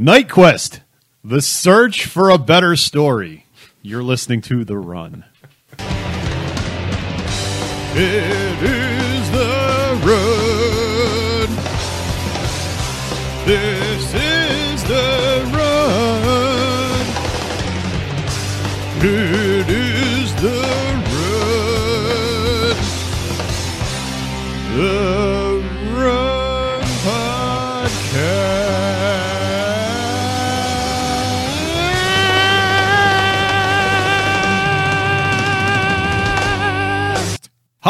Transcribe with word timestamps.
Knightquest, 0.00 0.78
the 1.24 1.42
search 1.42 2.06
for 2.06 2.30
a 2.30 2.38
better 2.38 2.76
story. 2.76 3.46
You're 3.82 4.04
listening 4.04 4.42
to 4.42 4.64
The 4.64 4.78
Run. 4.78 5.24
It 7.96 8.62
is 8.62 9.30
The 9.32 9.98
Run. 10.06 11.48
This 13.44 14.14
is 14.14 14.84
The 14.84 15.50
Run. 15.52 17.06
It 19.04 19.27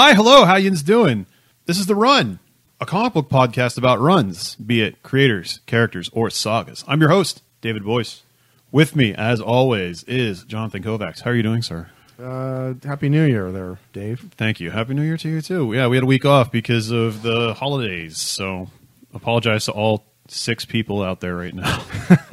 Hi, 0.00 0.14
hello, 0.14 0.44
how 0.44 0.54
yins 0.54 0.84
doing? 0.84 1.26
This 1.66 1.76
is 1.76 1.86
The 1.86 1.96
Run, 1.96 2.38
a 2.80 2.86
comic 2.86 3.14
book 3.14 3.28
podcast 3.28 3.76
about 3.76 3.98
runs, 3.98 4.54
be 4.54 4.80
it 4.80 5.02
creators, 5.02 5.58
characters, 5.66 6.08
or 6.12 6.30
sagas. 6.30 6.84
I'm 6.86 7.00
your 7.00 7.10
host, 7.10 7.42
David 7.62 7.84
Boyce. 7.84 8.22
With 8.70 8.94
me, 8.94 9.12
as 9.12 9.40
always, 9.40 10.04
is 10.04 10.44
Jonathan 10.44 10.84
Kovacs. 10.84 11.22
How 11.22 11.32
are 11.32 11.34
you 11.34 11.42
doing, 11.42 11.62
sir? 11.62 11.88
Uh, 12.16 12.74
Happy 12.84 13.08
New 13.08 13.24
Year, 13.24 13.50
there, 13.50 13.80
Dave. 13.92 14.20
Thank 14.36 14.60
you. 14.60 14.70
Happy 14.70 14.94
New 14.94 15.02
Year 15.02 15.16
to 15.16 15.28
you 15.28 15.40
too. 15.40 15.72
Yeah, 15.72 15.88
we 15.88 15.96
had 15.96 16.04
a 16.04 16.06
week 16.06 16.24
off 16.24 16.52
because 16.52 16.92
of 16.92 17.22
the 17.22 17.54
holidays, 17.54 18.18
so 18.18 18.70
apologize 19.12 19.64
to 19.64 19.72
all 19.72 20.04
six 20.28 20.64
people 20.64 21.02
out 21.02 21.18
there 21.18 21.34
right 21.34 21.56
now. 21.56 21.84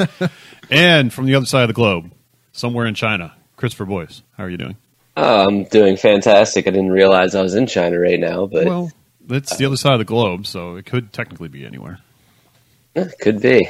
and 0.70 1.12
from 1.12 1.26
the 1.26 1.34
other 1.34 1.48
side 1.48 1.64
of 1.64 1.70
the 1.70 1.74
globe, 1.74 2.12
somewhere 2.52 2.86
in 2.86 2.94
China, 2.94 3.34
Christopher 3.58 3.86
Boyce. 3.86 4.22
How 4.38 4.44
are 4.44 4.52
you 4.52 4.58
doing? 4.58 4.78
Oh, 5.18 5.48
I'm 5.48 5.64
doing 5.66 5.98
fantastic. 5.98 6.68
I 6.68 6.72
didn't 6.72 6.92
realize 6.92 7.36
I 7.36 7.42
was 7.42 7.56
in 7.56 7.68
China 7.68 8.00
right 8.00 8.20
now, 8.20 8.46
but 8.48 8.66
Well, 8.66 8.92
it's 9.30 9.56
the 9.56 9.66
other 9.66 9.78
side 9.78 9.94
of 9.94 10.00
the 10.00 10.06
globe, 10.06 10.46
so 10.46 10.76
it 10.76 10.86
could 10.86 11.14
technically 11.14 11.48
be 11.48 11.66
anywhere. 11.66 12.00
could 13.22 13.42
be. 13.42 13.70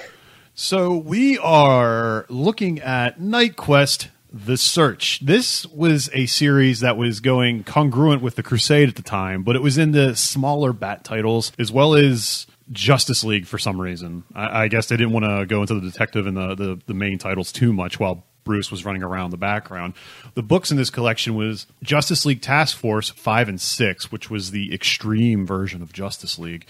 So 0.53 0.95
we 0.95 1.37
are 1.39 2.25
looking 2.29 2.79
at 2.79 3.19
Knightquest: 3.19 4.07
The 4.31 4.57
Search. 4.57 5.19
This 5.19 5.65
was 5.67 6.09
a 6.13 6.25
series 6.25 6.79
that 6.79 6.97
was 6.97 7.19
going 7.19 7.63
congruent 7.63 8.21
with 8.21 8.35
the 8.35 8.43
Crusade 8.43 8.89
at 8.89 8.95
the 8.95 9.01
time, 9.03 9.43
but 9.43 9.55
it 9.55 9.61
was 9.61 9.77
in 9.77 9.91
the 9.91 10.15
smaller 10.15 10.73
bat 10.73 11.03
titles 11.03 11.51
as 11.59 11.71
well 11.71 11.93
as 11.93 12.47
Justice 12.71 13.23
League 13.23 13.45
for 13.45 13.57
some 13.57 13.79
reason. 13.79 14.23
I, 14.33 14.63
I 14.63 14.67
guess 14.67 14.87
they 14.87 14.97
didn't 14.97 15.13
want 15.13 15.25
to 15.25 15.45
go 15.45 15.61
into 15.61 15.75
the 15.75 15.81
detective 15.81 16.25
and 16.25 16.37
the, 16.37 16.55
the 16.55 16.79
the 16.87 16.93
main 16.93 17.17
titles 17.19 17.51
too 17.51 17.71
much 17.73 17.99
while 17.99 18.23
Bruce 18.45 18.71
was 18.71 18.85
running 18.85 19.03
around 19.03 19.31
the 19.31 19.37
background. 19.37 19.95
The 20.35 20.43
books 20.43 20.71
in 20.71 20.77
this 20.77 20.89
collection 20.89 21.35
was 21.35 21.67
Justice 21.83 22.25
League 22.25 22.41
Task 22.41 22.77
Force 22.77 23.09
5 23.09 23.49
and 23.49 23.59
6, 23.59 24.11
which 24.11 24.29
was 24.29 24.51
the 24.51 24.73
extreme 24.73 25.45
version 25.45 25.81
of 25.81 25.91
Justice 25.91 26.39
League. 26.39 26.65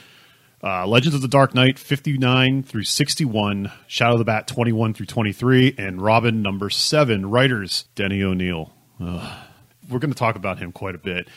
Uh, 0.64 0.88
Legends 0.88 1.14
of 1.14 1.22
the 1.22 1.28
Dark 1.28 1.54
Knight 1.54 1.78
59 1.78 2.64
through 2.64 2.86
61, 2.86 3.72
Shadow 3.86 4.14
of 4.14 4.20
the 4.20 4.26
Bat 4.26 4.48
21 4.48 4.96
through 4.96 5.06
23, 5.06 5.76
and 5.78 6.02
Robin 6.02 6.42
number 6.42 6.72
7. 6.72 7.30
Writers 7.30 7.86
Denny 7.94 8.24
O'Neil. 8.24 8.74
Ugh. 9.00 9.38
We're 9.88 10.00
going 10.00 10.14
to 10.14 10.18
talk 10.18 10.36
about 10.36 10.58
him 10.58 10.72
quite 10.72 10.96
a 10.96 10.98
bit. 10.98 11.28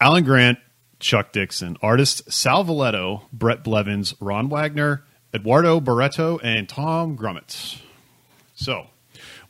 Alan 0.00 0.22
Grant, 0.22 0.58
Chuck 1.00 1.32
Dixon. 1.32 1.76
Artists 1.82 2.32
Sal 2.32 2.64
Velluto, 2.64 3.22
Bret 3.32 3.64
Blevins, 3.64 4.14
Ron 4.20 4.48
Wagner, 4.48 5.04
Eduardo 5.32 5.80
Barreto, 5.80 6.38
and 6.38 6.68
Tom 6.68 7.16
Grummett. 7.16 7.80
So, 8.54 8.86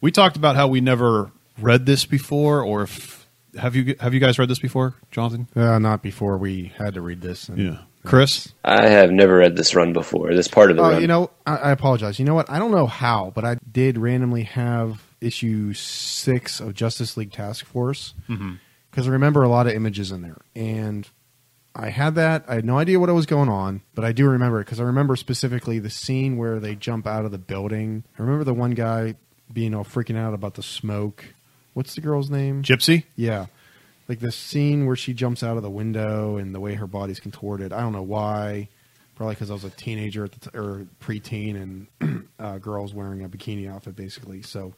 we 0.00 0.11
talked 0.11 0.37
about 0.37 0.56
how 0.56 0.69
we 0.69 0.81
never 0.81 1.31
read 1.59 1.87
this 1.87 2.05
before, 2.05 2.62
or 2.62 2.83
if 2.83 3.27
have 3.59 3.77
you 3.77 3.95
have 4.01 4.12
you 4.14 4.20
guys 4.20 4.39
read 4.39 4.48
this 4.48 4.59
before, 4.59 4.95
Jonathan? 5.11 5.48
Uh, 5.55 5.79
not 5.79 6.02
before 6.02 6.36
we 6.39 6.73
had 6.79 6.95
to 6.95 7.01
read 7.01 7.20
this. 7.20 7.48
And, 7.48 7.58
Yeah, 7.58 7.79
Chris. 8.05 8.52
I 8.64 8.89
have 8.89 9.11
never 9.11 9.36
read 9.36 9.57
this 9.57 9.74
run 9.74 9.92
before. 9.92 10.35
This 10.35 10.48
part 10.48 10.70
of 10.70 10.77
the 10.77 10.83
Uh, 10.85 10.91
run. 10.92 11.01
you 11.02 11.07
know, 11.07 11.30
I, 11.46 11.57
I 11.57 11.70
apologize. 11.70 12.19
You 12.19 12.24
know 12.24 12.35
what? 12.35 12.51
I 12.51 12.58
don't 12.58 12.73
know 12.73 12.86
how, 12.86 13.33
but 13.35 13.45
I 13.45 13.57
did 13.70 13.96
randomly 13.98 14.42
have 14.45 15.02
issue 15.20 15.73
six 15.73 16.61
of 16.61 16.74
Justice 16.74 17.17
League 17.17 17.33
Task 17.33 17.64
Force 17.64 18.14
because 18.90 19.08
I 19.08 19.11
remember 19.11 19.42
a 19.42 19.48
lot 19.48 19.67
of 19.67 19.73
images 19.73 20.11
in 20.13 20.23
there, 20.23 20.39
and 20.57 21.08
I 21.77 21.90
had 21.90 22.14
that. 22.17 22.45
I 22.48 22.57
had 22.57 22.64
no 22.64 22.79
idea 22.79 22.98
what 23.01 23.13
was 23.14 23.27
going 23.27 23.48
on, 23.48 23.83
but 23.95 24.05
I 24.05 24.13
do 24.13 24.27
remember 24.29 24.61
it 24.61 24.64
because 24.64 24.80
I 24.80 24.85
remember 24.85 25.14
specifically 25.17 25.79
the 25.79 25.90
scene 25.90 26.36
where 26.36 26.58
they 26.61 26.74
jump 26.74 27.07
out 27.07 27.24
of 27.24 27.30
the 27.30 27.39
building. 27.39 28.05
I 28.19 28.23
remember 28.23 28.45
the 28.45 28.55
one 28.55 28.73
guy 28.73 29.14
being 29.55 29.75
all 29.75 29.85
freaking 29.85 30.17
out 30.19 30.35
about 30.35 30.55
the 30.55 30.63
smoke. 30.63 31.25
What's 31.73 31.95
the 31.95 32.01
girl's 32.03 32.29
name? 32.29 32.63
Gypsy. 32.63 33.05
Yeah. 33.17 33.47
Like 34.09 34.20
the 34.20 34.33
scene 34.33 34.85
where 34.87 34.97
she 34.97 35.15
jumps 35.15 35.42
out 35.42 35.57
of 35.57 35.63
the 35.63 35.70
window 35.70 36.37
and 36.37 36.55
the 36.55 36.61
way 36.61 36.75
her 36.75 36.87
body's 36.87 37.20
contorted. 37.20 37.73
I 37.73 37.81
don't 37.81 37.93
know 37.93 38.03
why. 38.03 38.69
Probably 39.17 39.35
because 39.37 39.51
I 39.51 39.55
was 39.55 39.64
a 39.64 39.70
teenager 39.70 40.25
at 40.25 40.33
the 40.33 40.51
t- 40.51 40.59
or 40.59 40.87
preteen 41.01 41.87
and 42.01 42.29
uh, 42.39 42.59
girls 42.59 42.93
wearing 42.93 43.23
a 43.25 43.29
bikini 43.29 43.70
outfit, 43.73 43.95
basically. 43.97 44.43
So 44.43 44.75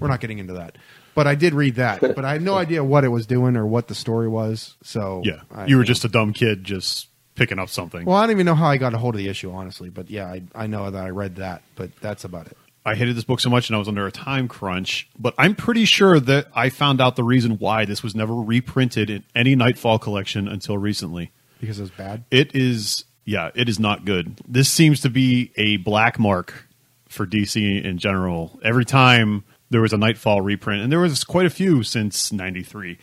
we're 0.00 0.08
not 0.08 0.20
getting 0.20 0.38
into 0.38 0.54
that. 0.54 0.76
But 1.14 1.26
I 1.26 1.34
did 1.34 1.52
read 1.54 1.76
that. 1.76 2.00
but 2.16 2.24
I 2.24 2.32
had 2.32 2.42
no 2.42 2.54
idea 2.56 2.82
what 2.82 3.04
it 3.04 3.08
was 3.08 3.26
doing 3.26 3.56
or 3.56 3.66
what 3.66 3.86
the 3.88 3.94
story 3.94 4.26
was. 4.26 4.74
So 4.82 5.20
Yeah, 5.24 5.42
I- 5.54 5.66
you 5.66 5.76
were 5.76 5.84
just 5.84 6.04
a 6.04 6.08
dumb 6.08 6.32
kid 6.32 6.64
just 6.64 7.08
picking 7.36 7.58
up 7.58 7.68
something. 7.68 8.04
Well, 8.06 8.16
I 8.16 8.22
don't 8.22 8.30
even 8.32 8.46
know 8.46 8.54
how 8.54 8.68
I 8.68 8.76
got 8.78 8.94
a 8.94 8.98
hold 8.98 9.14
of 9.14 9.18
the 9.18 9.28
issue, 9.28 9.52
honestly. 9.52 9.90
But 9.90 10.08
yeah, 10.10 10.26
I, 10.26 10.42
I 10.54 10.66
know 10.66 10.90
that 10.90 11.04
I 11.04 11.10
read 11.10 11.36
that. 11.36 11.62
But 11.76 11.94
that's 12.00 12.24
about 12.24 12.46
it. 12.46 12.56
I 12.86 12.94
hated 12.94 13.16
this 13.16 13.24
book 13.24 13.40
so 13.40 13.48
much 13.48 13.68
and 13.68 13.76
I 13.76 13.78
was 13.78 13.88
under 13.88 14.06
a 14.06 14.12
time 14.12 14.46
crunch, 14.46 15.08
but 15.18 15.34
I'm 15.38 15.54
pretty 15.54 15.86
sure 15.86 16.20
that 16.20 16.48
I 16.54 16.68
found 16.68 17.00
out 17.00 17.16
the 17.16 17.24
reason 17.24 17.58
why 17.58 17.86
this 17.86 18.02
was 18.02 18.14
never 18.14 18.34
reprinted 18.34 19.08
in 19.08 19.24
any 19.34 19.56
Knightfall 19.56 19.98
collection 19.98 20.46
until 20.48 20.76
recently. 20.76 21.32
Because 21.60 21.78
it 21.78 21.82
was 21.82 21.90
bad. 21.92 22.24
It 22.30 22.54
is, 22.54 23.04
yeah, 23.24 23.50
it 23.54 23.70
is 23.70 23.80
not 23.80 24.04
good. 24.04 24.38
This 24.46 24.68
seems 24.68 25.00
to 25.00 25.08
be 25.08 25.50
a 25.56 25.78
black 25.78 26.18
mark 26.18 26.66
for 27.08 27.26
DC 27.26 27.82
in 27.82 27.96
general. 27.96 28.60
Every 28.62 28.84
time 28.84 29.44
there 29.70 29.80
was 29.80 29.94
a 29.94 29.98
Knightfall 29.98 30.42
reprint, 30.42 30.82
and 30.82 30.92
there 30.92 31.00
was 31.00 31.24
quite 31.24 31.46
a 31.46 31.50
few 31.50 31.82
since 31.82 32.32
93. 32.32 32.98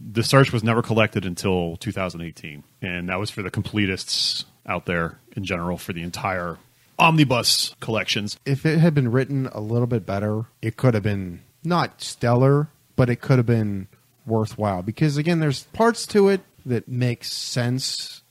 The 0.00 0.22
search 0.22 0.52
was 0.52 0.62
never 0.62 0.82
collected 0.82 1.24
until 1.24 1.76
2018, 1.78 2.62
and 2.82 3.08
that 3.08 3.18
was 3.18 3.30
for 3.30 3.42
the 3.42 3.50
completists 3.50 4.44
out 4.66 4.84
there 4.84 5.18
in 5.34 5.44
general 5.44 5.78
for 5.78 5.94
the 5.94 6.02
entire 6.02 6.58
omnibus 6.98 7.74
collections. 7.80 8.38
if 8.44 8.64
it 8.64 8.78
had 8.78 8.94
been 8.94 9.10
written 9.10 9.46
a 9.52 9.60
little 9.60 9.86
bit 9.86 10.06
better, 10.06 10.46
it 10.62 10.76
could 10.76 10.94
have 10.94 11.02
been 11.02 11.40
not 11.62 12.00
stellar, 12.02 12.68
but 12.96 13.08
it 13.10 13.20
could 13.20 13.38
have 13.38 13.46
been 13.46 13.88
worthwhile. 14.26 14.82
Because 14.82 15.16
again, 15.16 15.40
there's 15.40 15.64
parts 15.64 16.06
to 16.08 16.28
it 16.28 16.42
that 16.66 16.88
make 16.88 17.24
sense 17.24 18.22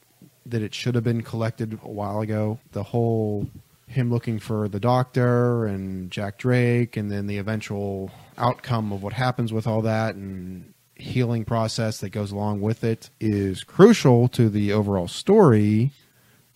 that 0.46 0.62
it 0.62 0.74
should 0.74 0.96
have 0.96 1.03
been 1.03 1.22
collected 1.22 1.79
a 1.84 1.90
while 1.90 2.22
ago. 2.22 2.59
The 2.72 2.84
whole 2.84 3.47
him 3.88 4.09
looking 4.09 4.40
for 4.40 4.68
the 4.68 4.80
doctor 4.80 5.66
and 5.66 6.12
Jack 6.12 6.38
Drake, 6.38 6.97
and 6.97 7.12
then 7.12 7.28
the 7.28 7.38
eventual 7.38 8.12
outcome 8.38 8.91
of 8.91 9.03
what 9.03 9.13
happens 9.13 9.53
with 9.53 9.68
all 9.68 9.81
that 9.84 10.16
and 10.16 10.74
healing 10.95 11.45
process 11.45 12.00
that 12.00 12.09
goes 12.09 12.31
along 12.31 12.62
with 12.62 12.84
it 12.84 13.09
is 13.19 13.63
crucial 13.63 14.28
to 14.30 14.50
the 14.50 14.74
overall 14.74 15.07
story. 15.07 15.91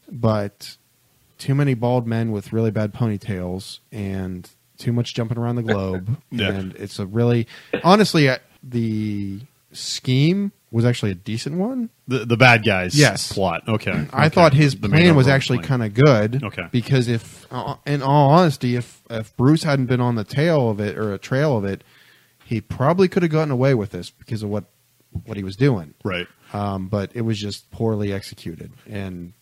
But 0.09 0.77
too 1.37 1.55
many 1.55 1.73
bald 1.73 2.07
men 2.07 2.31
with 2.31 2.51
really 2.53 2.71
bad 2.71 2.93
ponytails 2.93 3.79
and 3.91 4.49
too 4.77 4.91
much 4.93 5.13
jumping 5.13 5.37
around 5.37 5.55
the 5.55 5.63
globe. 5.73 6.17
Yeah. 6.31 6.49
And 6.51 6.75
it's 6.75 6.99
a 6.99 7.05
really, 7.05 7.47
honestly, 7.83 8.29
uh, 8.29 8.37
the 8.63 9.39
scheme 9.71 10.51
was 10.71 10.83
actually 10.85 11.11
a 11.11 11.15
decent 11.15 11.57
one. 11.57 11.89
The 12.07 12.25
the 12.25 12.35
bad 12.37 12.65
guys 12.65 12.97
Yes. 12.97 13.31
plot. 13.31 13.63
Okay. 13.67 13.91
I 14.13 14.25
Okay. 14.25 14.35
thought 14.35 14.53
his 14.53 14.75
The 14.75 14.89
plan 14.89 15.15
was 15.15 15.27
actually 15.27 15.59
kind 15.59 15.83
of 15.83 15.93
good. 15.93 16.43
Okay. 16.43 16.67
Because 16.71 17.07
if, 17.07 17.45
uh, 17.51 17.75
in 17.85 18.01
all 18.01 18.31
honesty, 18.31 18.75
if 18.75 19.01
if 19.09 19.35
Bruce 19.37 19.63
hadn't 19.63 19.85
been 19.85 20.01
on 20.01 20.15
the 20.15 20.23
tail 20.25 20.69
of 20.69 20.79
it 20.79 20.97
or 20.97 21.13
a 21.13 21.17
trail 21.17 21.57
of 21.57 21.63
it, 21.65 21.83
he 22.45 22.59
probably 22.61 23.07
could 23.07 23.23
have 23.23 23.31
gotten 23.31 23.51
away 23.51 23.73
with 23.73 23.91
this 23.91 24.09
because 24.09 24.43
of 24.43 24.49
what 24.49 24.65
what 25.25 25.37
he 25.37 25.43
was 25.43 25.55
doing. 25.55 25.93
right. 26.03 26.27
Um, 26.53 26.87
but 26.87 27.11
it 27.13 27.21
was 27.21 27.37
just 27.39 27.69
poorly 27.71 28.13
executed, 28.13 28.71
and 28.89 29.33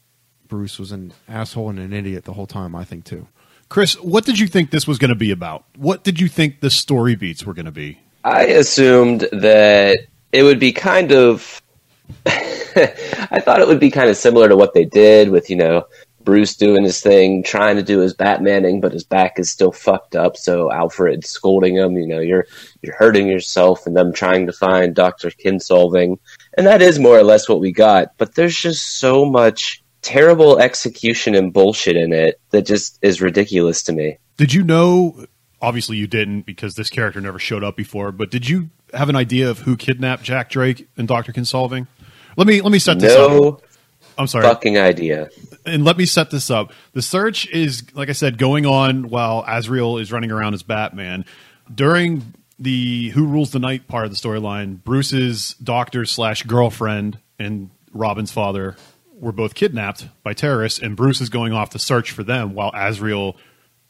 Bruce 0.47 0.79
was 0.79 0.91
an 0.91 1.13
asshole 1.27 1.69
and 1.69 1.79
an 1.79 1.93
idiot 1.93 2.25
the 2.25 2.33
whole 2.33 2.47
time. 2.47 2.75
I 2.75 2.83
think 2.83 3.05
too. 3.05 3.27
Chris, 3.69 3.99
what 4.01 4.25
did 4.25 4.39
you 4.39 4.47
think 4.47 4.69
this 4.69 4.87
was 4.87 4.97
going 4.97 5.09
to 5.09 5.15
be 5.15 5.31
about? 5.31 5.65
What 5.75 6.03
did 6.03 6.19
you 6.19 6.27
think 6.27 6.59
the 6.59 6.69
story 6.69 7.15
beats 7.15 7.45
were 7.45 7.53
going 7.53 7.65
to 7.65 7.71
be? 7.71 7.99
I 8.23 8.45
assumed 8.45 9.27
that 9.31 9.99
it 10.31 10.43
would 10.43 10.59
be 10.59 10.71
kind 10.71 11.11
of. 11.11 11.61
I 12.27 13.39
thought 13.39 13.61
it 13.61 13.67
would 13.67 13.79
be 13.79 13.89
kind 13.89 14.09
of 14.09 14.17
similar 14.17 14.47
to 14.47 14.55
what 14.55 14.75
they 14.75 14.85
did 14.85 15.29
with, 15.29 15.49
you 15.49 15.55
know, 15.55 15.85
Bruce 16.25 16.55
doing 16.55 16.83
his 16.83 16.99
thing, 16.99 17.43
trying 17.43 17.77
to 17.77 17.83
do 17.83 17.99
his 17.99 18.13
Batmaning, 18.13 18.81
but 18.81 18.91
his 18.91 19.03
back 19.03 19.39
is 19.39 19.51
still 19.51 19.71
fucked 19.71 20.15
up. 20.15 20.35
So 20.35 20.71
Alfred 20.71 21.23
scolding 21.25 21.75
him, 21.75 21.95
you 21.95 22.07
know, 22.07 22.19
you're 22.19 22.47
you're 22.81 22.95
hurting 22.95 23.27
yourself, 23.27 23.85
and 23.85 23.95
them 23.95 24.11
trying 24.11 24.47
to 24.47 24.51
find 24.51 24.93
Doctor 24.93 25.29
Kinsolving, 25.29 26.17
and 26.57 26.67
that 26.67 26.81
is 26.81 26.99
more 26.99 27.17
or 27.17 27.23
less 27.23 27.47
what 27.47 27.61
we 27.61 27.71
got. 27.71 28.17
But 28.17 28.35
there's 28.35 28.57
just 28.57 28.97
so 28.97 29.23
much 29.23 29.83
terrible 30.05 30.59
execution 30.59 31.35
and 31.35 31.51
bullshit 31.51 31.97
in 31.97 32.13
it 32.13 32.39
that 32.51 32.65
just 32.65 32.99
is 33.01 33.21
ridiculous 33.21 33.83
to 33.83 33.93
me. 33.93 34.17
Did 34.37 34.53
you 34.53 34.63
know? 34.63 35.25
Obviously, 35.61 35.97
you 35.97 36.05
didn't 36.05 36.41
because 36.43 36.75
this 36.75 36.89
character 36.89 37.19
never 37.19 37.39
showed 37.39 37.63
up 37.63 37.75
before. 37.75 38.11
But 38.11 38.29
did 38.29 38.47
you 38.47 38.69
have 38.93 39.09
an 39.09 39.15
idea 39.15 39.49
of 39.49 39.59
who 39.59 39.75
kidnapped 39.75 40.23
Jack 40.23 40.49
Drake 40.49 40.87
and 40.95 41.07
Doctor 41.07 41.33
Kinsolving? 41.33 41.87
Let 42.37 42.45
me 42.45 42.61
let 42.61 42.71
me 42.71 42.79
set 42.79 42.99
this 42.99 43.15
up. 43.15 43.31
No 43.31 43.59
I'm 44.17 44.27
sorry. 44.27 44.43
fucking 44.43 44.77
idea. 44.77 45.29
and 45.65 45.83
let 45.83 45.97
me 45.97 46.05
set 46.05 46.29
this 46.29 46.49
up. 46.49 46.71
The 46.93 47.01
search 47.01 47.47
is, 47.49 47.83
like 47.95 48.09
I 48.09 48.13
said, 48.13 48.37
going 48.37 48.65
on 48.65 49.09
while 49.09 49.43
Azrael 49.47 49.97
is 49.97 50.11
running 50.11 50.31
around 50.31 50.53
as 50.53 50.63
Batman. 50.63 51.25
During 51.73 52.33
the 52.59 53.09
Who 53.09 53.25
Rules 53.25 53.51
the 53.51 53.59
Night 53.59 53.87
part 53.87 54.05
of 54.05 54.11
the 54.11 54.17
storyline, 54.17 54.81
Bruce's 54.83 55.55
doctor 55.55 56.05
slash 56.05 56.43
girlfriend 56.43 57.17
and 57.39 57.71
Robin's 57.91 58.31
father 58.31 58.75
were 59.15 59.31
both 59.31 59.55
kidnapped 59.55 60.07
by 60.23 60.33
terrorists, 60.33 60.79
and 60.79 60.95
Bruce 60.95 61.21
is 61.21 61.29
going 61.29 61.53
off 61.53 61.71
to 61.71 61.79
search 61.79 62.11
for 62.11 62.23
them 62.23 62.53
while 62.53 62.71
Azrael 62.73 63.35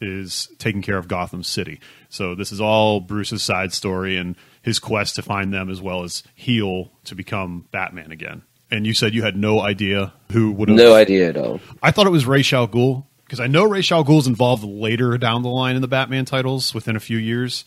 is 0.00 0.48
taking 0.58 0.82
care 0.82 0.98
of 0.98 1.08
Gotham 1.08 1.42
City. 1.42 1.80
So 2.08 2.34
this 2.34 2.52
is 2.52 2.60
all 2.60 3.00
Bruce's 3.00 3.42
side 3.42 3.72
story 3.72 4.16
and 4.16 4.36
his 4.62 4.78
quest 4.78 5.16
to 5.16 5.22
find 5.22 5.52
them 5.52 5.70
as 5.70 5.80
well 5.80 6.02
as 6.02 6.22
heal 6.34 6.92
to 7.04 7.14
become 7.14 7.66
Batman 7.70 8.10
again. 8.10 8.42
And 8.70 8.86
you 8.86 8.94
said 8.94 9.14
you 9.14 9.22
had 9.22 9.36
no 9.36 9.60
idea 9.60 10.12
who 10.32 10.52
would 10.52 10.68
have 10.68 10.76
No 10.76 10.94
idea 10.94 11.28
at 11.28 11.36
all. 11.36 11.60
I 11.82 11.92
thought 11.92 12.06
it 12.06 12.10
was 12.10 12.26
Ra's 12.26 12.52
al 12.52 12.68
Ghul 12.68 13.06
because 13.24 13.40
I 13.40 13.46
know 13.46 13.64
Ra's 13.64 13.90
al 13.90 14.04
Ghul's 14.04 14.26
involved 14.26 14.64
later 14.64 15.16
down 15.18 15.42
the 15.42 15.48
line 15.48 15.76
in 15.76 15.82
the 15.82 15.88
Batman 15.88 16.24
titles 16.24 16.74
within 16.74 16.96
a 16.96 17.00
few 17.00 17.16
years, 17.16 17.64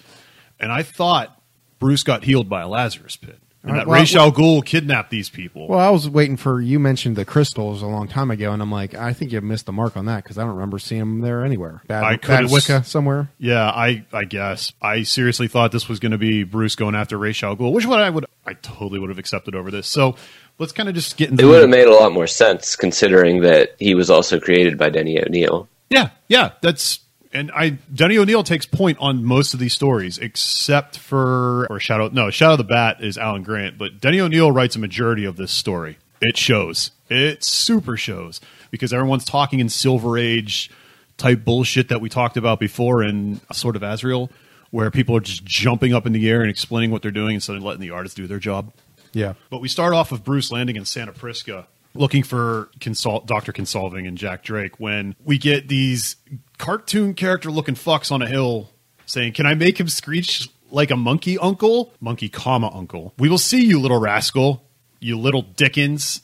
and 0.60 0.72
I 0.72 0.84
thought 0.84 1.42
Bruce 1.80 2.04
got 2.04 2.26
healed 2.26 2.50
by 2.50 2.62
a 2.62 2.68
Lazarus 2.68 3.16
pit, 3.16 3.40
and 3.64 3.72
Uh, 3.72 3.76
that 3.76 3.88
well, 3.88 4.00
Ra's 4.00 4.16
al 4.16 4.32
Ghul 4.32 4.64
kidnapped 4.66 5.10
these 5.10 5.30
people. 5.30 5.68
Well, 5.68 5.80
I 5.80 5.90
was 5.90 6.08
waiting 6.10 6.38
for 6.38 6.62
you 6.62 6.80
mentioned 6.80 7.16
the 7.16 7.26
crystals 7.26 7.82
a 7.82 7.88
long 7.88 8.08
time 8.08 8.32
ago, 8.32 8.52
and 8.54 8.62
I'm 8.62 8.72
like, 8.72 8.94
I 8.96 9.12
think 9.14 9.32
you 9.32 9.42
missed 9.42 9.66
the 9.66 9.74
mark 9.74 9.98
on 9.98 10.06
that 10.06 10.24
because 10.24 10.38
I 10.38 10.42
don't 10.44 10.54
remember 10.54 10.80
seeing 10.80 11.00
them 11.02 11.20
there 11.22 11.44
anywhere. 11.44 11.82
Bad, 11.88 12.04
I 12.04 12.12
bad 12.16 12.22
could've- 12.22 12.52
Wicca 12.52 12.84
somewhere. 12.86 13.30
yeah, 13.38 13.66
I 13.70 14.06
I 14.14 14.24
guess 14.26 14.72
I 14.82 15.04
seriously 15.04 15.48
thought 15.48 15.72
this 15.72 15.90
was 15.90 16.00
going 16.00 16.14
to 16.14 16.18
be 16.18 16.44
Bruce 16.44 16.76
going 16.76 16.96
after 16.96 17.18
Ra's 17.18 17.42
al 17.44 17.56
Ghul, 17.58 17.72
which 17.74 17.86
what 17.86 18.00
I 18.00 18.10
would 18.10 18.26
I 18.46 18.54
totally 18.54 19.00
would 19.00 19.10
have 19.10 19.20
accepted 19.20 19.56
over 19.56 19.70
this. 19.72 19.88
So 19.88 20.16
let's 20.58 20.72
kind 20.72 20.88
of 20.90 20.96
just 20.96 21.18
get 21.18 21.30
into 21.30 21.44
It 21.44 21.48
would 21.48 21.62
have 21.62 21.70
made 21.70 21.88
a 21.88 21.94
lot 21.94 22.12
more 22.14 22.28
sense 22.28 22.76
considering 22.76 23.42
that 23.42 23.76
he 23.80 23.94
was 23.94 24.10
also 24.10 24.40
created 24.40 24.78
by 24.78 24.90
Denny 24.90 25.22
O'Neil. 25.22 25.68
Yeah, 25.90 26.10
yeah, 26.28 26.52
that's 26.62 27.00
and 27.34 27.52
I 27.52 27.72
Denny 27.94 28.18
O'Neil 28.18 28.44
takes 28.44 28.66
point 28.66 28.98
on 29.00 29.24
most 29.24 29.54
of 29.54 29.60
these 29.60 29.74
stories, 29.74 30.18
except 30.18 30.98
for 30.98 31.68
or 31.70 31.80
Shadow. 31.80 32.10
No, 32.10 32.30
Shadow 32.30 32.56
the 32.56 32.64
Bat 32.64 33.04
is 33.04 33.18
Alan 33.18 33.44
Grant, 33.44 33.78
but 33.78 34.00
Denny 34.02 34.20
O'Neil 34.20 34.52
writes 34.52 34.76
a 34.76 34.80
majority 34.80 35.26
of 35.26 35.38
this 35.38 35.52
story. 35.52 35.98
It 36.22 36.38
shows. 36.38 36.92
It 37.10 37.44
super 37.44 37.98
shows 37.98 38.42
because 38.72 38.94
everyone's 38.94 39.26
talking 39.26 39.60
in 39.60 39.70
Silver 39.70 40.18
Age 40.18 40.70
type 41.18 41.44
bullshit 41.44 41.90
that 41.90 42.02
we 42.02 42.10
talked 42.10 42.38
about 42.38 42.60
before 42.60 43.04
in 43.04 43.42
sort 43.52 43.76
of 43.76 43.84
Azrael, 43.84 44.30
where 44.72 44.90
people 44.92 45.16
are 45.16 45.22
just 45.22 45.44
jumping 45.46 45.94
up 45.94 46.06
in 46.06 46.14
the 46.14 46.30
air 46.30 46.42
and 46.42 46.50
explaining 46.50 46.92
what 46.92 47.02
they're 47.02 47.12
doing 47.12 47.36
instead 47.36 47.56
of 47.56 47.64
letting 47.64 47.82
the 47.82 47.92
artists 47.92 48.16
do 48.16 48.28
their 48.28 48.40
job. 48.40 48.72
Yeah. 49.14 49.34
But 49.50 49.60
we 49.62 49.68
start 49.68 49.94
off 49.94 50.12
with 50.12 50.24
Bruce 50.24 50.52
landing 50.52 50.76
in 50.76 50.86
Santa 50.86 51.12
Prisca, 51.12 51.68
looking 51.94 52.24
for 52.24 52.70
consult 52.80 53.26
Doctor 53.26 53.52
Kinsolving 53.52 54.08
and 54.08 54.18
Jack 54.18 54.44
Drake. 54.44 54.80
When 54.80 55.16
we 55.24 55.38
get 55.38 55.68
these 55.68 56.16
cartoon 56.60 57.16
character 57.16 57.50
looking 57.50 57.74
fucks 57.74 58.12
on 58.12 58.22
a 58.22 58.28
hill 58.28 58.70
saying, 59.08 59.34
"Can 59.34 59.48
I 59.48 59.56
make 59.56 59.80
him 59.80 59.88
screech 59.88 60.48
like 60.70 60.92
a 60.92 60.96
monkey, 60.96 61.40
Uncle? 61.40 61.92
Monkey, 62.00 62.30
comma 62.30 62.70
Uncle. 62.72 63.16
We 63.18 63.28
will 63.30 63.40
see 63.40 63.66
you, 63.66 63.80
little 63.80 64.00
rascal, 64.00 64.64
you 65.00 65.18
little 65.18 65.42
Dickens." 65.42 66.22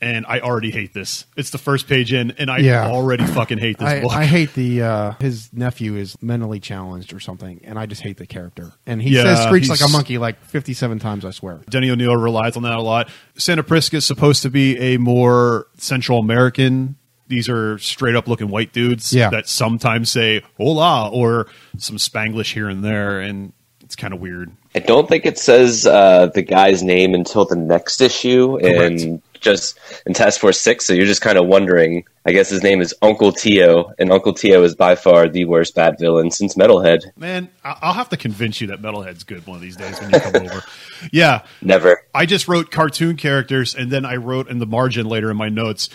And 0.00 0.26
I 0.26 0.40
already 0.40 0.72
hate 0.72 0.92
this. 0.94 1.26
It's 1.36 1.50
the 1.50 1.58
first 1.58 1.86
page 1.86 2.12
in, 2.12 2.32
and 2.32 2.50
I 2.50 2.58
Yeah. 2.58 2.88
already 2.88 3.24
fucking 3.24 3.58
hate 3.58 3.78
this 3.78 3.86
I, 3.86 4.00
book. 4.00 4.10
I 4.12 4.24
hate 4.24 4.52
the 4.54 4.82
uh, 4.82 5.12
his 5.20 5.48
nephew 5.52 5.94
is 5.94 6.20
mentally 6.20 6.58
challenged 6.58 7.12
or 7.12 7.20
something, 7.20 7.60
and 7.62 7.78
I 7.78 7.86
just 7.86 8.02
hate 8.02 8.16
the 8.16 8.26
character. 8.26 8.72
And 8.84 9.00
he 9.00 9.10
Yeah, 9.10 9.22
says 9.22 9.44
"screech 9.44 9.68
like 9.68 9.80
a 9.80 9.86
monkey" 9.86 10.18
like 10.18 10.44
fifty 10.44 10.72
seven 10.74 10.98
times. 10.98 11.24
I 11.24 11.30
swear. 11.30 11.60
Denny 11.70 11.88
O'Neil 11.88 12.16
relies 12.16 12.56
on 12.56 12.64
that 12.64 12.72
a 12.78 12.82
lot. 12.82 13.10
Santa 13.36 13.62
Prisca 13.62 13.98
is 13.98 14.04
supposed 14.04 14.42
to 14.42 14.50
be 14.50 14.76
a 14.76 14.96
more 14.96 15.68
Central 15.76 16.18
American. 16.18 16.96
These 17.28 17.48
are 17.48 17.78
straight 17.78 18.14
up 18.16 18.28
looking 18.28 18.48
white 18.48 18.72
dudes 18.72 19.12
Yeah. 19.12 19.30
that 19.30 19.48
sometimes 19.48 20.10
say 20.10 20.42
hola 20.56 21.08
or 21.10 21.46
some 21.78 21.96
Spanglish 21.96 22.52
here 22.52 22.68
and 22.68 22.84
there, 22.84 23.20
and 23.20 23.52
it's 23.82 23.96
kind 23.96 24.12
of 24.12 24.20
weird. 24.20 24.50
I 24.74 24.78
don't 24.80 25.08
think 25.08 25.26
it 25.26 25.38
says 25.38 25.86
uh, 25.86 26.26
the 26.26 26.42
guy's 26.42 26.82
name 26.82 27.14
until 27.14 27.44
the 27.44 27.56
next 27.56 28.00
issue 28.00 28.56
and 28.58 29.20
just 29.40 29.78
in 30.06 30.14
Task 30.14 30.40
Force 30.40 30.58
Six. 30.58 30.86
So 30.86 30.92
you're 30.94 31.04
just 31.06 31.20
kind 31.20 31.36
of 31.36 31.46
wondering. 31.46 32.04
I 32.24 32.30
guess 32.32 32.48
his 32.48 32.62
name 32.62 32.80
is 32.80 32.94
Uncle 33.02 33.32
Tio, 33.32 33.92
and 33.98 34.12
Uncle 34.12 34.32
Tio 34.32 34.62
is 34.62 34.76
by 34.76 34.94
far 34.94 35.28
the 35.28 35.44
worst 35.44 35.74
Bat 35.74 35.98
villain 35.98 36.30
since 36.30 36.54
Metalhead. 36.54 37.00
Man, 37.16 37.48
I'll 37.64 37.92
have 37.94 38.08
to 38.10 38.16
convince 38.16 38.60
you 38.60 38.68
that 38.68 38.80
Metalhead's 38.80 39.24
good 39.24 39.44
one 39.46 39.56
of 39.56 39.60
these 39.62 39.76
days 39.76 40.00
when 40.00 40.10
you 40.10 40.20
come 40.20 40.36
over. 40.46 40.62
Yeah, 41.10 41.42
Never. 41.60 42.00
I 42.14 42.26
just 42.26 42.46
wrote 42.46 42.70
cartoon 42.70 43.16
characters, 43.16 43.74
and 43.74 43.90
then 43.90 44.04
I 44.06 44.16
wrote 44.16 44.48
in 44.48 44.58
the 44.60 44.66
margin 44.66 45.06
later 45.06 45.32
in 45.32 45.36
my 45.36 45.48
notes, 45.48 45.90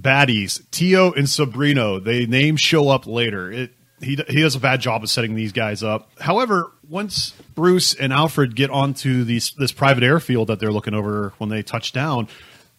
baddies, 0.00 0.62
Tio 0.70 1.12
and 1.12 1.26
Sabrino. 1.26 2.02
They 2.02 2.26
names 2.26 2.60
show 2.60 2.88
up 2.88 3.06
later. 3.06 3.50
It 3.50 3.72
he 4.00 4.16
he 4.28 4.40
does 4.42 4.54
a 4.54 4.60
bad 4.60 4.80
job 4.80 5.02
of 5.02 5.10
setting 5.10 5.34
these 5.34 5.52
guys 5.52 5.82
up. 5.82 6.10
However, 6.20 6.70
once 6.88 7.32
Bruce 7.54 7.94
and 7.94 8.12
Alfred 8.12 8.54
get 8.54 8.70
onto 8.70 9.24
these 9.24 9.52
this 9.52 9.72
private 9.72 10.04
airfield 10.04 10.48
that 10.48 10.60
they're 10.60 10.72
looking 10.72 10.94
over 10.94 11.32
when 11.38 11.50
they 11.50 11.62
touch 11.62 11.92
down, 11.92 12.28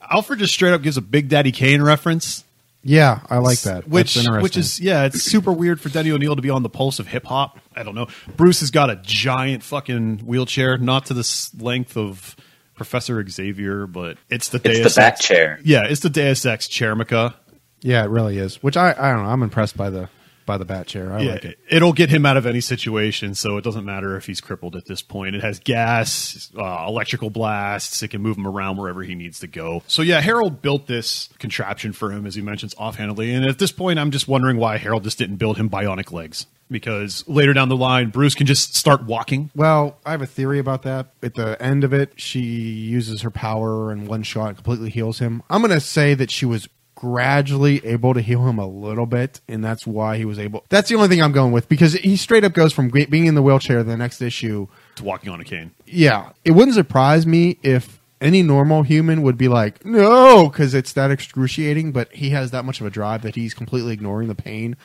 Alfred 0.10 0.40
just 0.40 0.54
straight 0.54 0.72
up 0.74 0.82
gives 0.82 0.98
a 0.98 1.02
Big 1.02 1.28
Daddy 1.30 1.52
Kane 1.52 1.82
reference. 1.82 2.46
Yeah, 2.82 3.20
I 3.30 3.40
like 3.40 3.60
that. 3.64 3.90
Which 3.90 4.14
That's 4.16 4.26
interesting. 4.26 4.42
which 4.44 4.56
is 4.56 4.80
yeah, 4.80 5.04
it's 5.04 5.22
super 5.22 5.52
weird 5.52 5.82
for 5.82 5.90
Denny 5.90 6.12
O'Neil 6.12 6.38
to 6.38 6.42
be 6.42 6.50
on 6.50 6.64
the 6.64 6.70
pulse 6.70 7.00
of 7.00 7.08
hip 7.08 7.26
hop. 7.26 7.60
I 7.76 7.84
don't 7.84 7.94
know. 7.96 8.08
Bruce 8.38 8.62
has 8.62 8.72
got 8.72 8.90
a 8.90 8.96
giant 9.04 9.64
fucking 9.64 10.20
wheelchair, 10.20 10.78
not 10.78 11.08
to 11.08 11.14
the 11.14 11.20
s- 11.20 11.52
length 11.60 11.98
of 11.98 12.38
Professor 12.80 13.24
Xavier, 13.28 13.86
but 13.86 14.18
it's 14.30 14.50
the 14.50 14.58
It's 14.64 14.80
Deus 14.80 14.96
the 14.96 15.00
Bat 15.02 15.14
Ex- 15.14 15.26
chair. 15.28 15.60
Yeah, 15.64 15.84
it's 15.84 16.00
the 16.00 16.10
Deus 16.10 16.46
Ex 16.46 16.68
Chairmica. 16.68 17.34
yeah, 17.82 18.04
it 18.04 18.10
really 18.10 18.38
is. 18.38 18.64
Which 18.64 18.78
I 18.78 18.92
I 18.98 19.12
don't 19.12 19.24
know. 19.24 19.30
I'm 19.30 19.44
impressed 19.44 19.76
by 19.78 19.90
the 19.90 20.10
by 20.50 20.58
the 20.58 20.66
bat 20.66 20.88
chair. 20.88 21.14
I 21.14 21.22
yeah, 21.22 21.32
like 21.34 21.46
it. 21.46 21.60
it'll 21.70 21.94
get 21.94 22.10
him 22.10 22.26
out 22.26 22.36
of 22.36 22.48
any 22.48 22.60
situation, 22.60 23.36
so 23.36 23.58
it 23.58 23.64
doesn't 23.64 23.86
matter 23.86 24.18
if 24.18 24.26
he's 24.26 24.42
crippled 24.42 24.76
at 24.76 24.88
this 24.88 25.04
point. 25.04 25.36
It 25.36 25.44
has 25.44 25.60
gas, 25.60 26.52
uh, 26.58 26.86
electrical 26.88 27.30
blasts. 27.30 28.02
It 28.02 28.08
can 28.08 28.24
move 28.24 28.36
him 28.36 28.48
around 28.48 28.78
wherever 28.78 29.04
he 29.04 29.14
needs 29.14 29.40
to 29.42 29.48
go. 29.48 29.84
So 29.86 30.02
yeah, 30.02 30.22
Harold 30.22 30.64
built 30.64 30.88
this 30.88 31.30
contraption 31.38 31.94
for 31.94 32.12
him, 32.12 32.26
as 32.26 32.34
he 32.34 32.42
mentions 32.42 32.74
offhandedly. 32.80 33.32
And 33.32 33.46
at 33.46 33.60
this 33.60 33.72
point, 33.72 34.00
I'm 34.00 34.10
just 34.10 34.28
wondering 34.28 34.58
why 34.58 34.78
Harold 34.78 35.04
just 35.04 35.20
didn't 35.20 35.36
build 35.36 35.58
him 35.58 35.70
bionic 35.70 36.12
legs. 36.12 36.48
Because 36.72 37.28
later 37.28 37.54
down 37.54 37.70
the 37.70 37.76
line, 37.76 38.10
Bruce 38.10 38.34
can 38.36 38.48
just 38.48 38.76
start 38.76 39.04
walking. 39.04 39.52
Well, 39.56 40.00
I 40.04 40.12
have 40.12 40.22
a 40.22 40.28
theory 40.28 40.58
about 40.58 40.82
that. 40.84 41.14
At 41.22 41.36
the 41.36 41.62
end 41.62 41.84
of 41.84 41.94
it, 41.94 42.14
she 42.16 42.42
uses 42.42 43.22
her 43.22 43.32
power 43.32 43.92
and 43.92 44.08
one 44.08 44.24
shot 44.24 44.56
completely 44.56 44.90
heals 44.90 45.20
him. 45.20 45.42
I'm 45.50 45.62
going 45.62 45.74
to 45.74 45.80
say 45.80 46.14
that 46.16 46.30
she 46.30 46.46
was 46.46 46.68
gradually 47.00 47.86
able 47.86 48.14
to 48.14 48.20
heal 48.20 48.46
him 48.46 48.60
a 48.60 48.68
little 48.68 49.06
bit, 49.06 49.40
and 49.48 49.64
that's 49.64 49.88
why 49.88 50.18
he 50.18 50.26
was 50.26 50.38
able. 50.38 50.66
That's 50.68 50.90
the 50.90 50.96
only 50.96 51.08
thing 51.08 51.22
I'm 51.22 51.32
going 51.32 51.54
with 51.54 51.70
because 51.70 51.94
he 51.94 52.18
straight 52.18 52.44
up 52.44 52.52
goes 52.52 52.74
from 52.74 52.90
being 52.90 53.26
in 53.26 53.36
the 53.36 53.42
wheelchair 53.42 53.84
the 53.84 53.96
next 53.96 54.22
issue. 54.22 54.68
To 54.96 55.04
walking 55.06 55.32
on 55.32 55.40
a 55.40 55.46
cane. 55.46 55.72
Yeah, 55.86 56.32
it 56.44 56.52
wouldn't 56.52 56.76
surprise 56.76 57.26
me 57.26 57.58
if 57.64 58.02
any 58.20 58.44
normal 58.44 58.84
human 58.84 59.22
would 59.22 59.38
be 59.38 59.48
like, 59.48 59.86
no, 59.86 60.50
because 60.50 60.74
it's 60.74 60.92
that 60.92 61.10
excruciating, 61.10 61.94
but 61.94 62.12
he 62.14 62.32
has 62.32 62.52
that 62.52 62.66
much 62.66 62.82
of 62.82 62.86
a 62.88 62.90
drive 62.90 63.22
that 63.22 63.36
he's 63.36 63.54
completely 63.54 63.94
ignoring 63.94 64.28
the 64.28 64.36
pain. 64.36 64.76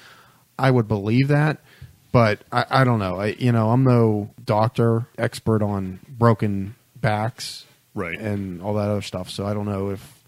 I 0.57 0.71
would 0.71 0.87
believe 0.87 1.27
that, 1.29 1.59
but 2.13 2.43
I, 2.53 2.65
I 2.71 2.85
don't 2.85 3.01
know. 3.01 3.17
I, 3.17 3.27
you 3.39 3.51
know, 3.51 3.71
I'm 3.71 3.83
no 3.83 4.31
doctor, 4.45 5.09
expert 5.19 5.63
on 5.63 5.99
broken 6.09 6.77
backs, 6.95 7.67
Right. 7.93 8.17
and 8.17 8.63
all 8.63 8.75
that 8.75 8.89
other 8.89 9.03
stuff. 9.03 9.31
So 9.31 9.47
I 9.47 9.53
don't 9.53 9.67
know 9.67 9.91
if 9.91 10.23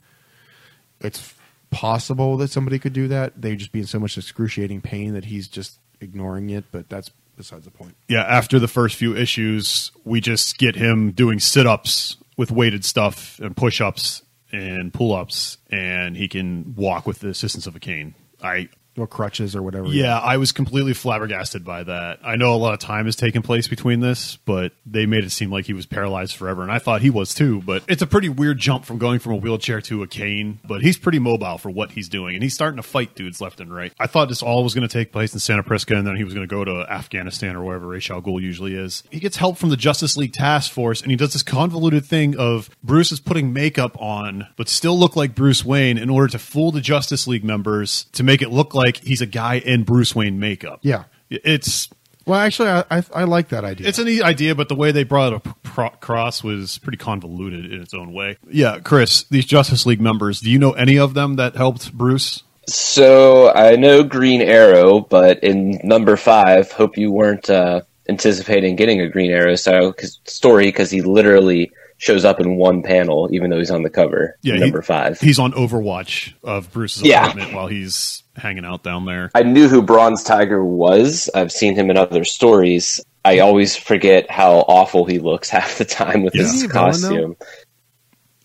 it's 1.00 1.32
possible 1.76 2.38
that 2.38 2.48
somebody 2.48 2.78
could 2.78 2.94
do 2.94 3.06
that. 3.08 3.38
They'd 3.40 3.58
just 3.58 3.70
be 3.70 3.80
in 3.80 3.86
so 3.86 4.00
much 4.00 4.16
excruciating 4.16 4.80
pain 4.80 5.12
that 5.12 5.26
he's 5.26 5.46
just 5.46 5.78
ignoring 6.00 6.48
it. 6.48 6.64
But 6.72 6.88
that's 6.88 7.10
besides 7.36 7.66
the 7.66 7.70
point. 7.70 7.94
yeah, 8.08 8.22
after 8.22 8.58
the 8.58 8.66
first 8.66 8.96
few 8.96 9.14
issues, 9.14 9.92
we 10.04 10.22
just 10.22 10.56
get 10.56 10.74
him 10.74 11.10
doing 11.12 11.38
sit 11.38 11.66
ups 11.66 12.16
with 12.38 12.50
weighted 12.50 12.82
stuff 12.82 13.38
and 13.40 13.54
push 13.54 13.82
ups 13.82 14.22
and 14.50 14.90
pull 14.94 15.14
ups, 15.14 15.58
and 15.68 16.16
he 16.16 16.28
can 16.28 16.74
walk 16.76 17.06
with 17.06 17.18
the 17.18 17.28
assistance 17.28 17.66
of 17.66 17.76
a 17.76 17.80
cane. 17.80 18.14
I 18.42 18.70
or 18.96 19.06
crutches 19.06 19.54
or 19.54 19.62
whatever. 19.62 19.88
Yeah, 19.88 20.18
I 20.18 20.36
was 20.36 20.52
completely 20.52 20.94
flabbergasted 20.94 21.64
by 21.64 21.84
that. 21.84 22.20
I 22.24 22.36
know 22.36 22.54
a 22.54 22.56
lot 22.56 22.74
of 22.74 22.80
time 22.80 23.06
has 23.06 23.16
taken 23.16 23.42
place 23.42 23.68
between 23.68 24.00
this, 24.00 24.36
but 24.36 24.72
they 24.84 25.06
made 25.06 25.24
it 25.24 25.30
seem 25.30 25.50
like 25.50 25.66
he 25.66 25.72
was 25.72 25.86
paralyzed 25.86 26.34
forever, 26.36 26.62
and 26.62 26.72
I 26.72 26.78
thought 26.78 27.02
he 27.02 27.10
was 27.10 27.34
too. 27.34 27.62
But 27.62 27.84
it's 27.88 28.02
a 28.02 28.06
pretty 28.06 28.28
weird 28.28 28.58
jump 28.58 28.84
from 28.84 28.98
going 28.98 29.18
from 29.18 29.32
a 29.32 29.36
wheelchair 29.36 29.80
to 29.82 30.02
a 30.02 30.06
cane. 30.06 30.60
But 30.64 30.82
he's 30.82 30.98
pretty 30.98 31.18
mobile 31.18 31.58
for 31.58 31.70
what 31.70 31.92
he's 31.92 32.08
doing, 32.08 32.34
and 32.34 32.42
he's 32.42 32.54
starting 32.54 32.76
to 32.76 32.82
fight 32.82 33.14
dudes 33.14 33.40
left 33.40 33.60
and 33.60 33.74
right. 33.74 33.92
I 33.98 34.06
thought 34.06 34.28
this 34.28 34.42
all 34.42 34.62
was 34.64 34.74
going 34.74 34.86
to 34.86 34.92
take 34.92 35.12
place 35.12 35.32
in 35.32 35.40
Santa 35.40 35.62
Prisca, 35.62 35.96
and 35.96 36.06
then 36.06 36.16
he 36.16 36.24
was 36.24 36.34
going 36.34 36.46
to 36.46 36.54
go 36.54 36.64
to 36.64 36.86
Afghanistan 36.90 37.56
or 37.56 37.64
wherever 37.64 37.86
Ra's 37.86 38.10
al 38.10 38.22
usually 38.40 38.74
is. 38.74 39.02
He 39.10 39.20
gets 39.20 39.36
help 39.36 39.56
from 39.56 39.70
the 39.70 39.76
Justice 39.76 40.16
League 40.16 40.32
Task 40.32 40.72
Force, 40.72 41.02
and 41.02 41.10
he 41.10 41.16
does 41.16 41.32
this 41.32 41.42
convoluted 41.42 42.04
thing 42.04 42.36
of 42.36 42.70
Bruce 42.82 43.12
is 43.12 43.20
putting 43.20 43.52
makeup 43.52 44.00
on, 44.00 44.48
but 44.56 44.68
still 44.68 44.98
look 44.98 45.16
like 45.16 45.34
Bruce 45.34 45.64
Wayne 45.64 45.98
in 45.98 46.10
order 46.10 46.28
to 46.28 46.38
fool 46.38 46.72
the 46.72 46.80
Justice 46.80 47.26
League 47.26 47.44
members 47.44 48.04
to 48.12 48.22
make 48.22 48.42
it 48.42 48.50
look 48.50 48.74
like 48.74 48.85
he's 48.94 49.20
a 49.20 49.26
guy 49.26 49.54
in 49.58 49.84
Bruce 49.84 50.14
Wayne 50.14 50.38
makeup. 50.38 50.80
Yeah. 50.82 51.04
It's 51.30 51.88
Well, 52.26 52.38
actually, 52.38 52.68
I, 52.68 52.84
I, 52.90 53.04
I 53.14 53.24
like 53.24 53.48
that 53.48 53.64
idea. 53.64 53.88
it's 53.88 53.98
a 53.98 54.04
neat 54.04 54.22
idea, 54.22 54.54
but 54.54 54.68
the 54.68 54.74
way 54.76 54.92
they 54.92 55.02
brought 55.04 55.32
it 55.32 55.42
across 55.76 56.44
was 56.44 56.78
pretty 56.78 56.98
convoluted 56.98 57.72
in 57.72 57.80
its 57.82 57.94
own 57.94 58.12
way. 58.12 58.36
Yeah, 58.50 58.78
Chris, 58.80 59.24
these 59.24 59.44
Justice 59.46 59.86
League 59.86 60.00
members, 60.00 60.40
do 60.40 60.50
you 60.50 60.58
know 60.58 60.72
any 60.72 60.98
of 60.98 61.14
them 61.14 61.36
that 61.36 61.56
helped 61.56 61.92
Bruce? 61.92 62.42
So 62.68 63.52
I 63.52 63.76
know 63.76 64.02
Green 64.02 64.42
Arrow, 64.42 65.00
but 65.00 65.42
in 65.44 65.80
number 65.84 66.16
five, 66.16 66.70
hope 66.72 66.96
you 66.98 67.12
weren't 67.12 67.48
uh, 67.48 67.82
anticipating 68.08 68.74
getting 68.76 69.00
a 69.00 69.08
Green 69.08 69.30
Arrow 69.30 69.54
style 69.56 69.92
cause, 69.92 70.18
story 70.24 70.66
because 70.66 70.90
he 70.90 71.00
literally 71.02 71.70
shows 71.98 72.24
up 72.24 72.40
in 72.40 72.56
one 72.56 72.82
panel, 72.82 73.28
even 73.32 73.50
though 73.50 73.58
he's 73.58 73.70
on 73.70 73.82
the 73.82 73.90
cover. 73.90 74.36
Yeah, 74.42 74.56
number 74.56 74.80
he- 74.80 74.86
five. 74.86 75.20
He's 75.20 75.38
on 75.38 75.52
Overwatch 75.52 76.34
of 76.42 76.72
Bruce's 76.72 77.02
Yeah. 77.04 77.22
apartment 77.26 77.54
while 77.54 77.68
he's 77.68 78.22
hanging 78.36 78.64
out 78.64 78.82
down 78.82 79.04
there. 79.04 79.30
I 79.34 79.42
knew 79.42 79.68
who 79.68 79.82
Bronze 79.82 80.22
Tiger 80.22 80.64
was. 80.64 81.28
I've 81.34 81.52
seen 81.52 81.74
him 81.74 81.90
in 81.90 81.96
other 81.96 82.24
stories. 82.24 83.00
I 83.24 83.40
always 83.40 83.76
forget 83.76 84.30
how 84.30 84.58
awful 84.68 85.04
he 85.04 85.18
looks 85.18 85.48
half 85.50 85.78
the 85.78 85.84
time 85.84 86.22
with 86.22 86.34
Yeah. 86.34 86.42
his 86.42 86.60
he 86.60 86.66
a 86.66 86.68
villain, 86.68 87.00
though? 87.00 87.08
costume. 87.08 87.36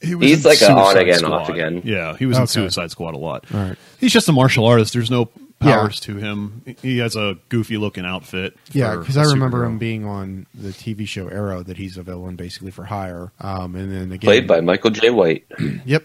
He 0.01 0.15
was 0.15 0.27
He's 0.29 0.45
like 0.45 0.61
a 0.61 0.71
on 0.71 0.97
again, 0.97 1.19
squad. 1.19 1.31
off 1.43 1.49
again. 1.49 1.81
Yeah, 1.85 2.17
he 2.17 2.25
was 2.25 2.37
in 2.39 2.47
Suicide 2.47 2.89
Squad 2.89 3.13
a 3.13 3.19
lot. 3.19 3.45
All 3.53 3.59
right. 3.59 3.77
He's 3.99 4.11
just 4.11 4.27
a 4.27 4.31
martial 4.31 4.65
artist. 4.65 4.93
There's 4.93 5.11
no 5.11 5.29
Yeah. 5.61 5.75
powers 5.77 5.99
to 6.01 6.15
him. 6.15 6.63
He 6.81 6.97
has 6.97 7.15
a 7.15 7.37
goofy 7.49 7.77
looking 7.77 8.03
outfit. 8.03 8.57
Yeah, 8.71 8.95
because 8.95 9.15
I 9.15 9.25
remember 9.25 9.59
superhero. 9.59 9.67
him 9.67 9.77
being 9.77 10.05
on 10.05 10.47
the 10.55 10.69
TV 10.69 11.07
show 11.07 11.27
Arrow 11.27 11.61
that 11.61 11.77
he's 11.77 11.97
a 11.97 12.01
villain 12.01 12.35
basically 12.35 12.71
for 12.71 12.83
hire. 12.85 13.31
Um, 13.39 13.75
and 13.75 13.91
then 13.91 14.11
again, 14.11 14.19
Played 14.27 14.47
by 14.47 14.61
Michael 14.61 14.89
Jai 14.89 15.11
White. 15.11 15.45
Yep. 15.85 16.03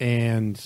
And 0.00 0.58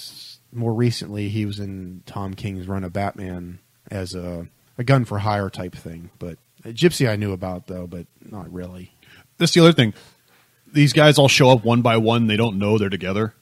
more 0.52 0.72
recently, 0.72 1.28
he 1.28 1.46
was 1.46 1.58
in 1.58 2.02
Tom 2.06 2.34
King's 2.34 2.68
run 2.68 2.84
of 2.84 2.92
Batman 2.92 3.58
as 3.90 4.14
a, 4.14 4.46
a 4.78 4.84
gun 4.84 5.04
for 5.04 5.18
hire 5.18 5.50
type 5.50 5.74
thing. 5.74 6.10
But 6.18 6.38
Gypsy, 6.64 7.08
I 7.08 7.16
knew 7.16 7.32
about 7.32 7.66
though, 7.66 7.86
but 7.86 8.06
not 8.20 8.52
really. 8.52 8.92
That's 9.38 9.52
the 9.52 9.60
other 9.60 9.72
thing. 9.72 9.94
These 10.72 10.92
guys 10.92 11.18
all 11.18 11.28
show 11.28 11.50
up 11.50 11.64
one 11.64 11.82
by 11.82 11.96
one. 11.96 12.26
They 12.26 12.36
don't 12.36 12.58
know 12.58 12.78
they're 12.78 12.88
together. 12.88 13.34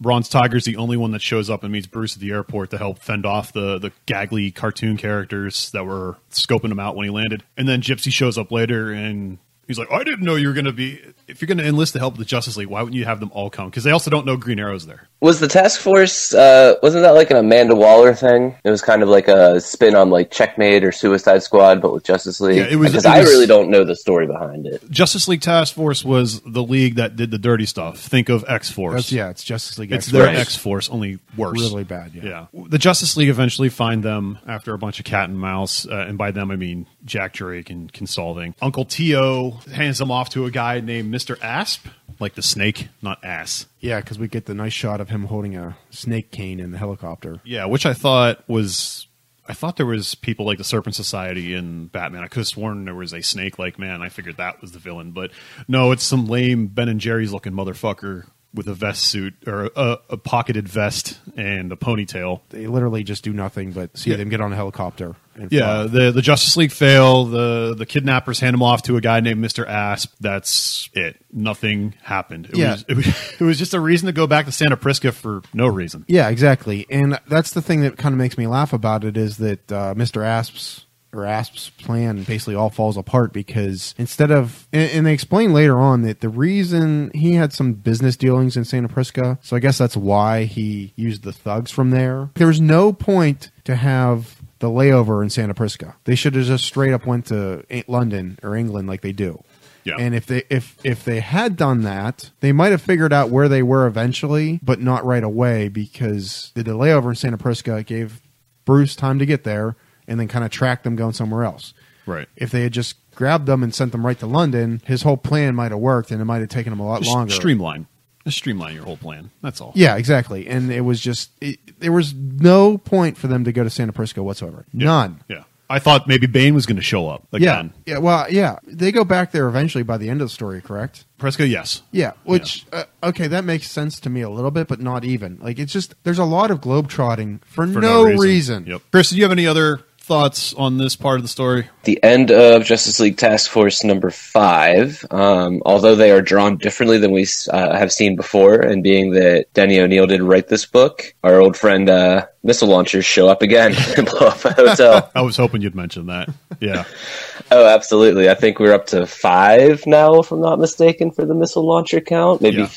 Bronze 0.00 0.28
Tiger's 0.28 0.64
the 0.64 0.76
only 0.76 0.96
one 0.96 1.12
that 1.12 1.22
shows 1.22 1.48
up 1.48 1.62
and 1.62 1.72
meets 1.72 1.86
Bruce 1.86 2.14
at 2.14 2.20
the 2.20 2.32
airport 2.32 2.70
to 2.70 2.78
help 2.78 2.98
fend 2.98 3.24
off 3.24 3.52
the 3.52 3.78
the 3.78 3.92
gaggly 4.06 4.54
cartoon 4.54 4.96
characters 4.96 5.70
that 5.70 5.86
were 5.86 6.16
scoping 6.30 6.70
him 6.70 6.80
out 6.80 6.96
when 6.96 7.04
he 7.04 7.10
landed. 7.10 7.44
And 7.56 7.68
then 7.68 7.80
Gypsy 7.80 8.12
shows 8.12 8.36
up 8.36 8.50
later 8.50 8.92
and 8.92 9.38
he's 9.66 9.78
like, 9.78 9.90
"I 9.90 10.04
didn't 10.04 10.22
know 10.24 10.34
you 10.36 10.48
were 10.48 10.54
going 10.54 10.64
to 10.66 10.72
be. 10.72 11.00
If 11.26 11.40
you're 11.40 11.46
going 11.46 11.58
to 11.58 11.66
enlist 11.66 11.94
the 11.94 11.98
help 11.98 12.14
of 12.14 12.18
the 12.18 12.24
Justice 12.24 12.56
League, 12.56 12.68
why 12.68 12.82
wouldn't 12.82 12.96
you 12.98 13.04
have 13.06 13.18
them 13.20 13.30
all 13.32 13.48
come? 13.50 13.70
Because 13.70 13.82
they 13.84 13.90
also 13.90 14.10
don't 14.10 14.26
know 14.26 14.36
Green 14.36 14.58
Arrow's 14.58 14.86
there." 14.86 15.08
Was 15.20 15.40
the 15.40 15.48
task 15.48 15.80
force? 15.80 16.34
Uh, 16.34 16.74
wasn't 16.82 17.02
that 17.02 17.12
like 17.12 17.30
an 17.30 17.38
Amanda 17.38 17.74
Waller 17.74 18.14
thing? 18.14 18.56
It 18.62 18.70
was 18.70 18.82
kind 18.82 19.02
of 19.02 19.08
like 19.08 19.26
a 19.28 19.58
spin 19.60 19.94
on 19.94 20.10
like 20.10 20.30
Checkmate 20.30 20.84
or 20.84 20.92
Suicide 20.92 21.42
Squad, 21.42 21.80
but 21.80 21.92
with 21.94 22.04
Justice 22.04 22.40
League. 22.40 22.58
Yeah, 22.58 22.66
it 22.70 22.76
was- 22.76 22.90
because 22.90 23.06
it 23.06 23.08
I 23.08 23.20
really 23.22 23.46
don't 23.46 23.70
know 23.70 23.84
the 23.84 23.96
story 23.96 24.26
behind 24.26 24.66
it. 24.66 24.88
Justice 24.90 25.26
League 25.26 25.40
Task 25.40 25.74
Force 25.74 26.04
was 26.04 26.40
the 26.42 26.62
league 26.62 26.96
that 26.96 27.16
did 27.16 27.30
the 27.30 27.38
dirty 27.38 27.64
stuff. 27.64 27.98
Think 27.98 28.28
of 28.28 28.44
X 28.46 28.70
Force. 28.70 29.10
Yeah, 29.10 29.30
it's 29.30 29.42
Justice 29.42 29.78
League. 29.78 29.92
It's 29.92 30.06
X 30.08 30.12
their 30.12 30.26
X 30.28 30.56
Force, 30.56 30.90
only 30.90 31.18
worse. 31.36 31.58
really 31.58 31.84
bad. 31.84 32.12
Yeah. 32.14 32.46
Yeah. 32.52 32.64
The 32.68 32.78
Justice 32.78 33.16
League 33.16 33.28
eventually 33.30 33.70
find 33.70 34.02
them 34.02 34.38
after 34.46 34.74
a 34.74 34.78
bunch 34.78 34.98
of 34.98 35.06
cat 35.06 35.30
and 35.30 35.38
mouse, 35.38 35.86
uh, 35.86 36.04
and 36.06 36.18
by 36.18 36.32
them 36.32 36.50
I 36.50 36.56
mean 36.56 36.86
Jack 37.06 37.32
Drake 37.32 37.70
and 37.70 37.90
Kinsolving. 37.92 38.54
Uncle 38.60 38.84
Tio 38.84 39.53
hands 39.72 39.98
them 39.98 40.10
off 40.10 40.30
to 40.30 40.44
a 40.46 40.50
guy 40.50 40.80
named 40.80 41.12
Mr. 41.12 41.40
Asp, 41.42 41.86
like 42.20 42.34
the 42.34 42.42
snake, 42.42 42.88
not 43.02 43.22
ass. 43.24 43.66
Yeah, 43.80 44.00
because 44.00 44.18
we 44.18 44.28
get 44.28 44.46
the 44.46 44.54
nice 44.54 44.72
shot 44.72 45.00
of 45.00 45.08
him 45.08 45.24
holding 45.24 45.56
a 45.56 45.76
snake 45.90 46.30
cane 46.30 46.60
in 46.60 46.70
the 46.70 46.78
helicopter. 46.78 47.40
Yeah, 47.44 47.66
which 47.66 47.86
I 47.86 47.94
thought 47.94 48.48
was. 48.48 49.06
I 49.46 49.52
thought 49.52 49.76
there 49.76 49.84
was 49.84 50.14
people 50.14 50.46
like 50.46 50.56
the 50.56 50.64
Serpent 50.64 50.94
Society 50.94 51.52
in 51.52 51.88
Batman. 51.88 52.24
I 52.24 52.28
could 52.28 52.38
have 52.38 52.46
sworn 52.46 52.86
there 52.86 52.94
was 52.94 53.12
a 53.12 53.22
snake-like 53.22 53.78
man. 53.78 54.00
I 54.00 54.08
figured 54.08 54.38
that 54.38 54.62
was 54.62 54.72
the 54.72 54.78
villain, 54.78 55.10
but 55.10 55.32
no, 55.68 55.92
it's 55.92 56.02
some 56.02 56.26
lame 56.26 56.68
Ben 56.68 56.88
and 56.88 56.98
Jerry's 56.98 57.30
looking 57.30 57.52
motherfucker 57.52 58.24
with 58.54 58.68
a 58.68 58.74
vest 58.74 59.04
suit 59.04 59.34
or 59.46 59.70
a, 59.74 59.98
a 60.10 60.16
pocketed 60.16 60.68
vest 60.68 61.18
and 61.36 61.72
a 61.72 61.76
ponytail. 61.76 62.40
They 62.50 62.66
literally 62.68 63.02
just 63.02 63.24
do 63.24 63.32
nothing 63.32 63.72
but 63.72 63.96
see 63.98 64.10
Yeah. 64.12 64.16
them 64.16 64.28
get 64.28 64.40
on 64.40 64.52
a 64.52 64.56
helicopter. 64.56 65.16
And 65.34 65.50
Yeah, 65.50 65.82
fly. 65.82 65.86
the 65.88 66.12
the 66.12 66.22
Justice 66.22 66.56
League 66.56 66.70
fail. 66.70 67.24
The 67.24 67.74
the 67.76 67.84
kidnappers 67.86 68.38
hand 68.38 68.54
him 68.54 68.62
off 68.62 68.82
to 68.82 68.96
a 68.96 69.00
guy 69.00 69.18
named 69.18 69.40
Mister 69.40 69.66
Asp. 69.66 70.14
That's 70.20 70.88
it. 70.92 71.16
Nothing 71.32 71.94
happened. 72.02 72.46
It 72.46 72.56
Yeah. 72.56 72.72
was, 72.72 72.84
it 72.88 72.96
was 72.96 73.06
it 73.40 73.44
was 73.44 73.58
just 73.58 73.74
a 73.74 73.80
reason 73.80 74.06
to 74.06 74.12
go 74.12 74.28
back 74.28 74.46
to 74.46 74.52
Santa 74.52 74.76
Prisca 74.76 75.10
for 75.10 75.42
no 75.52 75.66
reason. 75.66 76.04
Yeah, 76.06 76.28
exactly. 76.28 76.86
And 76.88 77.18
that's 77.26 77.50
the 77.50 77.62
thing 77.62 77.80
that 77.80 77.96
kind 77.96 78.12
of 78.12 78.18
makes 78.18 78.38
me 78.38 78.46
laugh 78.46 78.72
about 78.72 79.02
it 79.04 79.16
is 79.16 79.38
that 79.38 79.72
uh, 79.72 79.94
Mr. 79.94 80.24
Asp's 80.24 80.83
or 81.14 81.24
Asp's 81.26 81.70
plan 81.70 82.22
basically 82.22 82.54
all 82.54 82.70
falls 82.70 82.96
apart 82.96 83.32
because 83.32 83.94
instead 83.98 84.30
of 84.30 84.68
and, 84.72 84.90
and 84.90 85.06
they 85.06 85.12
explain 85.12 85.52
later 85.52 85.78
on 85.78 86.02
that 86.02 86.20
the 86.20 86.28
reason 86.28 87.10
he 87.14 87.34
had 87.34 87.52
some 87.52 87.72
business 87.72 88.16
dealings 88.16 88.56
in 88.56 88.64
Santa 88.64 88.88
Prisca, 88.88 89.38
so 89.42 89.56
I 89.56 89.58
guess 89.58 89.78
that's 89.78 89.96
why 89.96 90.44
he 90.44 90.92
used 90.96 91.22
the 91.22 91.32
thugs 91.32 91.70
from 91.70 91.90
there. 91.90 92.30
There 92.34 92.46
was 92.46 92.60
no 92.60 92.92
point 92.92 93.50
to 93.64 93.76
have 93.76 94.42
the 94.58 94.68
layover 94.68 95.22
in 95.22 95.30
Santa 95.30 95.54
Prisca. 95.54 95.96
They 96.04 96.14
should 96.14 96.34
have 96.34 96.46
just 96.46 96.64
straight 96.64 96.92
up 96.92 97.06
went 97.06 97.26
to 97.26 97.64
London 97.86 98.38
or 98.42 98.56
England 98.56 98.88
like 98.88 99.02
they 99.02 99.12
do. 99.12 99.42
Yeah. 99.84 99.96
And 99.98 100.14
if 100.14 100.26
they 100.26 100.44
if 100.48 100.78
if 100.82 101.04
they 101.04 101.20
had 101.20 101.56
done 101.56 101.82
that, 101.82 102.30
they 102.40 102.52
might 102.52 102.72
have 102.72 102.80
figured 102.80 103.12
out 103.12 103.28
where 103.28 103.48
they 103.48 103.62
were 103.62 103.86
eventually, 103.86 104.58
but 104.62 104.80
not 104.80 105.04
right 105.04 105.22
away 105.22 105.68
because 105.68 106.52
the 106.54 106.62
layover 106.62 107.10
in 107.10 107.14
Santa 107.14 107.36
Prisca 107.36 107.82
gave 107.82 108.22
Bruce 108.64 108.96
time 108.96 109.18
to 109.18 109.26
get 109.26 109.44
there 109.44 109.76
and 110.06 110.18
then 110.20 110.28
kind 110.28 110.44
of 110.44 110.50
track 110.50 110.82
them 110.82 110.96
going 110.96 111.12
somewhere 111.12 111.44
else. 111.44 111.74
Right. 112.06 112.28
If 112.36 112.50
they 112.50 112.62
had 112.62 112.72
just 112.72 112.96
grabbed 113.14 113.46
them 113.46 113.62
and 113.62 113.74
sent 113.74 113.92
them 113.92 114.04
right 114.04 114.18
to 114.18 114.26
London, 114.26 114.82
his 114.84 115.02
whole 115.02 115.16
plan 115.16 115.54
might 115.54 115.70
have 115.70 115.80
worked 115.80 116.10
and 116.10 116.20
it 116.20 116.24
might 116.24 116.40
have 116.40 116.48
taken 116.50 116.72
him 116.72 116.80
a 116.80 116.86
lot 116.86 117.02
Just 117.02 117.14
longer. 117.14 117.32
streamline. 117.32 117.86
Just 118.24 118.38
streamline 118.38 118.74
your 118.74 118.84
whole 118.84 118.96
plan. 118.96 119.30
That's 119.42 119.60
all. 119.60 119.72
Yeah, 119.74 119.96
exactly. 119.96 120.46
And 120.48 120.70
it 120.72 120.80
was 120.82 121.00
just 121.00 121.30
it, 121.40 121.58
there 121.80 121.92
was 121.92 122.14
no 122.14 122.78
point 122.78 123.16
for 123.18 123.26
them 123.26 123.44
to 123.44 123.52
go 123.52 123.62
to 123.64 123.70
Santa 123.70 123.92
Prisca 123.92 124.22
whatsoever. 124.22 124.64
Yeah. 124.72 124.84
None. 124.86 125.20
Yeah. 125.28 125.44
I 125.68 125.78
thought 125.78 126.06
maybe 126.06 126.26
Bane 126.26 126.54
was 126.54 126.66
going 126.66 126.76
to 126.76 126.82
show 126.82 127.08
up 127.08 127.26
again. 127.32 127.72
Yeah. 127.86 127.94
Yeah, 127.94 127.98
well, 128.00 128.26
yeah. 128.30 128.58
They 128.64 128.92
go 128.92 129.02
back 129.02 129.32
there 129.32 129.48
eventually 129.48 129.82
by 129.82 129.96
the 129.96 130.10
end 130.10 130.20
of 130.20 130.26
the 130.28 130.32
story, 130.32 130.60
correct? 130.60 131.06
Prisca, 131.16 131.46
yes. 131.46 131.80
Yeah, 131.90 132.12
which 132.24 132.66
Uh, 132.70 132.84
okay, 133.02 133.26
that 133.28 133.44
makes 133.44 133.70
sense 133.70 133.98
to 134.00 134.10
me 134.10 134.20
a 134.20 134.28
little 134.28 134.50
bit, 134.50 134.68
but 134.68 134.78
not 134.80 135.04
even. 135.04 135.38
Like 135.40 135.58
it's 135.58 135.72
just 135.72 135.94
there's 136.04 136.18
a 136.18 136.24
lot 136.24 136.50
of 136.50 136.60
globetrotting 136.60 137.42
for, 137.46 137.66
For 137.66 137.80
no, 137.80 138.04
reason. 138.04 138.66
Yep. 138.66 138.82
Chris, 138.92 139.08
do 139.10 139.16
you 139.16 139.22
have 139.22 139.32
any 139.32 139.46
other 139.46 139.80
thoughts 140.04 140.54
on 140.54 140.76
this 140.76 140.96
part 140.96 141.16
of 141.16 141.22
the 141.22 141.28
story? 141.28 141.68
The 141.84 142.02
end 142.02 142.30
of 142.30 142.64
Justice 142.64 143.00
League 143.00 143.16
Task 143.16 143.50
Force 143.50 143.82
number 143.84 144.10
five, 144.10 145.04
um, 145.10 145.62
although 145.64 145.94
they 145.94 146.10
are 146.10 146.20
drawn 146.20 146.58
differently 146.58 146.98
than 146.98 147.10
we 147.10 147.26
uh, 147.50 147.76
have 147.76 147.92
seen 147.92 148.14
before, 148.16 148.60
and 148.60 148.82
being 148.82 149.12
that 149.12 149.46
Denny 149.54 149.80
O'Neil 149.80 150.06
did 150.06 150.22
write 150.22 150.48
this 150.48 150.66
book, 150.66 151.14
our 151.24 151.40
old 151.40 151.56
friend 151.56 151.88
uh, 151.88 152.26
missile 152.42 152.68
launchers 152.68 153.04
show 153.04 153.28
up 153.28 153.42
again 153.42 153.74
and 153.96 154.06
blow 154.06 154.28
up 154.28 154.44
a 154.44 154.52
hotel. 154.52 155.10
I 155.14 155.22
was 155.22 155.36
hoping 155.36 155.62
you'd 155.62 155.74
mention 155.74 156.06
that. 156.06 156.28
Yeah. 156.60 156.84
oh, 157.50 157.66
absolutely. 157.66 158.28
I 158.28 158.34
think 158.34 158.60
we're 158.60 158.74
up 158.74 158.86
to 158.88 159.06
five 159.06 159.86
now, 159.86 160.20
if 160.20 160.30
I'm 160.30 160.40
not 160.40 160.58
mistaken, 160.58 161.10
for 161.10 161.24
the 161.24 161.34
missile 161.34 161.66
launcher 161.66 162.00
count. 162.00 162.40
Maybe 162.42 162.58
Yeah. 162.58 162.68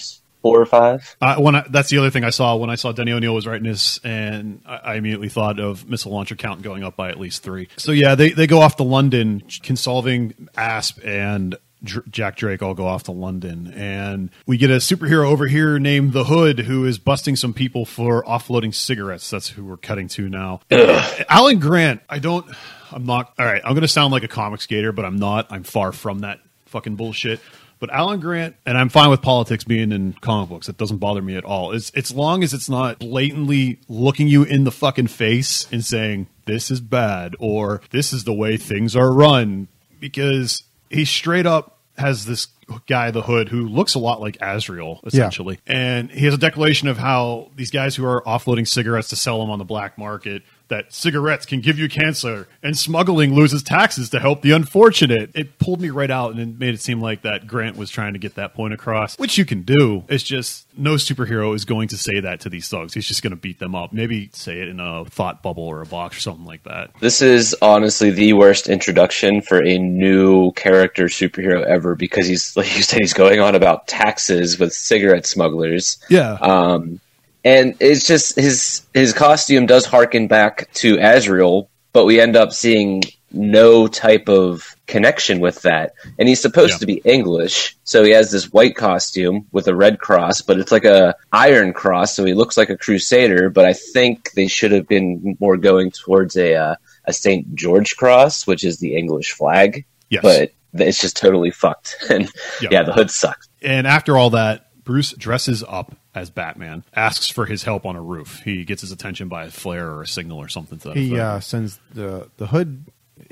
Four 0.42 0.62
or 0.62 0.66
five. 0.66 1.16
Uh, 1.20 1.38
when 1.38 1.56
I, 1.56 1.66
that's 1.70 1.90
the 1.90 1.98
other 1.98 2.10
thing 2.10 2.24
I 2.24 2.30
saw 2.30 2.56
when 2.56 2.70
I 2.70 2.76
saw 2.76 2.92
Denny 2.92 3.12
O'Neil 3.12 3.34
was 3.34 3.48
writing 3.48 3.68
this, 3.68 4.00
and 4.04 4.62
I, 4.66 4.76
I 4.76 4.96
immediately 4.96 5.30
thought 5.30 5.60
of 5.60 5.90
missile 5.90 6.12
launcher 6.12 6.36
count 6.36 6.62
going 6.62 6.84
up 6.84 6.96
by 6.96 7.10
at 7.10 7.20
least 7.20 7.44
three. 7.44 7.68
So 7.78 7.92
yeah, 7.92 8.16
they 8.16 8.32
they 8.32 8.48
go 8.48 8.62
off 8.62 8.78
to 8.78 8.84
London, 8.84 9.42
Kinsolving 9.42 10.48
Asp 10.56 11.00
and 11.04 11.58
Dr- 11.84 12.10
Jack 12.10 12.38
Drake 12.38 12.62
all 12.62 12.74
go 12.74 12.88
off 12.88 13.04
to 13.04 13.12
London, 13.12 13.74
and 13.76 14.30
we 14.46 14.58
get 14.58 14.72
a 14.72 14.76
superhero 14.76 15.28
over 15.30 15.48
here 15.48 15.80
named 15.80 16.14
the 16.14 16.24
Hood 16.24 16.60
who 16.60 16.86
is 16.86 16.98
busting 16.98 17.36
some 17.36 17.54
people 17.54 17.86
for 17.86 18.24
offloading 18.24 18.74
cigarettes. 18.74 19.30
That's 19.30 19.50
who 19.50 19.66
we're 19.66 19.78
cutting 19.78 20.08
to 20.10 20.30
now. 20.30 20.62
Alan 20.72 21.60
Grant, 21.60 22.02
I 22.10 22.20
don't, 22.20 22.46
I'm 22.92 23.06
not. 23.06 23.34
All 23.38 23.46
right, 23.46 23.62
I'm 23.64 23.74
going 23.74 23.82
to 23.82 23.88
sound 23.88 24.12
like 24.12 24.24
a 24.24 24.28
comic 24.28 24.62
skater, 24.62 24.92
but 24.92 25.06
I'm 25.06 25.18
not. 25.18 25.48
I'm 25.52 25.64
far 25.64 25.92
from 25.92 26.20
that 26.20 26.40
fucking 26.66 26.96
bullshit. 26.96 27.40
But 27.80 27.92
Alan 27.92 28.20
Grant, 28.20 28.56
and 28.66 28.78
I'm 28.78 28.90
fine 28.90 29.10
with 29.10 29.22
politics 29.22 29.64
being 29.64 29.92
in 29.92 30.14
comic 30.14 30.50
books. 30.50 30.70
It 30.70 30.78
doesn't 30.78 30.98
bother 30.98 31.22
me 31.22 31.36
at 31.36 31.46
all. 31.46 31.72
It's 31.72 31.92
it's 31.94 32.14
long 32.14 32.44
as 32.44 32.54
it's 32.54 32.70
not 32.70 33.00
blatantly 33.00 33.80
looking 33.88 34.28
you 34.28 34.44
in 34.44 34.64
the 34.64 34.72
fucking 34.72 35.08
face 35.08 35.68
and 35.72 35.84
saying 35.86 36.28
this 36.46 36.72
is 36.72 36.82
bad 36.82 37.36
or 37.40 37.82
this 37.92 38.14
is 38.14 38.24
the 38.24 38.34
way 38.34 38.58
things 38.58 38.96
are 38.96 39.12
run. 39.12 39.68
Because 40.00 40.64
he 40.90 41.06
straight 41.06 41.46
up 41.46 41.78
has 41.98 42.26
this 42.26 42.48
guy, 42.86 43.12
the 43.12 43.24
Hood, 43.24 43.50
who 43.50 43.68
looks 43.68 43.96
a 43.96 44.00
lot 44.00 44.22
like 44.22 44.38
Azrael, 44.42 45.00
essentially. 45.06 45.60
And 45.66 46.12
he 46.12 46.26
has 46.26 46.34
a 46.34 46.38
declaration 46.38 46.88
of 46.88 46.98
how 46.98 47.52
these 47.56 47.72
guys 47.72 47.96
who 47.96 48.06
are 48.06 48.22
offloading 48.24 48.68
cigarettes 48.68 49.10
to 49.10 49.16
sell 49.16 49.40
them 49.40 49.50
on 49.50 49.60
the 49.60 49.66
black 49.66 49.98
market 49.98 50.44
that 50.70 50.94
cigarettes 50.94 51.46
can 51.46 51.62
give 51.62 51.80
you 51.80 51.90
cancer 51.90 52.48
and 52.62 52.78
smuggling 52.78 53.34
loses 53.34 53.64
taxes 53.64 54.10
to 54.10 54.20
help 54.20 54.42
the 54.42 54.52
unfortunate. 54.52 55.32
It 55.34 55.60
pulled 55.60 55.82
me 55.82 55.90
right 55.90 56.12
out 56.12 56.32
and 56.32 56.40
it 56.40 56.60
made 56.60 56.74
it 56.74 56.82
seem 56.82 57.02
like 57.02 57.22
that 57.22 57.48
Grant 57.48 57.78
was 57.78 57.90
trying 57.90 58.14
to 58.14 58.20
get 58.20 58.36
that 58.36 58.54
point 58.54 58.74
across, 58.74 59.18
which 59.18 59.38
you 59.38 59.46
can 59.46 59.64
do. 59.64 60.04
It's 60.10 60.24
just 60.24 60.68
no 60.78 60.96
superhero 60.96 61.56
is 61.56 61.66
going 61.66 61.88
to 61.90 61.98
say 61.98 62.20
that 62.20 62.42
to 62.42 62.50
these 62.50 62.68
thugs. 62.68 62.94
He's 62.94 63.08
just 63.08 63.24
going 63.24 63.32
to 63.32 63.38
beat 63.38 63.60
them 63.60 63.76
up. 63.76 63.94
Maybe 63.94 64.30
say 64.34 64.60
it 64.60 64.68
in 64.68 64.80
a 64.80 65.06
thought 65.06 65.42
bubble 65.42 65.64
or 65.64 65.82
a 65.82 65.86
box 65.86 66.18
or 66.18 66.22
something 66.22 66.46
like 66.46 66.64
that. 66.64 66.92
This 67.00 67.22
is 67.22 67.56
honestly 67.62 68.12
the 68.12 68.34
worst 68.34 68.70
introduction 68.70 69.42
for 69.42 69.64
a 69.64 69.78
new 69.78 70.52
character 70.54 71.06
superhero 71.06 71.64
ever 71.66 71.96
because 71.96 72.28
he's 72.28 72.56
like 72.56 72.76
you 72.76 72.84
said 72.84 73.00
he's 73.00 73.14
going 73.14 73.40
on 73.40 73.56
about 73.56 73.88
taxes 73.88 74.60
with 74.60 74.74
cigarette 74.74 75.26
smugglers. 75.26 75.98
Yeah. 76.10 76.34
Um, 76.34 77.00
and 77.44 77.76
it's 77.80 78.06
just 78.08 78.36
his 78.36 78.82
his 78.94 79.14
costume 79.14 79.66
does 79.66 79.86
harken 79.86 80.28
back 80.28 80.70
to 80.76 80.98
Azrael, 81.00 81.70
but 81.94 82.06
we 82.06 82.20
end 82.20 82.36
up 82.36 82.54
seeing 82.54 83.04
no 83.32 83.88
type 83.88 84.30
of 84.30 84.76
connection 84.88 85.42
with 85.42 85.62
that. 85.64 85.92
And 86.18 86.30
he's 86.30 86.42
supposed 86.42 86.74
Yeah. 86.74 86.78
to 86.80 86.86
be 86.86 87.02
English, 87.04 87.76
so 87.84 88.04
he 88.04 88.12
has 88.12 88.32
this 88.32 88.52
white 88.54 88.76
costume 88.78 89.48
with 89.52 89.68
a 89.68 89.76
red 89.76 90.00
cross, 90.00 90.42
but 90.42 90.58
it's 90.60 90.72
like 90.72 90.86
a 90.86 91.14
iron 91.34 91.74
cross, 91.74 92.16
so 92.16 92.24
he 92.24 92.34
looks 92.34 92.56
like 92.58 92.70
a 92.70 92.78
crusader. 92.78 93.50
But 93.50 93.66
I 93.66 93.74
think 93.74 94.32
they 94.32 94.48
should 94.48 94.72
have 94.72 94.88
been 94.88 95.36
more 95.42 95.58
going 95.58 95.92
towards 95.92 96.38
a 96.38 96.56
uh, 96.56 96.76
a 97.06 97.14
Saint 97.14 97.54
George 97.56 97.96
cross, 97.98 98.48
which 98.48 98.64
is 98.64 98.80
the 98.80 98.96
English 98.96 99.32
flag. 99.34 99.86
Yes. 100.10 100.22
But 100.24 100.52
it's 100.82 101.02
just 101.02 101.18
totally 101.18 101.52
fucked, 101.52 101.98
and 102.10 102.30
Yeah. 102.62 102.70
yeah, 102.72 102.84
the 102.84 102.94
hood 102.94 103.12
sucks. 103.12 103.48
And 103.62 103.86
after 103.88 104.18
all 104.18 104.30
that, 104.32 104.84
Bruce 104.86 105.12
dresses 105.18 105.64
up 105.68 105.96
as 106.18 106.30
Batman, 106.30 106.84
asks 106.96 107.30
for 107.30 107.46
his 107.46 107.64
help 107.64 107.86
on 107.86 107.96
a 107.96 108.02
roof. 108.02 108.42
He 108.44 108.64
gets 108.66 108.82
his 108.82 108.92
attention 108.92 109.28
by 109.28 109.46
a 109.46 109.52
flare 109.52 109.90
or 109.92 110.02
a 110.02 110.08
signal 110.08 110.40
or 110.40 110.48
something 110.48 110.78
to 110.80 110.90
that 110.90 110.98
He 110.98 111.20
uh, 111.20 111.40
sends 111.40 111.80
the 111.94 112.30
the 112.38 112.48
hood. 112.48 112.86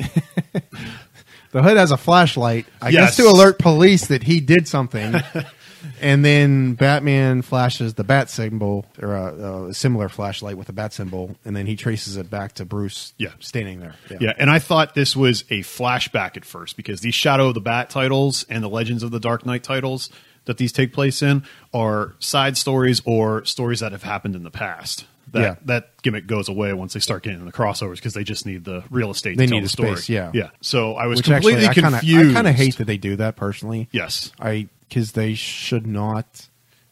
the 1.51 1.63
hood 1.63 1.77
has 1.77 1.92
a 1.92 1.98
flashlight, 1.98 2.65
I 2.82 2.89
Yes. 2.89 3.18
guess, 3.18 3.25
to 3.25 3.30
alert 3.32 3.60
police 3.60 4.08
that 4.08 4.24
he 4.24 4.39
did 4.39 4.68
something. 4.68 5.15
and 6.01 6.25
then 6.25 6.74
Batman 6.74 7.42
flashes 7.44 7.94
the 7.94 8.04
bat 8.04 8.30
symbol 8.30 8.86
or 9.01 9.15
a, 9.15 9.65
a 9.68 9.74
similar 9.74 10.10
flashlight 10.10 10.58
with 10.58 10.70
a 10.70 10.74
bat 10.74 10.94
symbol, 10.94 11.36
and 11.46 11.56
then 11.56 11.65
he 11.68 11.75
traces 11.75 12.18
it 12.18 12.30
back 12.30 12.54
to 12.54 12.65
Bruce. 12.65 13.13
Yeah. 13.18 13.30
standing 13.39 13.80
there. 13.80 13.96
Yeah, 14.20 14.34
and 14.38 14.50
I 14.50 14.60
thought 14.60 14.96
this 14.96 15.15
was 15.15 15.42
a 15.50 15.60
flashback 15.62 16.36
at 16.38 16.46
first 16.46 16.77
because 16.77 17.01
these 17.01 17.15
Shadow 17.15 17.50
of 17.50 17.54
the 17.54 17.62
Bat 17.62 17.89
titles 17.92 18.46
and 18.50 18.63
the 18.63 18.70
Legends 18.70 19.04
of 19.04 19.12
the 19.12 19.20
Dark 19.20 19.46
Knight 19.46 19.63
titles 19.63 20.10
that 20.46 20.58
these 20.58 20.72
take 20.72 20.94
place 20.94 21.22
in 21.22 21.44
are 21.74 22.16
side 22.20 22.58
stories 22.58 23.02
or 23.06 23.44
stories 23.46 23.80
that 23.82 23.92
have 23.92 24.04
happened 24.04 24.36
in 24.36 24.44
the 24.44 24.52
past. 24.52 25.06
That 25.32 25.42
Yeah. 25.42 25.56
that 25.66 25.90
gimmick 26.04 26.28
goes 26.28 26.48
away 26.48 26.72
once 26.74 26.94
they 26.94 27.00
start 27.00 27.24
getting 27.24 27.40
in 27.40 27.46
the 27.46 27.52
crossovers 27.52 27.96
because 27.96 28.14
they 28.14 28.24
just 28.24 28.46
need 28.46 28.64
the 28.64 28.84
real 28.90 29.10
estate. 29.12 29.38
They 29.38 29.46
to 29.46 29.50
tell 29.50 29.58
need 29.58 29.66
the 29.66 29.70
story. 29.70 29.96
space, 29.96 30.10
yeah. 30.10 30.32
yeah. 30.34 30.50
So 30.62 30.94
I 30.96 31.08
was 31.08 31.18
Which 31.18 31.25
completely 31.25 31.66
actually, 31.66 31.70
I 31.70 31.74
kinda, 31.74 32.00
confused. 32.00 32.30
I 32.32 32.34
kind 32.34 32.48
of 32.48 32.56
hate 32.56 32.78
that 32.78 32.86
they 32.86 32.98
do 32.98 33.16
that 33.18 33.36
personally. 33.36 33.90
Yes, 33.92 34.32
I 34.40 34.68
because 34.88 35.14
they 35.14 35.34
should 35.34 35.88
not. 35.88 36.48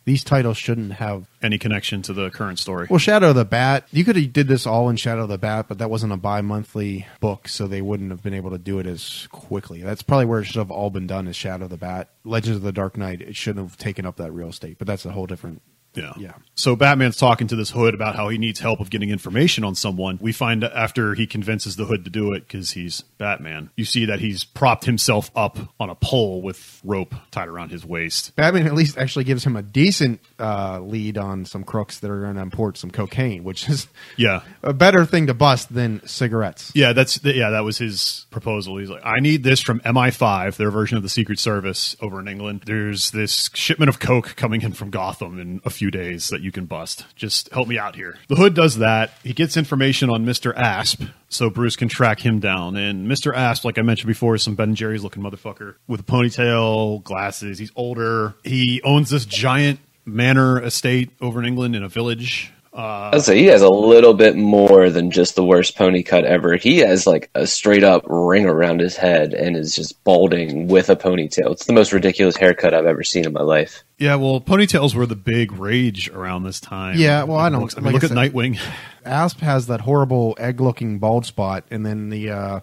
These 0.05 0.23
titles 0.23 0.57
shouldn't 0.57 0.93
have. 0.93 1.27
any 1.41 1.57
connection 1.57 2.01
to 2.03 2.13
the 2.13 2.29
current 2.29 2.59
story. 2.59 2.87
Well, 2.89 2.99
Shadow 2.99 3.29
of 3.29 3.35
the 3.35 3.45
Bat. 3.45 3.87
You 3.91 4.03
could 4.03 4.15
have 4.15 4.33
did 4.33 4.47
this 4.47 4.65
all 4.67 4.89
in 4.89 4.95
Shadow 4.97 5.23
of 5.23 5.29
the 5.29 5.37
Bat, 5.37 5.67
but 5.69 5.77
that 5.77 5.89
wasn't 5.89 6.13
a 6.13 6.17
bi-monthly 6.17 7.07
book, 7.19 7.47
so 7.47 7.67
they 7.67 7.81
wouldn't 7.81 8.11
have 8.11 8.21
been 8.21 8.33
able 8.33 8.51
to 8.51 8.57
do 8.57 8.79
it 8.79 8.85
as 8.85 9.27
quickly. 9.31 9.81
That's 9.81 10.01
probably 10.01 10.25
where 10.25 10.41
it 10.41 10.45
should 10.45 10.57
have 10.57 10.71
all 10.71 10.89
been 10.89 11.07
done. 11.07 11.27
Is 11.27 11.35
Shadow 11.35 11.65
of 11.65 11.69
the 11.69 11.77
Bat, 11.77 12.09
Legends 12.23 12.57
of 12.57 12.63
the 12.63 12.71
Dark 12.71 12.97
Knight. 12.97 13.21
It 13.21 13.35
shouldn't 13.35 13.65
have 13.65 13.77
taken 13.77 14.05
up 14.05 14.17
that 14.17 14.31
real 14.31 14.49
estate, 14.49 14.77
but 14.77 14.87
that's 14.87 15.05
a 15.05 15.11
whole 15.11 15.25
different. 15.25 15.61
Yeah. 15.95 16.13
Yeah. 16.17 16.33
So 16.55 16.75
Batman's 16.75 17.17
talking 17.17 17.47
to 17.47 17.55
this 17.55 17.71
Hood 17.71 17.93
about 17.93 18.15
how 18.15 18.29
he 18.29 18.37
needs 18.37 18.59
help 18.59 18.79
of 18.79 18.89
getting 18.89 19.09
information 19.09 19.63
on 19.63 19.75
someone. 19.75 20.17
We 20.21 20.31
find 20.31 20.63
after 20.63 21.13
he 21.15 21.25
convinces 21.27 21.75
the 21.75 21.85
Hood 21.85 22.03
to 22.05 22.09
do 22.11 22.33
it 22.33 22.47
because 22.47 22.71
he's 22.71 23.01
Batman. 23.17 23.69
You 23.75 23.85
see 23.85 24.05
that 24.05 24.19
he's 24.19 24.43
propped 24.43 24.85
himself 24.85 25.31
up 25.35 25.57
on 25.79 25.89
a 25.89 25.95
pole 25.95 26.41
with 26.41 26.79
rope 26.83 27.13
tied 27.31 27.47
around 27.47 27.69
his 27.71 27.85
waist. 27.85 28.35
Batman 28.35 28.67
at 28.67 28.73
least 28.73 28.97
actually 28.97 29.25
gives 29.25 29.43
him 29.45 29.55
a 29.55 29.61
decent 29.63 30.19
uh, 30.39 30.79
lead 30.79 31.17
on 31.17 31.45
some 31.45 31.63
crooks 31.63 31.99
that 31.99 32.09
are 32.11 32.21
going 32.21 32.35
to 32.35 32.41
import 32.41 32.77
some 32.77 32.91
cocaine, 32.91 33.43
which 33.43 33.67
is 33.69 33.87
Yeah. 34.17 34.41
a 34.61 34.73
better 34.73 35.05
thing 35.05 35.27
to 35.27 35.33
bust 35.33 35.73
than 35.73 36.05
cigarettes. 36.07 36.71
Yeah, 36.75 36.93
that's 36.93 37.23
yeah, 37.23 37.49
that 37.51 37.63
was 37.63 37.77
his 37.79 38.25
proposal. 38.29 38.77
He's 38.77 38.89
like, 38.89 39.05
I 39.05 39.19
need 39.19 39.43
this 39.43 39.61
from 39.61 39.79
MI5, 39.81 40.55
their 40.57 40.71
version 40.71 40.97
of 40.97 41.03
the 41.03 41.09
Secret 41.09 41.39
Service 41.39 41.95
over 42.01 42.19
in 42.19 42.27
England. 42.27 42.63
There's 42.65 43.11
this 43.11 43.49
shipment 43.53 43.89
of 43.89 43.99
coke 43.99 44.35
coming 44.35 44.61
in 44.61 44.73
from 44.73 44.89
Gotham 44.91 45.39
in 45.39 45.61
a 45.65 45.69
few 45.69 45.82
days 45.91 46.29
that 46.29 46.41
you 46.41 46.51
can 46.51 46.65
bust. 46.65 47.05
Just 47.15 47.51
help 47.51 47.67
me 47.67 47.77
out 47.77 47.95
here. 47.95 48.17
The 48.27 48.35
Hood 48.35 48.53
does 48.53 48.77
that. 48.77 49.11
He 49.23 49.33
gets 49.33 49.57
information 49.57 50.09
on 50.09 50.25
Mr. 50.25 50.55
Asp, 50.55 51.03
so 51.29 51.49
Bruce 51.49 51.75
can 51.75 51.87
track 51.87 52.19
him 52.19 52.39
down. 52.39 52.75
And 52.75 53.07
Mr. 53.07 53.35
Asp, 53.35 53.65
like 53.65 53.77
I 53.77 53.81
mentioned 53.81 54.07
before, 54.07 54.35
is 54.35 54.43
some 54.43 54.55
Ben 54.55 54.69
and 54.69 54.77
Jerry's 54.77 55.03
looking 55.03 55.23
motherfucker 55.23 55.75
with 55.87 55.99
a 55.99 56.03
ponytail, 56.03 57.03
glasses. 57.03 57.59
He's 57.59 57.71
older. 57.75 58.35
He 58.43 58.81
owns 58.83 59.09
this 59.09 59.25
giant 59.25 59.79
manor 60.05 60.61
estate 60.61 61.11
over 61.21 61.39
in 61.39 61.45
England 61.45 61.75
in 61.75 61.83
a 61.83 61.89
village. 61.89 62.51
Uh, 62.75 63.11
I'd 63.13 63.21
say 63.21 63.37
he 63.37 63.45
has 63.45 63.61
a 63.61 63.69
little 63.69 64.15
bit 64.15 64.35
more 64.35 64.89
than 64.89 65.11
just 65.11 65.35
the 65.35 65.45
worst 65.45 65.77
pony 65.77 66.01
cut 66.01 66.25
ever. 66.25 66.55
He 66.55 66.79
has 66.79 67.05
like 67.05 67.29
a 67.35 67.45
straight 67.45 67.83
up 67.83 68.03
ring 68.07 68.45
around 68.47 68.79
his 68.79 68.95
head 68.97 69.33
and 69.35 69.55
is 69.55 69.75
just 69.75 70.03
balding 70.03 70.67
with 70.67 70.89
a 70.89 70.95
ponytail. 70.95 71.51
It's 71.51 71.65
the 71.65 71.73
most 71.73 71.93
ridiculous 71.93 72.35
haircut 72.35 72.73
I've 72.73 72.87
ever 72.87 73.03
seen 73.03 73.25
in 73.25 73.33
my 73.33 73.41
life. 73.43 73.83
Yeah, 73.99 74.15
well, 74.15 74.41
ponytails 74.41 74.95
were 74.95 75.05
the 75.05 75.15
big 75.15 75.51
rage 75.53 76.09
around 76.09 76.43
this 76.43 76.59
time. 76.59 76.97
Yeah, 76.97 77.23
well, 77.23 77.37
I 77.37 77.49
don't- 77.49 77.71
I 77.77 77.81
mean, 77.81 77.93
like 77.93 78.01
look 78.01 78.11
I 78.11 78.23
at 78.23 78.31
Nightwing. 78.33 78.59
Asp 79.05 79.39
has 79.41 79.67
that 79.67 79.81
horrible 79.81 80.35
egg-looking 80.39 80.97
bald 80.97 81.25
spot, 81.27 81.65
and 81.69 81.85
then 81.85 82.09
the 82.09 82.31
uh, 82.31 82.59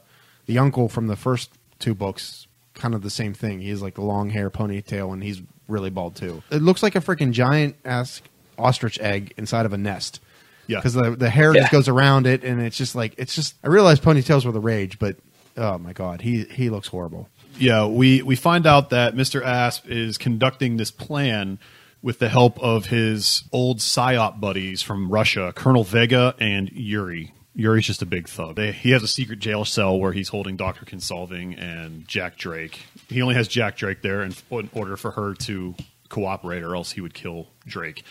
the 0.47 0.59
uncle 0.59 0.89
from 0.89 1.07
the 1.07 1.17
first 1.17 1.53
two 1.79 1.95
books, 1.95 2.49
kind 2.75 2.95
of 2.97 3.03
the 3.03 3.11
same 3.11 3.33
thing. 3.33 3.61
He's 3.61 3.81
like 3.81 3.95
the 3.95 4.03
long 4.03 4.31
hair, 4.31 4.51
ponytail, 4.51 5.13
and 5.13 5.23
he's 5.23 5.41
really 5.69 5.91
bald 5.91 6.17
too. 6.17 6.43
It 6.51 6.63
looks 6.63 6.83
like 6.83 6.97
a 6.97 7.01
freaking 7.01 7.31
giant 7.31 7.77
ass 7.85 8.21
ostrich 8.61 8.99
egg 9.01 9.35
inside 9.37 9.67
of 9.67 9.73
a 9.73 9.79
nest. 9.79 10.21
Yeah. 10.67 10.79
because 10.79 10.95
the 10.95 11.17
the 11.17 11.29
hair 11.31 11.53
Yeah. 11.55 11.63
just 11.63 11.73
goes 11.73 11.89
around 11.89 12.27
it, 12.29 12.45
and 12.45 12.61
it's 12.61 12.77
just 12.77 12.95
like 12.95 13.15
it's 13.19 13.35
just. 13.35 13.55
I 13.65 13.69
realize 13.69 13.99
ponytails 13.99 14.45
were 14.45 14.53
the 14.53 14.61
rage, 14.61 14.99
but 15.01 15.17
oh 15.57 15.79
my 15.79 15.93
god, 15.93 16.21
he 16.21 16.45
he 16.45 16.71
looks 16.71 16.87
horrible. 16.89 17.29
Yeah, 17.59 17.87
we 17.87 18.23
we 18.23 18.37
find 18.37 18.67
out 18.67 18.91
that 18.91 19.15
Mr. 19.17 19.45
Asp 19.45 19.89
is 19.89 20.17
conducting 20.17 20.77
this 20.77 20.91
plan 20.93 21.59
with 22.03 22.19
the 22.21 22.29
help 22.29 22.59
of 22.61 22.87
his 22.87 23.43
old 23.53 23.79
psyop 23.79 24.39
buddies 24.41 24.81
from 24.81 25.11
Russia, 25.11 25.53
Colonel 25.57 25.83
Vega 25.85 26.35
and 26.39 26.71
Yuri. 26.73 27.33
Yuri's 27.57 27.85
just 27.87 28.01
a 28.01 28.07
big 28.07 28.29
thug. 28.29 28.55
They, 28.55 28.71
he 28.73 28.93
has 28.93 29.03
a 29.03 29.09
secret 29.09 29.41
jail 29.41 29.65
cell 29.65 29.99
where 29.99 30.13
he's 30.13 30.29
holding 30.29 30.57
Doctor 30.57 30.87
Kinsolving 30.87 31.61
and 31.61 32.07
Jack 32.07 32.39
Drake. 32.39 32.87
He 33.09 33.21
only 33.21 33.35
has 33.35 33.49
Jack 33.49 33.77
Drake 33.77 34.03
there 34.03 34.23
in, 34.23 34.33
in 34.53 34.71
order 34.73 34.97
for 34.97 35.11
her 35.11 35.35
to 35.35 35.75
cooperate, 36.09 36.63
or 36.63 36.75
else 36.77 36.93
he 36.93 37.01
would 37.01 37.13
kill 37.13 37.49
Drake. 37.67 38.05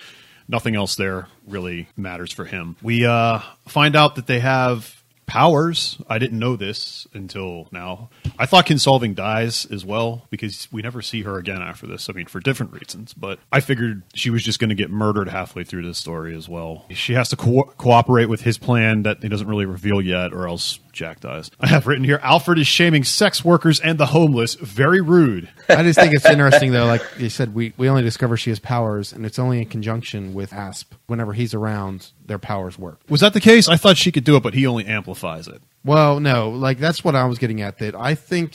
Nothing 0.49 0.75
else 0.75 0.95
there 0.95 1.27
really 1.47 1.87
matters 1.95 2.33
for 2.33 2.43
him. 2.43 2.75
We 2.81 3.05
uh, 3.05 3.39
find 3.67 3.95
out 3.95 4.15
that 4.15 4.27
they 4.27 4.39
have 4.39 4.99
powers. 5.29 6.01
I 6.09 6.17
didn't 6.17 6.39
know 6.39 6.55
this 6.55 7.07
until 7.13 7.67
now. 7.71 8.09
I 8.39 8.47
thought 8.47 8.65
Kinsolving 8.65 9.13
dies 9.13 9.65
as 9.65 9.85
well 9.85 10.25
because 10.31 10.67
we 10.71 10.81
never 10.81 11.03
see 11.03 11.21
her 11.21 11.37
again 11.37 11.61
after 11.61 11.85
this. 11.85 12.09
I 12.09 12.13
mean, 12.13 12.25
for 12.25 12.39
different 12.39 12.73
reasons, 12.73 13.13
but 13.13 13.37
I 13.51 13.59
figured 13.59 14.01
she 14.15 14.31
was 14.31 14.43
just 14.43 14.59
going 14.59 14.69
to 14.69 14.75
get 14.75 14.89
murdered 14.89 15.29
halfway 15.29 15.63
through 15.63 15.85
this 15.85 15.99
story 15.99 16.35
as 16.35 16.49
well. 16.49 16.85
She 16.89 17.13
has 17.13 17.29
to 17.29 17.35
co- 17.35 17.71
cooperate 17.77 18.25
with 18.25 18.41
his 18.41 18.57
plan 18.57 19.03
that 19.03 19.21
he 19.21 19.29
doesn't 19.29 19.47
really 19.47 19.67
reveal 19.67 20.01
yet, 20.01 20.33
or 20.33 20.47
else 20.47 20.79
Jack 20.91 21.19
dies. 21.19 21.49
I 21.59 21.67
have 21.67 21.87
written 21.87 22.03
here 22.03 22.19
Alfred 22.23 22.59
is 22.59 22.67
shaming 22.67 23.03
sex 23.03 23.43
workers 23.45 23.79
and 23.79 23.97
the 23.97 24.07
homeless. 24.07 24.55
Very 24.55 25.01
rude. 25.01 25.49
I 25.69 25.83
just 25.83 25.99
think 25.99 26.13
it's 26.13 26.25
interesting 26.25 26.71
though. 26.71 26.85
Like 26.85 27.01
you 27.17 27.29
said, 27.29 27.53
we 27.53 27.73
we 27.77 27.87
only 27.89 28.01
discover 28.03 28.37
she 28.37 28.49
has 28.49 28.59
powers, 28.59 29.13
and 29.13 29.25
it's 29.25 29.39
only 29.39 29.59
in 29.61 29.67
conjunction 29.67 30.33
with 30.33 30.51
Asp. 30.53 30.93
Whenever 31.07 31.33
he's 31.33 31.53
around, 31.53 32.11
their 32.25 32.39
powers 32.39 32.77
work. 32.77 32.99
Was 33.09 33.21
that 33.21 33.33
the 33.33 33.41
case? 33.41 33.67
I 33.67 33.77
thought 33.77 33.97
she 33.97 34.11
could 34.11 34.23
do 34.23 34.35
it, 34.35 34.43
but 34.43 34.53
he 34.53 34.65
only 34.67 34.85
amplifies 34.85 35.47
it. 35.47 35.61
Well, 35.85 36.19
no, 36.19 36.49
like 36.49 36.77
that's 36.79 37.03
what 37.03 37.15
I 37.15 37.25
was 37.25 37.37
getting 37.39 37.61
at. 37.61 37.77
That 37.79 37.95
I 37.95 38.15
think 38.15 38.51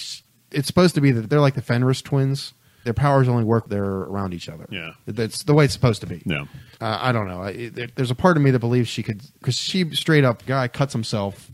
it's 0.50 0.66
supposed 0.66 0.94
to 0.96 1.00
be 1.00 1.10
that 1.12 1.30
they're 1.30 1.40
like 1.40 1.54
the 1.54 1.62
Fenris 1.62 2.02
twins. 2.02 2.52
Their 2.84 2.92
powers 2.92 3.28
only 3.30 3.44
work 3.44 3.70
they're 3.70 3.82
around 3.82 4.34
each 4.34 4.46
other. 4.50 4.66
Yeah. 4.70 4.90
that's 5.06 5.44
the 5.44 5.54
way 5.54 5.64
it's 5.64 5.72
supposed 5.72 6.02
to 6.02 6.06
be. 6.06 6.20
No. 6.26 6.42
Uh, 6.82 6.98
I 7.00 7.12
don't 7.12 7.26
know. 7.26 7.40
I, 7.40 7.70
there- 7.70 7.88
there's 7.94 8.10
a 8.10 8.14
part 8.14 8.36
of 8.36 8.42
me 8.42 8.50
that 8.50 8.58
believes 8.58 8.90
she 8.90 9.02
could, 9.02 9.22
because 9.38 9.56
she 9.56 9.88
straight 9.94 10.22
up 10.22 10.44
guy 10.44 10.68
cuts 10.68 10.92
himself, 10.92 11.50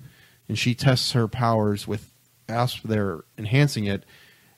and 0.50 0.58
she 0.58 0.74
tests 0.74 1.12
her 1.12 1.28
powers 1.28 1.86
with 1.86 2.10
Asp. 2.48 2.80
They're 2.84 3.20
enhancing 3.38 3.84
it, 3.86 4.04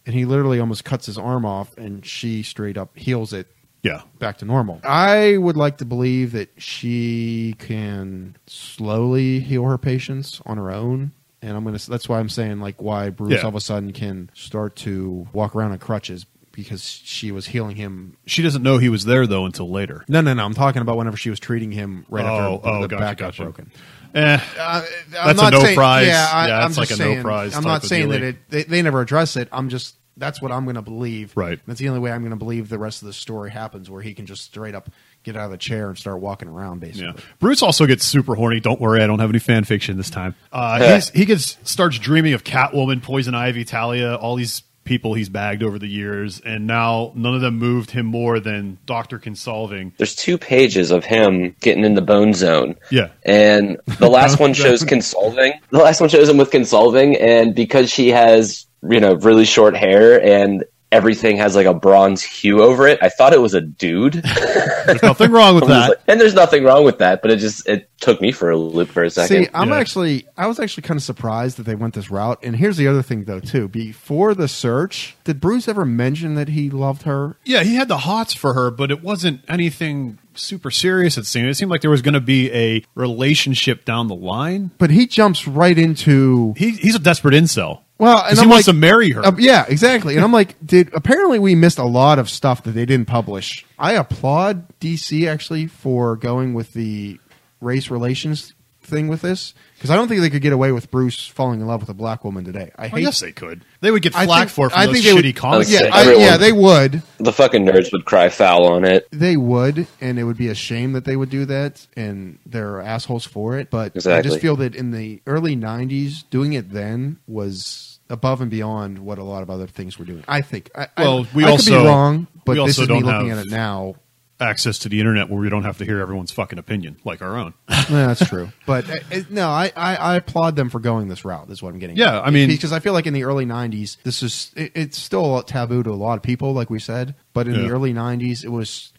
and 0.06 0.14
he 0.14 0.24
literally 0.24 0.58
almost 0.58 0.84
cuts 0.84 1.04
his 1.06 1.18
arm 1.18 1.44
off, 1.44 1.76
and 1.76 2.04
she 2.04 2.42
straight 2.42 2.78
up 2.78 2.96
heals 2.96 3.34
it 3.34 3.46
Yeah. 3.82 4.00
back 4.18 4.38
to 4.38 4.46
normal. 4.46 4.80
I 4.84 5.36
would 5.36 5.56
like 5.56 5.76
to 5.78 5.84
believe 5.84 6.32
that 6.32 6.48
she 6.56 7.54
can 7.58 8.36
slowly 8.46 9.40
heal 9.40 9.64
her 9.64 9.76
patients 9.78 10.40
on 10.46 10.56
her 10.56 10.70
own. 10.70 11.12
And 11.42 11.56
I'm 11.56 11.64
gonna. 11.64 11.78
That's 11.88 12.08
why 12.08 12.20
I'm 12.20 12.28
saying 12.28 12.60
like 12.60 12.80
why 12.80 13.10
Bruce 13.10 13.32
Yeah. 13.32 13.40
all 13.42 13.48
of 13.48 13.54
a 13.56 13.60
sudden 13.60 13.92
can 13.92 14.30
start 14.32 14.76
to 14.76 15.26
walk 15.32 15.54
around 15.56 15.72
on 15.72 15.78
crutches 15.78 16.24
because 16.52 16.84
she 16.84 17.32
was 17.32 17.46
healing 17.48 17.74
him. 17.76 18.16
She 18.26 18.42
doesn't 18.42 18.62
know 18.62 18.78
he 18.78 18.88
was 18.88 19.06
there 19.06 19.26
though 19.26 19.44
until 19.44 19.68
later. 19.68 20.04
No, 20.08 20.20
no, 20.20 20.34
no. 20.34 20.44
I'm 20.44 20.54
talking 20.54 20.82
about 20.82 20.96
whenever 20.96 21.16
she 21.16 21.30
was 21.30 21.40
treating 21.40 21.72
him 21.72 22.06
right 22.08 22.24
Oh, 22.24 22.56
after 22.56 22.68
oh, 22.68 22.82
the 22.82 22.88
gotcha, 22.88 23.00
back 23.00 23.16
got 23.18 23.26
gotcha. 23.26 23.42
broken. 23.42 23.72
Eh, 24.14 24.38
Uh, 24.58 24.82
That's 25.10 25.40
a 25.42 25.50
no 25.50 25.74
prize. 25.74 26.06
Yeah, 26.06 26.28
I, 26.32 26.48
Yeah, 26.48 26.64
I'm 26.64 26.68
it's 26.70 26.78
like 26.78 26.90
a 26.90 26.96
no 26.96 27.22
prize 27.22 27.54
I'm 27.54 27.64
not 27.64 27.82
saying 27.84 28.08
dealie. 28.08 28.10
that 28.10 28.22
it. 28.22 28.36
They, 28.50 28.62
they 28.64 28.82
never 28.82 29.00
address 29.00 29.36
it. 29.36 29.48
I'm 29.52 29.68
just. 29.68 29.96
That's 30.18 30.42
what 30.42 30.52
I'm 30.52 30.64
going 30.64 30.76
to 30.76 30.82
believe. 30.82 31.32
Right. 31.34 31.58
That's 31.66 31.80
the 31.80 31.88
only 31.88 32.00
way 32.00 32.12
I'm 32.12 32.20
going 32.20 32.32
to 32.32 32.36
believe 32.36 32.68
the 32.68 32.78
rest 32.78 33.00
of 33.00 33.06
the 33.06 33.14
story 33.14 33.50
happens, 33.50 33.88
where 33.88 34.02
he 34.02 34.12
can 34.12 34.26
just 34.26 34.44
straight 34.44 34.74
up 34.74 34.90
get 35.22 35.36
out 35.36 35.46
of 35.46 35.50
the 35.52 35.56
chair 35.56 35.88
and 35.88 35.96
start 35.96 36.20
walking 36.20 36.48
around. 36.48 36.80
Basically. 36.80 37.06
Yeah. 37.06 37.24
Bruce 37.38 37.62
also 37.62 37.86
gets 37.86 38.04
super 38.04 38.34
horny. 38.34 38.60
Don't 38.60 38.78
worry, 38.78 39.02
I 39.02 39.06
don't 39.06 39.20
have 39.20 39.30
any 39.30 39.38
fan 39.38 39.64
fiction 39.64 39.96
this 39.96 40.10
time. 40.10 40.34
Uh, 40.52 40.94
he's, 40.94 41.08
he 41.10 41.24
gets 41.24 41.56
starts 41.64 41.98
dreaming 41.98 42.34
of 42.34 42.44
Catwoman, 42.44 43.02
Poison 43.02 43.34
Ivy, 43.34 43.64
Talia, 43.64 44.14
all 44.16 44.36
these 44.36 44.62
people 44.84 45.14
he's 45.14 45.28
bagged 45.28 45.62
over 45.62 45.78
the 45.78 45.88
years, 45.88 46.40
and 46.44 46.66
now 46.66 47.12
none 47.14 47.34
of 47.34 47.40
them 47.40 47.58
moved 47.58 47.90
him 47.90 48.06
more 48.06 48.40
than 48.40 48.78
Doctor 48.86 49.18
Kinsolving. 49.18 49.92
There's 49.96 50.14
two 50.14 50.38
pages 50.38 50.90
of 50.90 51.04
him 51.04 51.54
getting 51.60 51.84
in 51.84 51.94
the 51.94 52.02
bone 52.02 52.34
zone. 52.34 52.76
Yeah. 52.90 53.10
And 53.24 53.78
the 53.98 54.08
last 54.10 54.40
one 54.40 54.54
shows 54.54 54.82
Kinsolving. 54.82 55.52
The 55.70 55.78
last 55.78 56.00
one 56.00 56.10
shows 56.10 56.28
him 56.28 56.36
with 56.36 56.50
Kinsolving, 56.50 57.20
and 57.20 57.54
because 57.54 57.90
she 57.90 58.08
has, 58.08 58.66
you 58.88 59.00
know, 59.00 59.14
really 59.14 59.44
short 59.44 59.76
hair 59.76 60.22
and 60.22 60.64
everything 60.92 61.36
has 61.38 61.56
like 61.56 61.66
a 61.66 61.74
bronze 61.74 62.22
hue 62.22 62.62
over 62.62 62.86
it, 62.86 62.98
I 63.02 63.08
thought 63.08 63.32
it 63.32 63.40
was 63.40 63.54
a 63.54 63.60
dude. 63.60 64.12
There's 64.14 65.02
nothing 65.02 65.32
wrong 65.32 65.54
with 65.56 65.66
that. 65.66 65.88
like- 65.88 65.98
and 66.06 66.20
there's 66.20 66.34
nothing 66.34 66.62
wrong 66.64 66.84
with 66.84 66.98
that, 66.98 67.22
but 67.22 67.30
it 67.30 67.38
just 67.38 67.68
it 67.68 67.88
took 68.00 68.20
me 68.20 68.30
for 68.32 68.50
a 68.50 68.56
loop 68.56 68.88
for 68.90 69.02
a 69.02 69.10
second. 69.10 69.44
See, 69.46 69.50
I'm 69.54 69.70
Yeah. 69.70 69.76
actually, 69.76 70.26
I 70.36 70.46
was 70.46 70.60
actually 70.60 70.82
kind 70.82 70.98
of 70.98 71.02
surprised 71.04 71.56
that 71.56 71.62
they 71.64 71.74
went 71.74 71.94
this 71.94 72.10
route. 72.10 72.38
And 72.42 72.54
here's 72.56 72.76
the 72.76 72.86
other 72.88 73.02
thing, 73.02 73.24
though, 73.24 73.40
too. 73.40 73.68
Before 73.68 74.34
the 74.34 74.48
search, 74.48 75.16
did 75.24 75.40
Bruce 75.40 75.68
ever 75.68 75.84
mention 75.84 76.34
that 76.34 76.48
he 76.48 76.68
loved 76.68 77.02
her? 77.02 77.36
Yeah, 77.44 77.62
he 77.62 77.76
had 77.76 77.88
the 77.88 77.98
hots 77.98 78.34
for 78.34 78.54
her, 78.54 78.70
but 78.70 78.90
it 78.90 79.02
wasn't 79.02 79.40
anything 79.48 80.18
super 80.34 80.70
serious. 80.70 81.16
It 81.16 81.26
seemed. 81.26 81.48
It 81.48 81.54
seemed 81.54 81.70
like 81.70 81.80
there 81.82 81.90
was 81.90 82.02
going 82.02 82.14
to 82.14 82.20
be 82.20 82.50
a 82.52 82.84
relationship 82.94 83.84
down 83.84 84.08
the 84.08 84.14
line. 84.16 84.72
But 84.78 84.90
he 84.90 85.06
jumps 85.06 85.46
right 85.46 85.78
into 85.78 86.54
He, 86.56 86.70
he's 86.72 86.94
a 86.96 86.98
desperate 86.98 87.34
incel. 87.34 87.80
Well, 88.02 88.20
'Cause 88.20 88.30
and 88.30 88.38
he 88.38 88.42
I'm 88.44 88.48
wants 88.50 88.66
like, 88.66 88.74
to 88.74 88.78
marry 88.80 89.10
her. 89.10 89.24
Uh, 89.24 89.32
yeah, 89.38 89.64
exactly. 89.68 90.16
And 90.16 90.24
I'm 90.24 90.32
like, 90.32 90.56
did 90.64 90.92
apparently 90.92 91.38
we 91.38 91.54
missed 91.54 91.78
a 91.78 91.84
lot 91.84 92.18
of 92.18 92.28
stuff 92.28 92.62
that 92.64 92.72
they 92.72 92.84
didn't 92.84 93.06
publish. 93.06 93.64
I 93.78 93.92
applaud 93.92 94.66
DC 94.80 95.26
actually 95.28 95.66
for 95.68 96.16
going 96.16 96.54
with 96.54 96.72
the 96.74 97.18
race 97.60 97.90
relations 97.90 98.54
thing 98.84 99.06
with 99.06 99.22
this 99.22 99.54
because 99.76 99.90
I 99.90 99.96
don't 99.96 100.08
think 100.08 100.20
they 100.20 100.28
could 100.28 100.42
get 100.42 100.52
away 100.52 100.72
with 100.72 100.90
Bruce 100.90 101.26
falling 101.28 101.60
in 101.60 101.66
love 101.68 101.80
with 101.80 101.88
a 101.88 101.94
black 101.94 102.24
woman 102.24 102.44
today. 102.44 102.72
I 102.76 102.86
I 102.86 102.88
hate. 102.88 103.02
guess 103.02 103.20
they 103.20 103.30
could. 103.30 103.64
They 103.80 103.92
would 103.92 104.02
get 104.02 104.14
I 104.16 104.26
flack 104.26 104.40
think- 104.40 104.50
for 104.50 104.66
it 104.66 104.70
from 104.70 104.80
I 104.80 104.86
think 104.92 105.04
they 105.04 105.12
would- 105.14 105.24
shitty 105.24 105.36
comics. 105.36 105.72
Okay. 105.72 105.84
yeah, 105.86 105.94
I, 105.94 106.12
yeah, 106.14 106.36
they 106.36 106.50
would. 106.52 107.00
the 107.18 107.32
fucking 107.32 107.64
nerds 107.64 107.92
would 107.92 108.04
cry 108.04 108.28
foul 108.28 108.66
on 108.66 108.84
it. 108.84 109.06
They 109.12 109.36
would, 109.36 109.86
and 110.00 110.18
it 110.18 110.24
would 110.24 110.36
be 110.36 110.48
a 110.48 110.54
shame 110.56 110.92
that 110.94 111.04
they 111.04 111.14
would 111.16 111.30
do 111.30 111.44
that, 111.46 111.86
and 111.96 112.38
they're 112.44 112.80
assholes 112.80 113.24
for 113.24 113.56
it. 113.56 113.70
But 113.70 114.04
I 114.04 114.20
just 114.20 114.40
feel 114.40 114.56
that 114.56 114.74
in 114.74 114.90
the 114.90 115.22
early 115.28 115.54
'90s, 115.56 116.24
doing 116.28 116.52
it 116.52 116.72
then 116.72 117.18
was 117.28 117.91
above 118.10 118.40
and 118.40 118.50
beyond 118.50 118.98
what 118.98 119.18
a 119.18 119.24
lot 119.24 119.42
of 119.42 119.50
other 119.50 119.66
things 119.66 119.98
were 119.98 120.04
doing. 120.04 120.24
I 120.28 120.40
think. 120.40 120.70
I, 120.74 120.88
I- 120.96 121.02
Well, 121.02 121.26
we 121.34 121.44
I 121.44 121.50
also- 121.50 121.70
could 121.70 121.82
be 121.82 121.86
wrong, 121.88 122.26
but 122.44 122.54
this 122.66 122.78
is 122.78 122.88
me 122.88 123.02
looking 123.02 123.30
at 123.30 123.38
it 123.38 123.48
now. 123.50 123.94
Access 124.40 124.80
to 124.80 124.88
the 124.88 124.98
internet 124.98 125.30
where 125.30 125.38
we 125.38 125.48
don't 125.48 125.62
have 125.62 125.78
to 125.78 125.84
hear 125.84 126.00
everyone's 126.00 126.32
fucking 126.32 126.58
opinion 126.58 126.96
like 127.04 127.22
our 127.22 127.36
own. 127.36 127.54
Yeah, 127.68 127.84
that's 127.88 128.28
true. 128.28 128.50
But 128.66 128.90
uh, 128.90 128.96
no, 129.30 129.48
I, 129.48 129.70
I, 129.76 129.94
I 129.94 130.16
applaud 130.16 130.56
them 130.56 130.68
for 130.68 130.80
going 130.80 131.06
this 131.06 131.24
route. 131.24 131.48
Is 131.48 131.62
what 131.62 131.72
I'm 131.72 131.78
getting. 131.78 131.96
Yeah, 131.96 132.18
at. 132.18 132.26
I 132.26 132.30
mean- 132.30 132.48
because 132.48 132.72
I 132.72 132.80
feel 132.80 132.92
like 132.92 133.06
in 133.06 133.14
the 133.14 133.22
early 133.22 133.46
'90s, 133.46 133.98
this 134.02 134.20
is 134.20 134.50
it, 134.56 134.72
it's 134.74 134.98
still 134.98 135.38
a 135.38 135.44
taboo 135.44 135.84
to 135.84 135.90
a 135.90 135.92
lot 135.92 136.16
of 136.16 136.22
people, 136.24 136.54
like 136.54 136.70
we 136.70 136.80
said. 136.80 137.14
But 137.34 137.46
in 137.46 137.54
Yeah. 137.54 137.60
the 137.62 137.70
early 137.70 137.94
'90s, 137.94 138.42
it 138.44 138.48
was. 138.48 138.92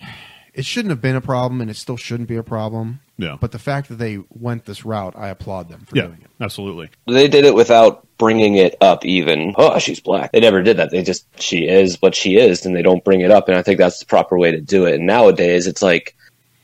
It 0.54 0.64
shouldn't 0.66 0.92
have 0.92 1.02
been 1.02 1.16
a 1.18 1.22
problem, 1.22 1.60
and 1.60 1.70
it 1.70 1.76
still 1.76 1.98
shouldn't 1.98 2.30
be 2.30 2.36
a 2.38 2.44
problem. 2.44 3.02
Yeah. 3.18 3.38
But 3.40 3.52
the 3.52 3.60
fact 3.60 3.90
that 3.90 3.96
they 3.96 4.20
went 4.30 4.66
this 4.66 4.86
route, 4.86 5.14
I 5.16 5.30
applaud 5.30 5.70
them 5.70 5.82
for 5.86 5.96
Yeah, 5.96 6.08
doing 6.08 6.20
it. 6.24 6.30
absolutely. 6.42 6.90
They 7.08 7.28
did 7.28 7.46
it 7.46 7.54
without 7.54 8.08
bringing 8.18 8.56
it 8.56 8.76
up 8.82 9.06
even. 9.06 9.54
Oh, 9.58 9.78
she's 9.80 10.00
black. 10.00 10.32
They 10.32 10.40
never 10.40 10.64
did 10.64 10.78
that. 10.78 10.90
They 10.92 11.04
just 11.04 11.26
she 11.40 11.68
is 11.68 12.02
what 12.02 12.16
she 12.16 12.38
is 12.38 12.66
and 12.66 12.76
they 12.76 12.82
don't 12.82 13.04
bring 13.04 13.22
it 13.22 13.30
up 13.32 13.48
and 13.50 13.58
I 13.58 13.62
think 13.62 13.78
that's 13.78 14.00
the 14.00 14.06
proper 14.08 14.38
way 14.38 14.52
to 14.52 14.62
do 14.62 14.86
it. 14.86 14.96
And 14.96 15.06
nowadays 15.06 15.68
it's 15.68 15.82
like 15.84 16.16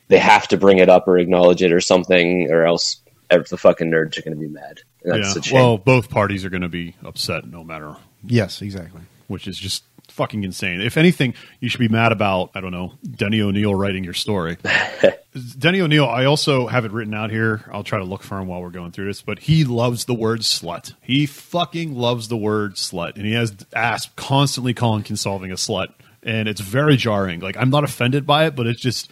they 0.08 0.18
have 0.18 0.48
to 0.48 0.58
bring 0.58 0.80
it 0.80 0.90
up 0.90 1.08
or 1.08 1.18
acknowledge 1.20 1.62
it 1.62 1.72
or 1.72 1.82
something 1.82 2.50
or 2.52 2.66
else 2.66 2.98
the 3.30 3.58
fucking 3.58 3.92
nerds 3.92 4.18
are 4.18 4.24
going 4.24 4.34
to 4.36 4.40
be 4.42 4.48
mad. 4.48 4.80
That's 5.04 5.36
yeah. 5.36 5.40
a 5.40 5.44
shame. 5.44 5.56
Well, 5.56 5.78
both 5.78 6.10
parties 6.10 6.44
are 6.46 6.50
going 6.50 6.64
to 6.64 6.68
be 6.70 6.96
upset 7.06 7.46
no 7.46 7.64
matter, 7.64 7.96
Yes, 8.26 8.62
exactly. 8.64 9.02
which 9.28 9.48
is 9.48 9.58
just 9.58 9.84
fucking 10.20 10.44
insane. 10.44 10.82
If 10.82 10.98
anything, 10.98 11.34
you 11.62 11.70
should 11.70 11.80
be 11.80 11.88
mad 11.88 12.12
about 12.12 12.52
I 12.54 12.60
don't 12.60 12.72
know 12.74 12.94
Denny 13.10 13.42
O'Neil 13.42 13.74
writing 13.74 14.04
your 14.04 14.14
story. 14.14 14.58
Denny 15.58 15.80
O'Neil, 15.80 16.06
I 16.06 16.26
also 16.26 16.68
have 16.68 16.84
it 16.86 16.92
written 16.92 17.14
out 17.14 17.30
here. 17.32 17.62
I'll 17.72 17.84
try 17.84 18.00
to 18.00 18.04
look 18.04 18.24
for 18.24 18.40
him 18.40 18.48
while 18.48 18.62
we're 18.62 18.70
going 18.72 18.92
through 18.92 19.06
this, 19.06 19.22
but 19.22 19.40
he 19.40 19.64
loves 19.64 20.06
the 20.06 20.14
word 20.14 20.42
slut. 20.42 20.94
He 21.02 21.26
fucking 21.26 21.96
loves 21.96 22.28
the 22.28 22.36
word 22.38 22.76
slut, 22.76 23.16
and 23.16 23.26
he 23.26 23.34
has 23.34 23.56
ass 23.74 24.10
constantly 24.16 24.74
calling 24.74 25.04
Kinsolving 25.04 25.52
a 25.52 25.56
slut, 25.56 25.90
and 26.24 26.48
it's 26.50 26.60
very 26.62 26.98
jarring. 26.98 27.40
Like 27.40 27.56
I'm 27.58 27.70
not 27.70 27.84
offended 27.84 28.26
by 28.26 28.46
it, 28.48 28.56
but 28.56 28.68
it's 28.68 28.82
just. 28.82 29.10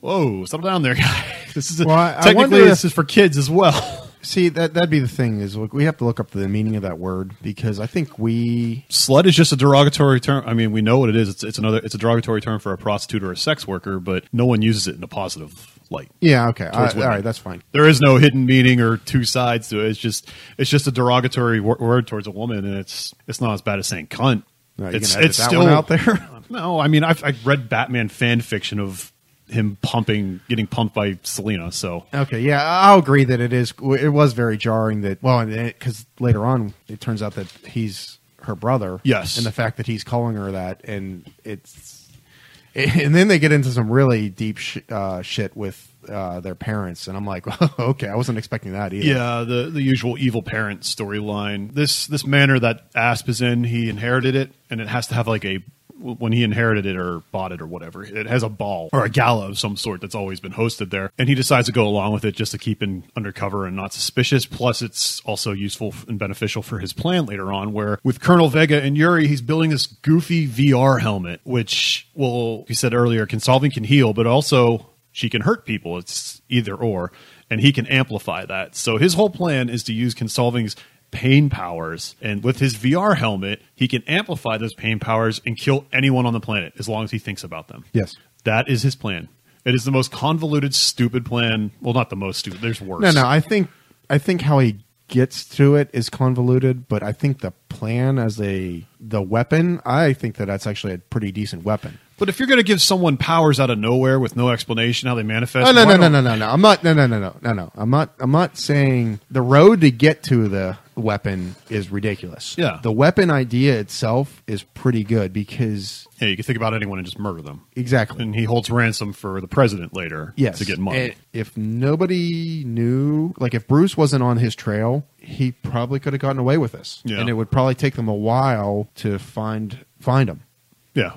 Whoa, 0.00 0.46
settle 0.46 0.64
down 0.66 0.80
there, 0.82 0.94
guy. 0.96 1.26
This 1.54 1.70
is 1.70 1.78
a, 1.80 1.84
Well, 1.84 1.94
I- 1.94 2.12
I 2.12 2.22
technically 2.22 2.34
wonder 2.36 2.58
this 2.64 2.80
if- 2.86 2.86
is 2.86 2.92
for 2.94 3.04
kids 3.04 3.36
as 3.36 3.50
well. 3.50 3.72
See, 4.22 4.48
that 4.50 4.74
that'd 4.74 4.90
be 4.90 4.98
the 4.98 5.08
thing 5.08 5.40
is 5.40 5.56
look, 5.56 5.72
we 5.72 5.84
have 5.84 5.96
to 5.98 6.04
look 6.04 6.20
up 6.20 6.30
the 6.30 6.48
meaning 6.48 6.76
of 6.76 6.82
that 6.82 6.98
word 6.98 7.32
because 7.42 7.80
I 7.80 7.86
think 7.86 8.18
we 8.18 8.84
Slut 8.90 9.26
is 9.26 9.34
just 9.34 9.52
a 9.52 9.56
derogatory 9.56 10.20
term. 10.20 10.44
I 10.46 10.54
mean, 10.54 10.72
we 10.72 10.82
know 10.82 10.98
what 10.98 11.08
it 11.08 11.16
is. 11.16 11.28
It's, 11.28 11.42
it's 11.42 11.58
another. 11.58 11.78
It's 11.78 11.94
a 11.94 11.98
derogatory 11.98 12.40
term 12.40 12.60
for 12.60 12.72
a 12.72 12.78
prostitute 12.78 13.22
or 13.22 13.32
a 13.32 13.36
sex 13.36 13.66
worker, 13.66 13.98
but 13.98 14.24
no 14.32 14.46
one 14.46 14.62
uses 14.62 14.86
it 14.86 14.96
in 14.96 15.02
a 15.02 15.08
positive 15.08 15.78
light. 15.92 16.08
yeah 16.20 16.46
okay 16.48 16.66
I, 16.66 16.86
all 16.88 17.08
right 17.08 17.24
that's 17.24 17.38
fine. 17.38 17.62
There 17.72 17.88
is 17.88 18.00
no 18.00 18.16
hidden 18.16 18.46
meaning 18.46 18.80
or 18.80 18.96
two 18.96 19.24
sides 19.24 19.68
to 19.70 19.80
it. 19.80 19.88
It's 19.88 19.98
just 19.98 20.30
it's 20.56 20.70
just 20.70 20.86
a 20.86 20.92
derogatory 20.92 21.60
wor- 21.60 21.78
word 21.80 22.06
towards 22.06 22.26
a 22.26 22.30
woman, 22.30 22.64
and 22.64 22.76
it's 22.76 23.14
it's 23.26 23.40
not 23.40 23.54
as 23.54 23.62
bad 23.62 23.78
as 23.78 23.88
saying 23.88 24.06
cunt. 24.08 24.44
No, 24.78 24.86
it's 24.86 25.16
it's 25.16 25.42
still 25.42 25.66
out 25.66 25.88
there. 25.88 26.28
No, 26.50 26.80
I 26.80 26.88
mean 26.88 27.04
I've, 27.04 27.22
I've 27.22 27.46
read 27.46 27.68
Batman 27.68 28.08
fan 28.08 28.40
fiction 28.40 28.80
of 28.80 29.12
him 29.50 29.76
pumping, 29.82 30.40
getting 30.48 30.66
pumped 30.66 30.94
by 30.94 31.18
Selina. 31.22 31.72
So 31.72 32.06
Okay, 32.14 32.40
yeah, 32.40 32.62
I'll 32.62 32.98
agree 32.98 33.24
that 33.24 33.40
it 33.40 33.52
is. 33.52 33.72
It 33.82 34.12
was 34.12 34.32
very 34.32 34.56
jarring 34.56 35.02
that 35.02 35.22
well, 35.22 35.44
because 35.44 36.06
later 36.18 36.44
on 36.44 36.74
it 36.88 37.00
turns 37.00 37.22
out 37.22 37.34
that 37.34 37.48
he's 37.66 38.18
her 38.42 38.54
brother. 38.54 39.00
Yes. 39.02 39.36
and 39.36 39.44
the 39.46 39.52
fact 39.52 39.76
that 39.76 39.86
he's 39.86 40.04
calling 40.04 40.36
her 40.36 40.52
that, 40.52 40.82
and 40.84 41.30
it's, 41.44 42.08
and 42.74 43.14
then 43.14 43.28
they 43.28 43.38
get 43.38 43.52
into 43.52 43.70
some 43.70 43.90
really 43.90 44.28
deep 44.28 44.58
sh- 44.58 44.78
uh, 44.88 45.22
shit 45.22 45.56
with 45.56 45.86
uh, 46.08 46.40
their 46.40 46.54
parents, 46.54 47.06
and 47.08 47.16
I'm 47.16 47.26
like, 47.26 47.46
okay, 47.78 48.08
I 48.08 48.14
wasn't 48.14 48.38
expecting 48.38 48.72
that 48.72 48.92
either. 48.92 49.04
Yeah, 49.06 49.44
the 49.44 49.70
the 49.70 49.82
usual 49.82 50.16
evil 50.18 50.42
parent 50.42 50.80
storyline. 50.82 51.74
This 51.74 52.06
this 52.06 52.24
manor 52.24 52.58
that 52.58 52.86
Asp 52.94 53.28
is 53.28 53.42
in, 53.42 53.64
he 53.64 53.88
inherited 53.90 54.34
it, 54.34 54.52
and 54.70 54.80
it 54.80 54.88
has 54.88 55.08
to 55.08 55.14
have 55.14 55.28
like 55.28 55.44
a 55.44 55.58
when 56.00 56.32
he 56.32 56.42
inherited 56.42 56.86
it 56.86 56.96
or 56.96 57.20
bought 57.30 57.52
it 57.52 57.60
or 57.60 57.66
whatever, 57.66 58.02
it 58.02 58.26
has 58.26 58.42
a 58.42 58.48
ball 58.48 58.88
or 58.92 59.04
a 59.04 59.08
gala 59.08 59.48
of 59.48 59.58
some 59.58 59.76
sort 59.76 60.00
that's 60.00 60.14
always 60.14 60.40
been 60.40 60.52
hosted 60.52 60.90
there, 60.90 61.12
and 61.18 61.28
he 61.28 61.34
decides 61.34 61.66
to 61.66 61.72
go 61.72 61.86
along 61.86 62.12
with 62.12 62.24
it 62.24 62.34
just 62.34 62.52
to 62.52 62.58
keep 62.58 62.82
in 62.82 63.04
undercover 63.16 63.66
and 63.66 63.76
not 63.76 63.92
suspicious. 63.92 64.46
Plus, 64.46 64.82
it's 64.82 65.20
also 65.20 65.52
useful 65.52 65.94
and 66.08 66.18
beneficial 66.18 66.62
for 66.62 66.78
his 66.78 66.92
plan 66.92 67.26
later 67.26 67.52
on, 67.52 67.72
where 67.72 67.98
with 68.02 68.20
Colonel 68.20 68.48
Vega 68.48 68.80
and 68.80 68.96
Yuri, 68.96 69.26
he's 69.26 69.42
building 69.42 69.70
this 69.70 69.86
goofy 69.86 70.48
VR 70.48 71.00
helmet, 71.00 71.40
which, 71.44 72.08
well, 72.14 72.64
he 72.68 72.74
said 72.74 72.94
earlier, 72.94 73.26
Kinsolving 73.26 73.72
can 73.72 73.84
heal, 73.84 74.12
but 74.12 74.26
also 74.26 74.90
she 75.12 75.28
can 75.28 75.42
hurt 75.42 75.66
people. 75.66 75.98
It's 75.98 76.40
either 76.48 76.74
or, 76.74 77.12
and 77.50 77.60
he 77.60 77.72
can 77.72 77.86
amplify 77.86 78.46
that. 78.46 78.76
So 78.76 78.96
his 78.96 79.14
whole 79.14 79.30
plan 79.30 79.68
is 79.68 79.82
to 79.84 79.92
use 79.92 80.14
Kinsolving's 80.14 80.76
pain 81.10 81.50
powers, 81.50 82.14
and 82.20 82.42
with 82.42 82.58
his 82.58 82.74
VR 82.74 83.16
helmet, 83.16 83.60
he 83.74 83.88
can 83.88 84.02
amplify 84.04 84.58
those 84.58 84.74
pain 84.74 84.98
powers 84.98 85.40
and 85.44 85.56
kill 85.56 85.86
anyone 85.92 86.26
on 86.26 86.32
the 86.32 86.40
planet 86.40 86.72
as 86.78 86.88
long 86.88 87.04
as 87.04 87.10
he 87.10 87.18
thinks 87.18 87.44
about 87.44 87.68
them. 87.68 87.84
Yes. 87.92 88.16
That 88.44 88.68
is 88.68 88.82
his 88.82 88.94
plan. 88.96 89.28
It 89.64 89.74
is 89.74 89.84
the 89.84 89.90
most 89.90 90.10
convoluted, 90.10 90.74
stupid 90.74 91.26
plan. 91.26 91.70
Well, 91.80 91.94
not 91.94 92.10
the 92.10 92.16
most 92.16 92.38
stupid. 92.38 92.60
There's 92.60 92.80
worse. 92.80 93.02
No, 93.02 93.10
no, 93.10 93.26
I 93.26 93.40
think 93.40 93.68
I 94.08 94.18
think 94.18 94.40
how 94.40 94.58
he 94.58 94.78
gets 95.08 95.44
to 95.56 95.74
it 95.74 95.90
is 95.92 96.08
convoluted, 96.08 96.88
but 96.88 97.02
I 97.02 97.12
think 97.12 97.40
the 97.40 97.50
plan 97.68 98.18
as 98.18 98.40
a 98.40 98.86
the 98.98 99.20
weapon, 99.20 99.80
I 99.84 100.12
think 100.14 100.36
that 100.36 100.46
that's 100.46 100.66
actually 100.66 100.94
a 100.94 100.98
pretty 100.98 101.30
decent 101.32 101.64
weapon. 101.64 101.98
But 102.18 102.28
if 102.28 102.38
you're 102.38 102.48
going 102.48 102.58
to 102.58 102.62
give 102.64 102.82
someone 102.82 103.16
powers 103.16 103.58
out 103.58 103.70
of 103.70 103.78
nowhere 103.78 104.20
with 104.20 104.36
no 104.36 104.50
explanation 104.50 105.08
how 105.08 105.14
they 105.14 105.22
manifest, 105.22 105.66
Oh 105.66 105.72
no 105.72 105.84
no 105.84 105.96
no 105.96 106.08
no 106.08 106.20
no 106.20 106.36
no! 106.36 106.48
I'm 106.48 106.60
not 106.60 106.82
no 106.84 106.94
no 106.94 107.06
no 107.06 107.18
no 107.18 107.36
no 107.42 107.52
no. 107.52 107.72
I'm 107.74 107.90
not 107.90 108.14
I'm 108.18 108.30
not 108.30 108.56
saying 108.56 109.20
the 109.30 109.42
road 109.42 109.80
to 109.82 109.90
get 109.90 110.22
to 110.24 110.48
the 110.48 110.78
weapon 111.00 111.56
is 111.68 111.90
ridiculous. 111.90 112.56
Yeah. 112.58 112.78
The 112.82 112.92
weapon 112.92 113.30
idea 113.30 113.78
itself 113.80 114.42
is 114.46 114.62
pretty 114.62 115.02
good 115.04 115.32
because 115.32 116.06
Yeah, 116.20 116.28
you 116.28 116.36
can 116.36 116.44
think 116.44 116.56
about 116.56 116.74
anyone 116.74 116.98
and 116.98 117.04
just 117.06 117.18
murder 117.18 117.42
them. 117.42 117.62
exactly. 117.74 118.22
And 118.22 118.34
he 118.34 118.44
holds 118.44 118.70
ransom 118.70 119.12
for 119.12 119.40
the 119.40 119.48
president 119.48 119.94
later 119.94 120.32
Yes. 120.36 120.58
to 120.58 120.64
get 120.64 120.78
money. 120.78 120.98
And 120.98 121.14
if 121.32 121.56
nobody 121.56 122.62
knew, 122.64 123.34
like 123.38 123.54
if 123.54 123.66
Bruce 123.66 123.96
wasn't 123.96 124.22
on 124.22 124.36
his 124.36 124.54
trail, 124.54 125.04
he 125.18 125.52
probably 125.52 125.98
could 126.00 126.12
have 126.12 126.20
gotten 126.22 126.38
away 126.38 126.58
with 126.58 126.72
this. 126.72 127.02
Yeah. 127.04 127.18
And 127.20 127.28
it 127.28 127.32
would 127.34 127.50
probably 127.50 127.74
take 127.74 127.94
them 127.94 128.08
a 128.08 128.14
while 128.14 128.88
to 128.96 129.18
find 129.18 129.84
find 129.98 130.28
him. 130.30 130.42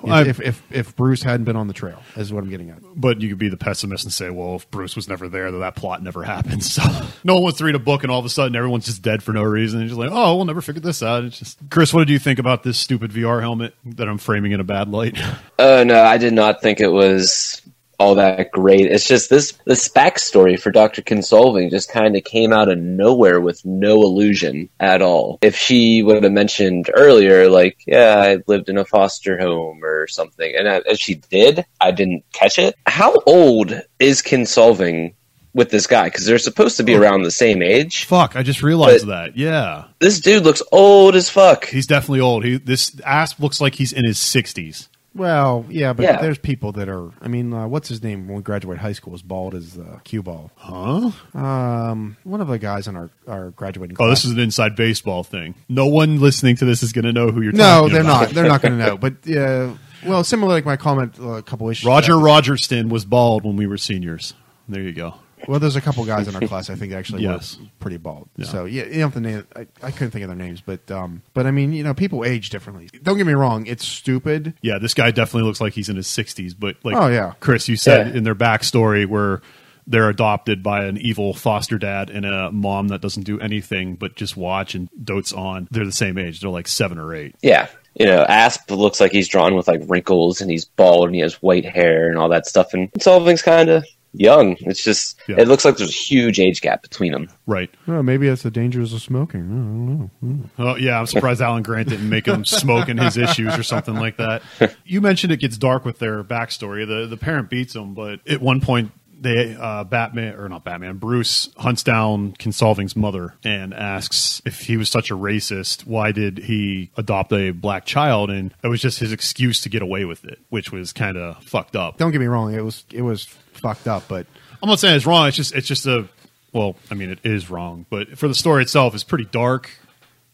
Yeah, 0.02 0.20
If, 0.22 0.40
if, 0.40 0.40
if 0.40 0.62
if 0.70 0.96
Bruce 0.96 1.22
hadn't 1.22 1.44
been 1.44 1.56
on 1.56 1.66
the 1.68 1.74
trail, 1.74 2.00
is 2.16 2.32
what 2.32 2.42
I'm 2.42 2.50
getting 2.50 2.70
at. 2.70 2.78
but 2.96 3.20
you 3.20 3.28
could 3.28 3.38
be 3.38 3.48
the 3.48 3.56
pessimist 3.56 4.04
and 4.04 4.12
say, 4.12 4.30
well, 4.30 4.56
if 4.56 4.70
Bruce 4.70 4.96
was 4.96 5.08
never 5.08 5.28
there, 5.28 5.50
then 5.50 5.60
that 5.60 5.76
plot 5.76 6.02
never 6.02 6.22
happened. 6.22 6.62
So 6.74 6.82
no 7.24 7.34
one 7.34 7.42
wants 7.44 7.58
to 7.58 7.64
read 7.64 7.74
a 7.74 7.78
book, 7.78 8.02
and 8.02 8.10
all 8.10 8.18
of 8.18 8.24
a 8.24 8.28
sudden 8.28 8.56
everyone's 8.56 8.86
just 8.86 9.02
dead 9.02 9.22
for 9.22 9.32
no 9.32 9.42
reason. 9.42 9.80
And 9.80 9.88
you're 9.88 9.96
just 9.96 10.10
like, 10.10 10.16
oh, 10.16 10.36
we'll 10.36 10.44
never 10.44 10.60
figure 10.60 10.80
this 10.80 11.02
out. 11.02 11.24
It's 11.24 11.38
just 11.38 11.58
Chris. 11.70 11.92
What 11.94 12.00
did 12.00 12.10
you 12.12 12.18
think 12.18 12.38
about 12.38 12.62
this 12.62 12.78
stupid 12.78 13.10
VR 13.12 13.40
helmet 13.40 13.74
that 13.84 14.08
I'm 14.08 14.18
framing 14.18 14.52
in 14.52 14.60
a 14.60 14.64
bad 14.64 14.88
light? 14.88 15.18
Oh 15.58 15.84
no, 15.86 16.02
I 16.02 16.16
did 16.18 16.32
not 16.32 16.60
think 16.62 16.80
it 16.80 16.88
was 16.88 17.60
all 17.98 18.14
that 18.16 18.50
great. 18.50 18.86
It's 18.86 19.06
just 19.06 19.30
this 19.30 19.52
this 19.64 19.88
backstory 19.88 20.58
for 20.58 20.70
Doctor 20.70 21.02
Kinsolving 21.02 21.70
just 21.70 21.90
kind 21.90 22.16
of 22.16 22.24
came 22.24 22.52
out 22.52 22.68
of 22.68 22.78
nowhere 22.78 23.40
with 23.40 23.64
no 23.64 24.02
illusion 24.02 24.68
at 24.80 25.02
all. 25.02 25.38
If 25.42 25.56
she 25.56 26.02
would 26.02 26.22
have 26.22 26.32
mentioned 26.32 26.90
earlier, 26.94 27.48
like, 27.48 27.82
yeah, 27.86 28.16
I 28.18 28.38
lived 28.46 28.68
in 28.68 28.78
a 28.78 28.84
foster 28.84 29.38
home 29.38 29.82
or 29.82 30.06
something, 30.06 30.54
and 30.56 30.66
as 30.68 31.00
she 31.00 31.16
did, 31.16 31.64
I 31.80 31.90
didn't 31.90 32.24
catch 32.32 32.58
it. 32.58 32.74
How 32.86 33.14
old 33.26 33.80
is 33.98 34.22
Kinsolving? 34.22 35.14
With 35.56 35.70
this 35.70 35.86
guy, 35.86 36.06
because 36.06 36.26
they're 36.26 36.38
supposed 36.38 36.78
to 36.78 36.82
be 36.82 36.96
oh. 36.96 37.00
around 37.00 37.22
the 37.22 37.30
same 37.30 37.62
age. 37.62 38.06
Fuck, 38.06 38.34
I 38.34 38.42
just 38.42 38.60
realized 38.60 39.06
that. 39.06 39.36
Yeah, 39.36 39.84
This 40.00 40.18
dude 40.18 40.42
looks 40.42 40.60
old 40.72 41.14
as 41.14 41.30
fuck. 41.30 41.66
he's 41.66 41.86
definitely 41.86 42.18
old. 42.18 42.44
He 42.44 42.56
this 42.58 43.00
ass 43.06 43.38
looks 43.38 43.60
like 43.60 43.76
he's 43.76 43.92
in 43.92 44.04
his 44.04 44.18
60s. 44.18 44.88
Well, 45.14 45.64
yeah, 45.68 45.92
but 45.92 46.02
Yeah. 46.02 46.20
there's 46.20 46.38
people 46.38 46.72
that 46.72 46.88
are. 46.88 47.10
I 47.22 47.28
mean, 47.28 47.52
uh, 47.52 47.68
what's 47.68 47.88
his 47.88 48.02
name 48.02 48.26
when 48.26 48.36
we 48.38 48.42
graduate 48.42 48.78
high 48.78 48.92
school? 48.92 49.14
Is 49.14 49.22
bald 49.22 49.54
as 49.54 49.78
uh, 49.78 50.00
cue 50.02 50.22
ball. 50.22 50.50
Huh? 50.56 51.10
Um, 51.38 52.16
one 52.24 52.40
of 52.40 52.48
the 52.48 52.58
guys 52.58 52.88
in 52.88 52.96
our 52.96 53.10
our 53.28 53.50
graduating. 53.50 53.96
Oh, 54.00 54.10
this 54.10 54.24
is 54.24 54.32
an 54.32 54.40
inside 54.40 54.74
baseball 54.74 55.22
thing. 55.22 55.54
No 55.68 55.86
one 55.86 56.18
listening 56.20 56.56
to 56.56 56.64
this 56.64 56.82
is 56.82 56.92
going 56.92 57.04
to 57.04 57.12
know 57.12 57.30
who 57.30 57.42
you're 57.42 57.52
no, 57.52 57.58
talking 57.82 57.92
they're 57.92 58.00
about. 58.02 58.20
not. 58.22 58.30
They're 58.30 58.48
not 58.48 58.62
going 58.62 58.78
to 58.78 58.84
know. 58.84 58.96
But 59.04 59.14
uh, 59.30 59.74
well, 60.04 60.24
similar 60.24 60.52
like 60.52 60.64
my 60.64 60.76
comment 60.76 61.16
uh, 61.20 61.28
a 61.34 61.42
couple 61.42 61.68
issues. 61.70 61.84
Roger 61.86 62.16
back- 62.16 62.24
Rogerston 62.44 62.88
was 62.88 63.04
bald 63.04 63.44
when 63.44 63.56
we 63.56 63.66
were 63.66 63.78
seniors. 63.78 64.34
There 64.68 64.82
you 64.82 64.92
go. 64.92 65.14
Well, 65.48 65.60
there's 65.60 65.76
a 65.76 65.80
couple 65.80 66.04
guys 66.04 66.28
in 66.28 66.34
our 66.34 66.40
class 66.46 66.70
I 66.70 66.74
think 66.74 66.92
actually 66.92 67.22
Yes. 67.22 67.58
were 67.58 67.66
pretty 67.80 67.96
bald. 67.96 68.28
Yeah. 68.36 68.46
So 68.46 68.64
yeah, 68.64 68.84
you 68.84 68.92
don't 69.00 69.00
have 69.00 69.14
to 69.14 69.20
name. 69.20 69.46
I, 69.56 69.66
I 69.82 69.90
couldn't 69.90 70.10
think 70.10 70.22
of 70.24 70.28
their 70.28 70.36
names, 70.36 70.60
but 70.60 70.90
um, 70.90 71.22
but 71.34 71.46
I 71.46 71.50
mean, 71.50 71.72
you 71.72 71.82
know, 71.84 71.94
people 71.94 72.24
age 72.24 72.50
differently. 72.50 72.88
Don't 73.02 73.16
get 73.16 73.26
me 73.26 73.32
wrong; 73.34 73.66
it's 73.66 73.84
stupid. 73.86 74.54
Yeah, 74.62 74.78
this 74.78 74.94
guy 74.94 75.10
definitely 75.10 75.46
looks 75.48 75.60
like 75.60 75.72
he's 75.74 75.88
in 75.88 75.96
his 75.96 76.06
60s. 76.08 76.54
But 76.58 76.76
like, 76.84 76.96
Oh, 76.96 77.08
yeah. 77.08 77.32
Chris, 77.40 77.68
you 77.68 77.76
said 77.76 78.08
Yeah. 78.08 78.14
in 78.18 78.24
their 78.24 78.34
backstory 78.34 79.06
where 79.06 79.42
they're 79.86 80.08
adopted 80.08 80.62
by 80.62 80.84
an 80.86 80.96
evil 80.96 81.34
foster 81.34 81.76
dad 81.76 82.08
and 82.08 82.24
a 82.24 82.50
mom 82.50 82.88
that 82.88 83.02
doesn't 83.02 83.24
do 83.24 83.38
anything 83.40 83.96
but 83.96 84.14
just 84.16 84.34
watch 84.36 84.74
and 84.74 84.88
dotes 85.04 85.30
on. 85.32 85.68
They're 85.70 85.84
the 85.84 85.92
same 85.92 86.16
age. 86.16 86.40
They're 86.40 86.48
like 86.50 86.68
seven 86.68 86.98
or 86.98 87.14
eight. 87.14 87.34
Yeah. 87.42 87.66
You 87.94 88.06
know, 88.06 88.22
Asp 88.24 88.70
looks 88.70 88.98
like 88.98 89.12
he's 89.12 89.28
drawn 89.28 89.54
with 89.54 89.68
like 89.68 89.82
wrinkles 89.86 90.40
and 90.40 90.50
he's 90.50 90.64
bald 90.64 91.04
and 91.06 91.14
he 91.14 91.20
has 91.20 91.34
white 91.42 91.66
hair 91.66 92.08
and 92.08 92.18
all 92.18 92.30
that 92.30 92.46
stuff. 92.46 92.72
And 92.72 92.90
Kinsolving's 92.92 93.42
kind 93.42 93.68
of 93.68 93.84
young. 94.14 94.56
It's 94.60 94.82
just, 94.82 95.18
Yeah. 95.28 95.36
it 95.38 95.48
looks 95.48 95.64
like 95.64 95.76
there's 95.76 95.90
a 95.90 95.92
huge 95.92 96.38
age 96.40 96.60
gap 96.60 96.82
between 96.82 97.12
them. 97.12 97.28
Right. 97.46 97.68
Oh, 97.88 98.02
maybe 98.02 98.28
that's 98.28 98.42
the 98.42 98.50
dangers 98.50 98.92
of 98.92 99.02
smoking. 99.02 99.40
I 99.42 100.22
don't 100.22 100.40
know. 100.42 100.50
Oh 100.58 100.76
yeah, 100.76 100.98
I'm 100.98 101.06
surprised 101.06 101.40
Alan 101.42 101.62
Grant 101.62 101.88
didn't 101.88 102.08
make 102.08 102.26
him 102.26 102.44
smoke 102.44 102.88
in 102.88 102.98
his 102.98 103.16
issues 103.16 103.58
or 103.58 103.62
something 103.62 103.94
like 103.94 104.16
that. 104.18 104.42
You 104.86 105.00
mentioned 105.00 105.32
it 105.32 105.38
gets 105.40 105.56
dark 105.58 105.84
with 105.84 105.98
their 105.98 106.22
backstory. 106.22 106.86
The 106.86 107.06
the 107.06 107.16
parent 107.16 107.50
beats 107.50 107.72
them, 107.72 107.94
but 107.94 108.20
at 108.28 108.40
one 108.40 108.60
point 108.60 108.92
they 109.24 109.56
uh, 109.58 109.82
Batman 109.84 110.36
or 110.36 110.48
not 110.48 110.62
Batman, 110.62 110.98
Bruce 110.98 111.48
hunts 111.56 111.82
down 111.82 112.32
Kinsolving's 112.34 112.94
mother 112.94 113.34
and 113.42 113.74
asks 113.74 114.40
if 114.44 114.60
he 114.60 114.76
was 114.76 114.88
such 114.88 115.10
a 115.10 115.14
racist, 115.14 115.84
why 115.86 116.12
did 116.12 116.38
he 116.38 116.90
adopt 116.96 117.32
a 117.32 117.50
black 117.50 117.84
child? 117.84 118.30
And 118.30 118.54
it 118.62 118.68
was 118.68 118.80
just 118.80 119.00
his 119.00 119.10
excuse 119.12 119.60
to 119.62 119.68
get 119.68 119.82
away 119.82 120.04
with 120.04 120.24
it, 120.24 120.38
which 120.50 120.70
was 120.70 120.92
kind 120.92 121.16
of 121.16 121.42
fucked 121.42 121.74
up. 121.74 121.98
Don't 121.98 122.12
get 122.12 122.20
me 122.20 122.26
wrong; 122.26 122.54
it 122.54 122.60
was 122.62 122.84
it 122.92 123.02
was 123.02 123.24
fucked 123.54 123.88
up, 123.88 124.04
but 124.06 124.26
I'm 124.62 124.68
not 124.68 124.78
saying 124.78 124.94
it's 124.94 125.06
wrong. 125.06 125.26
It's 125.26 125.36
just 125.36 125.54
it's 125.54 125.66
just 125.66 125.86
a 125.86 126.08
well, 126.52 126.76
I 126.90 126.94
mean 126.94 127.10
it 127.10 127.18
is 127.24 127.50
wrong, 127.50 127.86
but 127.90 128.16
for 128.16 128.28
the 128.28 128.34
story 128.34 128.62
itself, 128.62 128.94
it's 128.94 129.02
pretty 129.04 129.24
dark. 129.24 129.70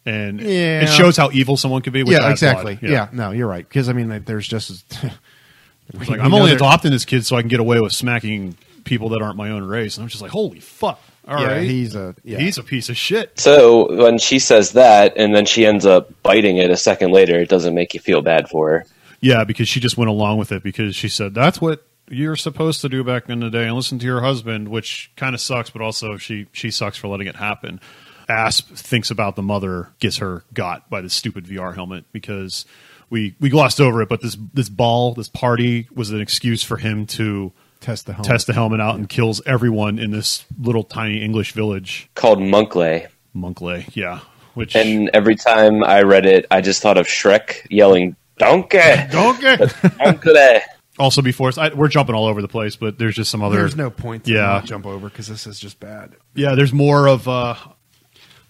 And 0.06 0.40
Yeah. 0.40 0.82
it 0.82 0.88
shows 0.88 1.16
how 1.16 1.30
evil 1.30 1.56
someone 1.56 1.82
could 1.82 1.92
be. 1.92 2.02
Yeah, 2.06 2.30
exactly. 2.30 2.74
applaud. 2.74 2.90
Yeah. 2.90 3.08
no, 3.12 3.30
you're 3.32 3.46
right. 3.46 3.66
Because 3.68 3.88
I 3.88 3.92
mean, 3.92 4.22
there's 4.26 4.48
just 4.48 4.84
like 6.08 6.20
I'm 6.20 6.32
only 6.34 6.52
adopting 6.52 6.90
this 6.90 7.04
kid 7.04 7.26
so 7.26 7.36
I 7.36 7.42
can 7.42 7.48
get 7.48 7.60
away 7.60 7.80
with 7.80 7.92
smacking 7.92 8.56
people 8.84 9.10
that 9.10 9.22
aren't 9.22 9.36
my 9.36 9.50
own 9.50 9.64
race. 9.64 9.96
And 9.96 10.02
I'm 10.02 10.08
just 10.08 10.22
like, 10.22 10.30
holy 10.30 10.60
fuck! 10.60 11.00
All 11.28 11.40
yeah, 11.40 11.46
right, 11.48 11.62
he's 11.62 11.94
a 11.94 12.14
yeah. 12.24 12.38
he's 12.38 12.58
a 12.58 12.62
piece 12.62 12.88
of 12.88 12.96
shit. 12.96 13.38
So 13.38 13.94
when 13.96 14.18
she 14.18 14.38
says 14.38 14.72
that 14.72 15.16
and 15.16 15.34
then 15.34 15.46
she 15.46 15.66
ends 15.66 15.86
up 15.86 16.10
biting 16.22 16.56
it 16.56 16.70
a 16.70 16.76
second 16.76 17.12
later, 17.12 17.40
it 17.40 17.48
doesn't 17.48 17.74
make 17.74 17.94
you 17.94 18.00
feel 18.00 18.22
bad 18.22 18.48
for 18.48 18.70
her. 18.70 18.86
Yeah, 19.20 19.44
because 19.44 19.68
she 19.68 19.80
just 19.80 19.96
went 19.96 20.10
along 20.10 20.38
with 20.38 20.50
it 20.50 20.62
because 20.62 20.96
she 20.96 21.08
said 21.08 21.34
that's 21.34 21.60
what 21.60 21.84
you're 22.08 22.36
supposed 22.36 22.80
to 22.80 22.88
do 22.88 23.04
back 23.04 23.28
in 23.28 23.40
the 23.40 23.50
day 23.50 23.66
and 23.66 23.76
listen 23.76 23.98
to 24.00 24.06
your 24.06 24.20
husband, 24.20 24.68
which 24.68 25.12
kind 25.16 25.34
of 25.34 25.40
sucks, 25.40 25.70
but 25.70 25.82
also 25.82 26.16
she 26.16 26.46
she 26.52 26.70
sucks 26.70 26.96
for 26.96 27.08
letting 27.08 27.26
it 27.26 27.36
happen. 27.36 27.80
Asp 28.28 28.68
thinks 28.68 29.10
about 29.10 29.36
the 29.36 29.42
mother 29.42 29.90
gets 29.98 30.18
her 30.18 30.44
got 30.54 30.88
by 30.88 31.00
this 31.00 31.14
stupid 31.14 31.44
VR 31.44 31.74
helmet 31.74 32.04
because 32.12 32.64
we 33.10 33.36
we 33.40 33.50
glossed 33.50 33.80
over 33.80 34.02
it, 34.02 34.08
but 34.08 34.22
this 34.22 34.36
this 34.54 34.68
ball, 34.68 35.14
this 35.14 35.28
party 35.28 35.88
was 35.94 36.10
an 36.10 36.20
excuse 36.20 36.62
for 36.62 36.76
him 36.76 37.06
to 37.06 37.52
test 37.80 38.06
the 38.06 38.12
helmet. 38.12 38.30
test 38.30 38.46
the 38.46 38.52
helmet 38.52 38.80
out 38.80 38.96
and 38.96 39.08
kills 39.08 39.40
everyone 39.46 39.98
in 39.98 40.10
this 40.10 40.44
little 40.60 40.84
tiny 40.84 41.22
English 41.22 41.52
village, 41.52 42.08
Called 42.14 42.40
Monkley. 42.40 43.06
Monkley. 43.34 43.86
Yeah, 43.92 44.20
which 44.54 44.74
And 44.76 45.10
every 45.14 45.36
time 45.36 45.82
I 45.84 46.02
read 46.02 46.26
it, 46.26 46.46
I 46.50 46.60
just 46.60 46.82
thought 46.82 46.98
of 46.98 47.06
Shrek 47.06 47.66
yelling, 47.70 48.16
Donkey! 48.38 48.78
okay. 48.78 49.58
Monkley! 49.98 50.58
also 50.98 51.22
before 51.22 51.50
I, 51.56 51.70
we're 51.74 51.88
jumping 51.88 52.14
all 52.14 52.26
over 52.26 52.42
the 52.42 52.48
place, 52.48 52.76
but 52.76 52.98
there's 52.98 53.14
just 53.14 53.30
some 53.30 53.42
other. 53.42 53.56
There's 53.56 53.76
no 53.76 53.90
point 53.90 54.24
to 54.24 54.32
Yeah. 54.32 54.60
jump 54.64 54.86
over 54.86 55.08
because 55.08 55.28
this 55.28 55.46
is 55.46 55.58
just 55.58 55.80
bad. 55.80 56.14
Yeah, 56.34 56.54
there's 56.54 56.72
more 56.72 57.08
of 57.08 57.26
uh, 57.28 57.54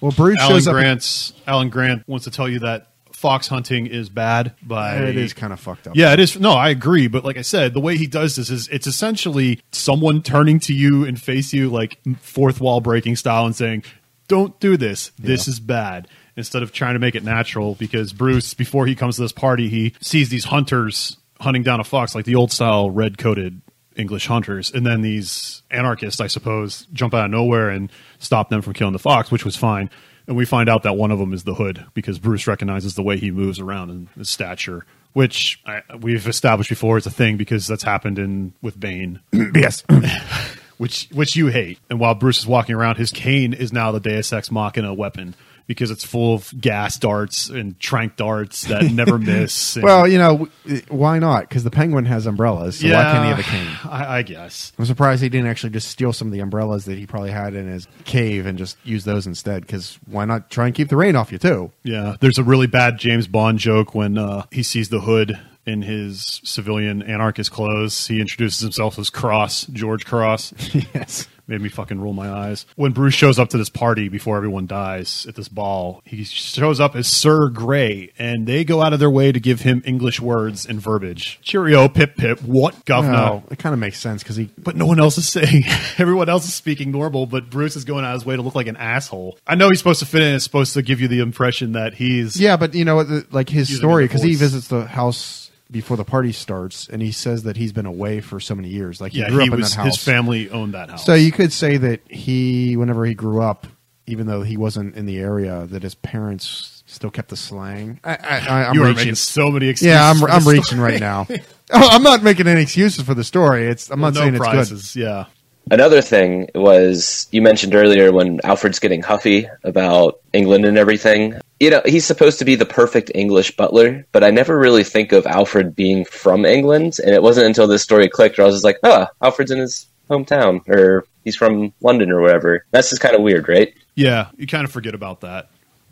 Well, 0.01 0.12
Bruce 0.12 0.38
Alan 0.40 0.55
shows 0.57 0.66
up. 0.69 0.73
Grant's. 0.75 1.33
Alan 1.47 1.69
Grant 1.69 2.09
wants 2.09 2.25
to 2.25 2.31
tell 2.31 2.49
you 2.49 2.61
that 2.61 2.88
fox 3.21 3.49
hunting 3.49 3.87
is 3.87 4.09
bad. 4.09 4.55
By 4.63 4.97
it 4.97 5.17
is 5.17 5.35
kind 5.35 5.53
of 5.53 5.61
fucked 5.61 5.87
up. 5.87 5.95
Yeah, 5.95 6.13
it 6.15 6.21
is. 6.21 6.41
No, 6.41 6.53
I 6.53 6.71
agree. 6.71 7.07
But 7.07 7.23
like 7.23 7.37
I 7.37 7.43
said, 7.43 7.75
the 7.75 7.81
way 7.81 7.97
he 7.99 8.07
does 8.07 8.37
this 8.37 8.49
is 8.49 8.67
it's 8.69 8.87
essentially 8.87 9.61
someone 9.73 10.23
turning 10.23 10.59
to 10.61 10.73
you 10.75 11.05
and 11.05 11.21
face 11.21 11.53
you 11.53 11.69
like 11.69 11.99
fourth 12.21 12.61
wall 12.63 12.81
breaking 12.81 13.17
style 13.17 13.45
and 13.45 13.55
saying, 13.55 13.85
"Don't 14.27 14.59
do 14.59 14.77
this. 14.79 15.13
This 15.19 15.47
Yeah. 15.47 15.51
is 15.53 15.61
bad." 15.61 16.09
Instead 16.37 16.63
of 16.63 16.73
trying 16.73 16.95
to 16.95 16.99
make 17.01 17.15
it 17.15 17.23
natural, 17.23 17.75
because 17.75 18.15
Bruce, 18.15 18.55
before 18.55 18.87
he 18.87 18.95
comes 18.95 19.17
to 19.17 19.23
this 19.23 19.33
party, 19.33 19.69
he 19.69 19.93
sees 20.01 20.31
these 20.31 20.45
hunters 20.47 21.19
hunting 21.41 21.63
down 21.63 21.81
a 21.81 21.85
fox, 21.85 22.15
like 22.15 22.25
the 22.25 22.35
old 22.37 22.51
style 22.53 22.91
red 22.91 23.19
coated 23.19 23.61
English 23.97 24.27
hunters, 24.29 24.71
and 24.73 24.87
then 24.87 25.03
these 25.03 25.61
anarchists, 25.71 26.21
I 26.23 26.29
suppose, 26.29 26.87
jump 26.95 27.13
out 27.13 27.27
of 27.27 27.31
nowhere 27.33 27.69
and 27.69 27.93
stop 28.19 28.49
them 28.49 28.63
from 28.63 28.73
killing 28.73 28.93
the 28.95 28.99
fox, 28.99 29.31
which 29.31 29.45
was 29.45 29.57
fine. 29.57 29.91
And 30.31 30.37
we 30.37 30.45
find 30.45 30.69
out 30.69 30.85
that 30.85 30.97
one 30.97 31.11
of 31.11 31.19
them 31.19 31.33
is 31.33 31.43
the 31.43 31.55
hood 31.55 31.85
because 31.93 32.21
Bruce 32.21 32.47
recognizes 32.47 32.95
the 32.95 33.03
way 33.03 33.16
he 33.16 33.33
moves 33.33 33.59
around 33.59 33.90
and 33.90 34.09
his 34.16 34.31
stature, 34.31 34.87
which 35.12 35.61
I, 35.66 35.83
we've 35.99 36.29
established 36.29 36.71
before 36.71 36.97
is 36.99 37.05
a 37.05 37.11
thing 37.11 37.37
because 37.37 37.66
that's 37.66 37.83
happened 37.83 38.16
in 38.16 38.53
with 38.62 38.79
Bane, 38.79 39.19
yes. 39.33 39.83
which 40.79 41.09
which 41.11 41.35
you 41.35 41.49
hate. 41.49 41.81
And 41.90 41.99
while 41.99 42.14
Bruce 42.14 42.38
is 42.38 42.47
walking 42.47 42.77
around, 42.77 42.95
his 42.95 43.11
cane 43.11 43.53
is 43.53 43.73
now 43.73 43.90
the 43.90 43.99
Deus 43.99 44.33
Ex 44.33 44.53
Machina 44.53 44.95
weapon 44.95 45.35
because 45.71 45.93
it's 45.93 46.03
full 46.03 46.35
of 46.35 46.53
gas 46.61 46.99
darts 46.99 47.49
and 47.49 47.79
trank 47.79 48.17
darts 48.17 48.63
that 48.63 48.91
never 48.91 49.19
miss. 49.21 49.77
well, 49.77 50.09
you 50.09 50.19
know, 50.19 50.49
why 50.89 51.21
not? 51.21 51.49
Because 51.49 51.63
the 51.63 51.71
penguin 51.71 52.07
has 52.07 52.27
umbrellas, 52.27 52.81
so 52.81 52.89
why 52.89 53.05
can't 53.05 53.25
he 53.25 53.31
have 53.31 53.39
a 53.39 53.43
cane? 53.45 53.77
I, 53.89 54.17
I 54.17 54.23
guess. 54.23 54.73
I'm 54.81 54.85
surprised 54.85 55.23
he 55.23 55.29
didn't 55.29 55.47
actually 55.47 55.71
just 55.71 55.87
steal 55.87 56.13
some 56.13 56.27
of 56.27 56.33
the 56.33 56.41
umbrellas 56.41 56.87
that 56.87 56.99
he 56.99 57.07
probably 57.07 57.31
had 57.31 57.55
in 57.55 57.69
his 57.69 57.87
cave 58.05 58.47
and 58.47 58.59
just 58.59 58.79
use 58.83 59.05
those 59.05 59.29
instead. 59.29 59.63
Because 59.63 59.97
why 60.07 60.25
not 60.25 60.51
try 60.51 60.67
and 60.67 60.75
keep 60.75 60.89
the 60.89 60.97
rain 60.97 61.15
off 61.15 61.31
you 61.31 61.39
too? 61.39 61.71
Yeah, 61.85 62.17
there's 62.19 62.39
a 62.39 62.43
really 62.43 62.67
bad 62.67 62.99
James 62.99 63.29
Bond 63.29 63.61
joke 63.61 63.95
when 63.95 64.19
uh, 64.19 64.47
he 64.51 64.65
sees 64.65 64.89
the 64.89 65.03
hood 65.03 65.39
in 65.67 65.83
his 65.83 66.41
civilian 66.43 67.01
anarchist 67.01 67.53
clothes. 67.53 68.09
He 68.09 68.21
introduces 68.21 68.59
himself 68.59 68.99
as 68.99 69.09
Cross, 69.09 69.67
George 69.67 70.05
Cross. 70.05 70.53
yes. 70.95 71.29
Made 71.51 71.61
me 71.61 71.69
fucking 71.69 72.01
roll 72.01 72.13
my 72.13 72.31
eyes. 72.31 72.65
When 72.77 72.93
Bruce 72.93 73.15
shows 73.15 73.39
up 73.39 73.51
to 73.51 73.59
this 73.59 73.69
party 73.69 74.09
before 74.09 74.37
everyone 74.37 74.67
dies 74.67 75.27
at 75.29 75.35
this 75.35 75.49
ball, 75.49 76.01
he 76.05 76.25
shows 76.25 76.81
up 76.81 76.97
as 76.97 77.09
Sir 77.09 77.49
Grey, 77.49 78.13
and 78.19 78.47
they 78.47 78.65
go 78.65 78.81
out 78.81 78.93
of 78.93 79.01
their 79.01 79.11
way 79.11 79.33
to 79.33 79.41
give 79.41 79.61
him 79.61 79.83
English 79.85 80.21
words 80.21 80.65
and 80.65 80.81
verbiage. 80.81 81.41
Cheerio, 81.43 81.89
pip 81.89 82.17
pip, 82.17 82.41
what 82.43 82.85
governor? 82.85 83.13
No, 83.13 83.45
it 83.51 83.59
kind 83.59 83.73
of 83.73 83.79
makes 83.79 83.99
sense 83.99 84.23
because 84.23 84.37
he. 84.37 84.51
But 84.57 84.77
no 84.77 84.87
one 84.87 85.01
else 85.01 85.19
is 85.19 85.29
saying. 85.29 85.65
Everyone 85.99 86.29
else 86.29 86.47
is 86.47 86.55
speaking 86.55 86.91
normal, 86.91 87.27
but 87.27 87.51
Bruce 87.51 87.77
is 87.77 87.85
going 87.85 88.05
out 88.05 88.15
of 88.15 88.21
his 88.21 88.27
way 88.27 88.37
to 88.37 88.43
look 88.43 88.55
like 88.55 88.69
an 88.69 88.77
asshole. 88.77 89.39
I 89.47 89.57
know 89.57 89.69
he's 89.69 89.79
supposed 89.79 90.01
to 90.01 90.07
fit 90.07 90.23
in. 90.23 90.35
It's 90.35 90.45
supposed 90.45 90.75
to 90.75 90.83
give 90.83 91.01
you 91.01 91.09
the 91.09 91.21
impression 91.21 91.73
that 91.73 91.95
he's 91.95 92.41
Yeah, 92.41 92.57
but 92.57 92.75
you 92.75 92.85
know, 92.85 93.23
like 93.31 93.49
his 93.49 93.75
story 93.77 94.05
because 94.05 94.23
he 94.23 94.35
visits 94.35 94.69
the 94.69 94.87
house 94.87 95.50
before 95.71 95.97
the 95.97 96.05
party 96.05 96.33
starts, 96.33 96.89
and 96.89 97.01
he 97.03 97.13
says 97.13 97.45
that 97.45 97.57
he's 97.57 97.73
been 97.73 97.87
away 97.87 98.21
for 98.21 98.41
so 98.41 98.55
many 98.55 98.69
years. 98.69 99.01
Like 99.01 99.13
he 99.13 99.21
yeah. 99.21 99.29
grew 99.29 99.41
He 99.41 99.49
up 99.49 99.55
in 99.55 99.61
was 99.61 99.71
that 99.71 99.83
house. 99.85 99.97
his 99.97 100.05
family 100.05 100.51
owned 100.51 100.75
that 100.75 100.91
house. 100.91 101.05
So 101.07 101.15
you 101.15 101.33
could 101.33 101.53
say 101.53 101.77
that 101.77 102.01
he, 102.09 102.77
whenever 102.77 103.05
he 103.05 103.15
grew 103.15 103.41
up, 103.43 103.67
even 104.07 104.27
though 104.27 104.43
he 104.43 104.57
wasn't 104.57 104.97
in 104.97 105.07
the 105.07 105.19
area, 105.19 105.67
that 105.69 105.83
his 105.83 105.95
parents 105.95 106.83
still 106.87 107.11
kept 107.11 107.29
the 107.29 107.37
slang. 107.37 108.01
I, 108.03 108.15
I, 108.15 108.17
I, 108.49 108.65
I'm 108.69 108.75
you 108.75 108.83
are 108.83 108.87
reaching. 108.87 108.97
making 108.97 109.15
so 109.15 109.51
many 109.51 109.69
excuses. 109.69 109.95
Yeah, 109.95 110.11
I'm, 110.11 110.25
I'm 110.25 110.45
reaching 110.47 110.79
story. 110.79 110.93
right 110.93 111.01
now. 111.01 111.27
oh, 111.73 111.89
I'm 111.93 112.03
not 112.03 112.23
making 112.25 112.49
any 112.49 112.63
excuses 112.63 113.05
for 113.05 113.15
the 113.15 113.23
story. 113.23 113.69
It's 113.69 113.91
I'm 113.91 114.01
not 114.01 114.15
no 114.15 114.21
saying 114.23 114.35
it's 114.35 114.45
good. 114.45 114.51
prizes. 114.51 114.97
Yeah. 114.97 115.27
Another 115.71 116.03
thing 116.03 116.49
was 116.57 117.29
you 117.31 117.43
mentioned 117.43 117.77
earlier 117.77 118.11
when 118.11 118.41
Alfred's 118.43 118.81
getting 118.81 119.03
huffy 119.03 119.47
about 119.63 120.19
England 120.33 120.65
and 120.65 120.77
everything. 120.77 121.35
You 121.61 121.70
know, 121.70 121.83
he's 121.85 122.07
supposed 122.07 122.38
to 122.38 122.44
be 122.44 122.55
the 122.55 122.66
perfect 122.66 123.12
English 123.14 123.55
butler, 123.57 124.07
but 124.12 124.25
I 124.25 124.31
never 124.31 124.59
really 124.59 124.83
think 124.83 125.12
of 125.12 125.27
Alfred 125.27 125.77
being 125.77 126.07
from 126.07 126.46
England. 126.46 126.96
And 127.05 127.14
it 127.14 127.23
wasn't 127.23 127.46
until 127.46 127.66
this 127.66 127.83
story 127.83 128.09
clicked 128.09 128.38
where 128.38 128.44
I 128.44 128.49
was 128.49 128.57
just 128.57 128.64
like, 128.64 128.79
oh, 128.83 129.07
Alfred's 129.20 129.51
in 129.51 129.59
his 129.59 129.87
hometown, 130.09 130.66
or 130.68 131.05
he's 131.25 131.37
from 131.37 131.73
London 131.81 132.11
or 132.11 132.20
whatever. 132.20 132.64
That's 132.70 132.90
just 132.90 133.03
kind 133.03 133.14
of 133.14 133.23
weird, 133.23 133.49
right? 133.49 133.73
Yeah, 133.94 134.29
you 134.37 134.46
kind 134.46 134.64
of 134.64 134.73
forget 134.73 134.94
about 134.94 135.20
that 135.20 135.49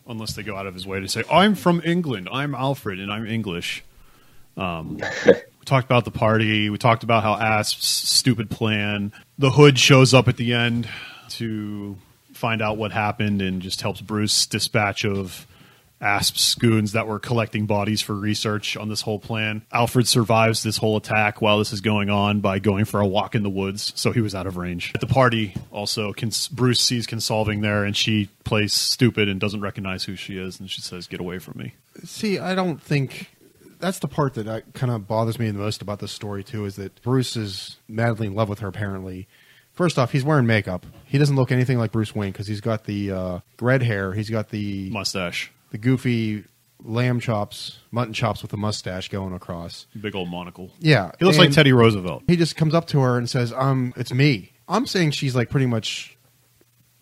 unless 0.06 0.32
they 0.34 0.42
go 0.42 0.56
out 0.56 0.66
of 0.66 0.74
his 0.74 0.86
way 0.86 1.00
to 1.00 1.08
say, 1.08 1.22
"I'm 1.30 1.54
from 1.54 1.80
England. 1.84 2.28
I'm 2.32 2.54
Alfred, 2.54 2.98
and 2.98 3.12
I'm 3.12 3.26
English." 3.26 3.84
Um, 4.56 5.00
we 5.26 5.64
talked 5.64 5.86
about 5.86 6.04
the 6.04 6.10
party. 6.10 6.70
We 6.70 6.78
talked 6.78 7.04
about 7.04 7.22
how 7.22 7.34
Asp's 7.34 7.86
stupid 7.86 8.50
plan. 8.50 9.12
The 9.38 9.50
Hood 9.50 9.78
shows 9.78 10.14
up 10.14 10.28
at 10.28 10.36
the 10.36 10.54
end 10.54 10.88
to 11.30 11.96
find 12.32 12.62
out 12.62 12.76
what 12.76 12.92
happened 12.92 13.42
and 13.42 13.60
just 13.60 13.82
helps 13.82 14.00
Bruce 14.00 14.46
dispatch 14.46 15.04
of 15.04 15.46
Asp's 16.00 16.54
goons 16.54 16.92
that 16.92 17.06
were 17.06 17.18
collecting 17.18 17.66
bodies 17.66 18.00
for 18.00 18.14
research 18.14 18.76
on 18.76 18.88
this 18.88 19.02
whole 19.02 19.18
plan. 19.18 19.62
Alfred 19.72 20.06
survives 20.06 20.62
this 20.62 20.76
whole 20.76 20.96
attack 20.96 21.42
while 21.42 21.58
this 21.58 21.72
is 21.72 21.80
going 21.80 22.10
on 22.10 22.40
by 22.40 22.58
going 22.58 22.84
for 22.84 23.00
a 23.00 23.06
walk 23.06 23.34
in 23.34 23.42
the 23.42 23.50
woods, 23.50 23.92
so 23.96 24.12
he 24.12 24.20
was 24.20 24.34
out 24.34 24.46
of 24.46 24.56
range. 24.56 24.92
At 24.94 25.00
the 25.00 25.06
party, 25.06 25.54
also, 25.70 26.12
Bruce 26.52 26.80
sees 26.80 27.06
Kinsolving 27.06 27.62
there, 27.62 27.84
and 27.84 27.96
she 27.96 28.28
plays 28.44 28.72
stupid 28.72 29.28
and 29.28 29.40
doesn't 29.40 29.60
recognize 29.60 30.04
who 30.04 30.16
she 30.16 30.38
is, 30.38 30.60
and 30.60 30.70
she 30.70 30.80
says, 30.80 31.06
"Get 31.06 31.20
away 31.20 31.38
from 31.38 31.58
me." 31.58 31.74
See, 32.04 32.38
I 32.38 32.54
don't 32.54 32.80
think 32.80 33.30
that's 33.80 33.98
the 33.98 34.08
part 34.08 34.34
that 34.34 34.64
kind 34.74 34.92
of 34.92 35.06
bothers 35.06 35.38
me 35.38 35.50
the 35.50 35.58
most 35.58 35.82
about 35.82 35.98
this 35.98 36.12
story 36.12 36.44
too. 36.44 36.64
Is 36.64 36.76
that 36.76 37.00
Bruce 37.02 37.36
is 37.36 37.76
madly 37.88 38.28
in 38.28 38.34
love 38.34 38.48
with 38.48 38.60
her. 38.60 38.68
Apparently, 38.68 39.26
first 39.72 39.98
off, 39.98 40.12
he's 40.12 40.24
wearing 40.24 40.46
makeup. 40.46 40.86
He 41.04 41.18
doesn't 41.18 41.36
look 41.36 41.52
anything 41.52 41.78
like 41.78 41.92
Bruce 41.92 42.14
Wayne 42.14 42.32
because 42.32 42.46
he's 42.46 42.60
got 42.60 42.84
the 42.84 43.10
uh, 43.10 43.38
red 43.60 43.82
hair. 43.82 44.12
He's 44.12 44.30
got 44.30 44.50
the 44.50 44.90
Mustache, 44.90 45.50
the 45.70 45.78
goofy 45.78 46.44
lamb 46.84 47.20
chops, 47.20 47.78
mutton 47.90 48.12
chops 48.12 48.42
with 48.42 48.52
a 48.52 48.56
mustache 48.56 49.08
going 49.08 49.34
across. 49.34 49.86
big 50.00 50.14
old 50.14 50.28
monocle. 50.30 50.70
Yeah, 50.80 51.12
He 51.18 51.24
looks 51.24 51.38
like 51.38 51.46
and 51.46 51.54
Teddy 51.54 51.72
Roosevelt. 51.72 52.24
He 52.26 52.36
just 52.36 52.56
comes 52.56 52.74
up 52.74 52.86
to 52.88 53.00
her 53.00 53.16
and 53.18 53.28
says, 53.28 53.52
"Um, 53.52 53.92
it's 53.96 54.12
me." 54.12 54.52
I'm 54.68 54.86
saying 54.86 55.12
she's 55.12 55.34
like 55.34 55.48
pretty 55.50 55.66
much 55.66 56.16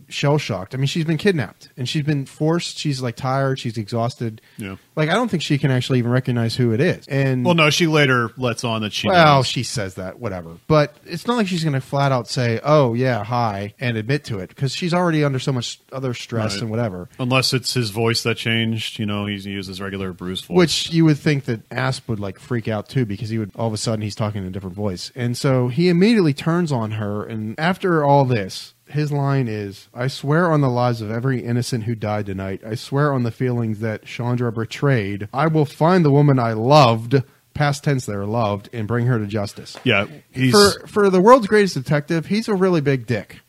shell 0.09 0.39
shocked. 0.39 0.75
I 0.75 0.79
mean, 0.79 0.87
she's 0.87 1.05
been 1.05 1.17
kidnapped 1.19 1.71
and 1.77 1.89
she's 1.89 2.03
been 2.05 2.27
forced. 2.27 2.79
She's 2.79 3.01
like 3.03 3.17
tired. 3.17 3.59
She's 3.59 3.77
exhausted. 3.77 4.41
Yeah. 4.57 4.77
Like 4.95 5.09
I 5.11 5.15
don't 5.15 5.29
think 5.31 5.43
she 5.43 5.59
can 5.59 5.71
actually 5.71 5.99
even 5.99 6.11
recognize 6.11 6.57
who 6.57 6.73
it 6.73 6.81
is. 6.81 7.07
And 7.09 7.45
Well, 7.45 7.55
no, 7.55 7.71
she 7.71 7.87
later 7.87 8.31
lets 8.37 8.65
on 8.65 8.83
that 8.83 8.93
she. 8.93 9.09
well, 9.09 9.37
knows. 9.39 9.47
she 9.47 9.63
says 9.63 9.95
that, 9.97 10.19
whatever. 10.21 10.57
But 10.69 10.97
it's 11.05 11.27
not 11.27 11.37
like 11.37 11.47
she's 11.49 11.63
going 11.65 11.75
to 11.75 11.81
flat 11.81 12.13
out 12.13 12.29
say, 12.29 12.61
"Oh 12.65 12.95
yeah, 12.95 13.25
hi," 13.25 13.75
and 13.81 13.97
admit 13.97 14.25
to 14.25 14.39
it 14.39 14.49
because 14.49 14.73
she's 14.75 14.95
already 14.95 15.23
under 15.25 15.39
so 15.39 15.53
much 15.53 15.81
other 15.93 16.15
stress 16.15 16.55
Right. 16.55 16.63
and 16.63 16.71
whatever. 16.71 17.09
unless 17.19 17.53
it's 17.53 17.75
his 17.75 17.91
voice 17.91 18.23
that 18.23 18.37
changed. 18.37 18.99
You 18.99 19.07
know, 19.07 19.27
he's 19.27 19.45
he 19.45 19.51
uses 19.51 19.81
regular 19.81 20.13
Bruce 20.13 20.41
voice. 20.43 20.57
Which 20.57 20.91
you 20.93 21.05
would 21.05 21.19
think 21.19 21.45
that 21.45 21.61
Asp 21.71 22.09
would 22.09 22.21
like 22.21 22.39
freak 22.39 22.69
out 22.69 22.89
too 22.89 23.05
because 23.05 23.29
he 23.29 23.39
would 23.39 23.51
all 23.57 23.67
of 23.69 23.75
a 23.75 23.77
sudden 23.79 24.03
he's 24.03 24.15
talking 24.15 24.43
in 24.43 24.49
a 24.49 24.51
different 24.51 24.77
voice, 24.77 25.11
and 25.15 25.37
so 25.37 25.69
he 25.69 25.89
immediately 25.89 26.33
turns 26.33 26.73
on 26.73 26.93
her. 26.93 27.25
And 27.25 27.59
after 27.59 28.05
all 28.05 28.25
this, 28.25 28.73
his 28.89 29.13
line 29.13 29.49
is, 29.49 29.89
"I 29.95 30.07
swear 30.07 30.51
on 30.53 30.61
the 30.61 30.71
lives 30.71 31.01
of 31.01 31.11
every 31.11 31.45
innocent 31.45 31.85
who 31.85 31.95
died 31.95 32.27
tonight. 32.27 32.63
I 32.67 32.75
swear 32.75 33.13
on 33.13 33.23
the 33.23 33.31
feelings 33.31 33.81
that 33.81 34.05
Chandra 34.05 34.53
betrayed. 34.53 35.29
I 35.33 35.47
will 35.47 35.65
find 35.65 36.05
the 36.05 36.11
woman 36.11 36.39
I 36.39 36.53
loved." 36.53 37.23
Past 37.55 37.85
tense, 37.85 38.05
there 38.05 38.27
loved, 38.27 38.69
and 38.75 38.87
bring 38.87 39.07
her 39.07 39.19
to 39.19 39.27
justice. 39.27 39.79
yeah, 39.83 40.07
he's 40.31 40.53
for 40.53 40.87
for 40.87 41.09
the 41.09 41.23
world's 41.23 41.47
greatest 41.47 41.75
detective, 41.75 42.27
he's 42.27 42.49
a 42.49 42.55
really 42.55 42.83
big 42.83 43.07
dick, 43.07 43.41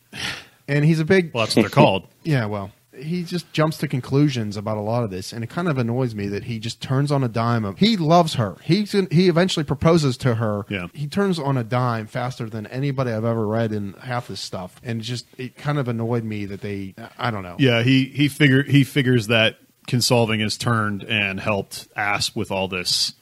and 0.66 0.82
he's 0.82 0.98
a 0.98 1.04
big 1.04 1.30
well, 1.34 1.44
that's 1.44 1.54
what 1.54 1.62
they're 1.62 1.70
called. 1.70 2.08
yeah. 2.22 2.46
Well, 2.46 2.70
he 2.98 3.24
just 3.24 3.52
jumps 3.52 3.78
to 3.78 3.88
conclusions 3.88 4.56
about 4.56 4.76
a 4.76 4.80
lot 4.80 5.04
of 5.04 5.10
this, 5.10 5.32
and 5.32 5.42
it 5.44 5.48
kind 5.48 5.68
of 5.68 5.78
annoys 5.78 6.14
me 6.14 6.26
that 6.28 6.44
he 6.44 6.58
just 6.58 6.80
turns 6.80 7.10
on 7.10 7.24
a 7.24 7.28
dime. 7.28 7.64
Of 7.64 7.78
he 7.78 7.96
loves 7.96 8.34
her. 8.34 8.56
He's 8.62 8.94
in, 8.94 9.08
he 9.10 9.28
eventually 9.28 9.64
proposes 9.64 10.16
to 10.18 10.36
her. 10.36 10.64
Yeah. 10.68 10.88
he 10.92 11.06
turns 11.06 11.38
on 11.38 11.56
a 11.56 11.64
dime 11.64 12.06
faster 12.06 12.48
than 12.48 12.66
anybody 12.68 13.10
I've 13.12 13.24
ever 13.24 13.46
read 13.46 13.72
in 13.72 13.94
half 13.94 14.28
this 14.28 14.40
stuff, 14.40 14.80
and 14.82 15.00
just 15.00 15.26
it 15.36 15.56
kind 15.56 15.78
of 15.78 15.88
annoyed 15.88 16.24
me 16.24 16.46
that 16.46 16.60
they. 16.60 16.94
I 17.18 17.30
don't 17.30 17.42
know. 17.42 17.56
Yeah, 17.58 17.82
he 17.82 18.06
he 18.06 18.28
figure 18.28 18.62
he 18.62 18.84
figures 18.84 19.28
that 19.28 19.58
Kinsolving 19.86 20.40
has 20.40 20.56
turned 20.56 21.02
and 21.04 21.40
helped 21.40 21.88
Asp 21.96 22.36
with 22.36 22.50
all 22.50 22.68
this 22.68 23.14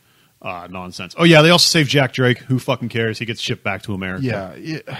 uh, 0.42 0.68
nonsense. 0.70 1.14
Oh 1.18 1.24
yeah, 1.24 1.42
they 1.42 1.50
also 1.50 1.68
saved 1.68 1.90
Jack 1.90 2.12
Drake. 2.12 2.38
Who 2.38 2.58
fucking 2.58 2.88
cares? 2.88 3.18
He 3.18 3.24
gets 3.24 3.40
shipped 3.40 3.64
back 3.64 3.82
to 3.82 3.94
America. 3.94 4.54
yeah, 4.58 4.98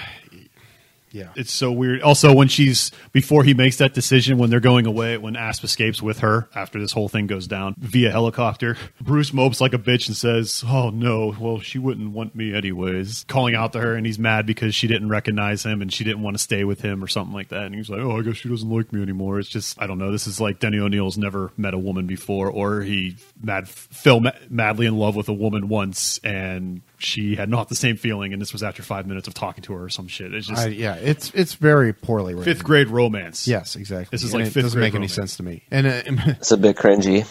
yeah. 1.11 1.29
It's 1.35 1.51
so 1.51 1.71
weird. 1.71 2.01
Also, 2.01 2.33
when 2.33 2.47
she's 2.47 2.91
before 3.11 3.43
he 3.43 3.53
makes 3.53 3.77
that 3.77 3.93
decision, 3.93 4.37
when 4.37 4.49
they're 4.49 4.59
going 4.59 4.85
away, 4.85 5.17
when 5.17 5.35
Asp 5.35 5.63
escapes 5.63 6.01
with 6.01 6.19
her 6.19 6.49
after 6.53 6.79
this 6.79 6.91
whole 6.91 7.07
thing 7.07 7.27
goes 7.27 7.47
down 7.47 7.75
via 7.77 8.11
helicopter, 8.11 8.77
Bruce 9.01 9.33
mopes 9.33 9.61
like 9.61 9.73
a 9.73 9.77
bitch 9.77 10.07
and 10.07 10.15
says, 10.15 10.63
"Oh 10.67 10.89
no, 10.89 11.35
well 11.39 11.59
she 11.59 11.79
wouldn't 11.79 12.11
want 12.11 12.35
me 12.35 12.53
anyways." 12.53 13.25
Calling 13.27 13.55
out 13.55 13.73
to 13.73 13.79
her, 13.79 13.95
and 13.95 14.05
he's 14.05 14.19
mad 14.19 14.45
because 14.45 14.75
she 14.75 14.87
didn't 14.87 15.09
recognize 15.09 15.63
him 15.63 15.81
and 15.81 15.91
she 15.91 16.03
didn't 16.03 16.23
want 16.23 16.35
to 16.35 16.43
stay 16.43 16.63
with 16.63 16.81
him 16.81 17.03
or 17.03 17.07
something 17.07 17.33
like 17.33 17.49
that. 17.49 17.63
And 17.63 17.75
he's 17.75 17.89
like, 17.89 18.01
"Oh, 18.01 18.17
I 18.17 18.21
guess 18.21 18.35
she 18.35 18.49
doesn't 18.49 18.69
like 18.69 18.91
me 18.91 19.01
anymore." 19.01 19.39
It's 19.39 19.49
just 19.49 19.81
I 19.81 19.87
don't 19.87 19.99
know. 19.99 20.11
This 20.11 20.27
is 20.27 20.41
like 20.41 20.59
Denny 20.59 20.79
O'Neil's 20.79 21.17
never 21.17 21.51
met 21.57 21.73
a 21.73 21.79
woman 21.79 22.05
before, 22.05 22.49
or 22.49 22.81
he 22.81 23.15
mad 23.41 23.67
fell 23.69 24.19
ma- 24.19 24.31
madly 24.49 24.85
in 24.85 24.97
love 24.97 25.15
with 25.15 25.29
a 25.29 25.33
woman 25.33 25.69
once 25.69 26.19
and 26.23 26.81
she 26.97 27.35
had 27.35 27.49
not 27.49 27.69
the 27.69 27.75
same 27.75 27.97
feeling, 27.97 28.33
and 28.33 28.41
this 28.41 28.53
was 28.53 28.63
after 28.63 28.81
five 28.83 29.07
minutes 29.07 29.27
of 29.27 29.33
talking 29.33 29.63
to 29.63 29.73
her 29.73 29.85
or 29.85 29.89
some 29.89 30.07
shit. 30.07 30.33
It's 30.33 30.47
just 30.47 30.61
I, 30.61 30.67
yeah, 30.67 30.95
it's 30.95 31.31
it's 31.33 31.53
very 31.53 31.93
poorly 31.93 32.33
written. 32.33 32.53
fifth 32.53 32.63
grade 32.63 32.87
romance. 32.87 33.47
Yes, 33.47 33.75
exactly. 33.75 34.09
This 34.11 34.23
is 34.23 34.33
And 34.33 34.41
like 34.41 34.49
it 34.49 34.53
fifth 34.53 34.63
doesn't 34.63 34.79
grade 34.79 34.93
make 34.93 34.99
any 34.99 35.07
sense 35.07 35.37
to 35.37 35.43
me. 35.43 35.63
And 35.71 35.87
uh, 35.87 36.01
It's 36.39 36.51
a 36.51 36.57
bit 36.57 36.75
cringy. 36.75 37.27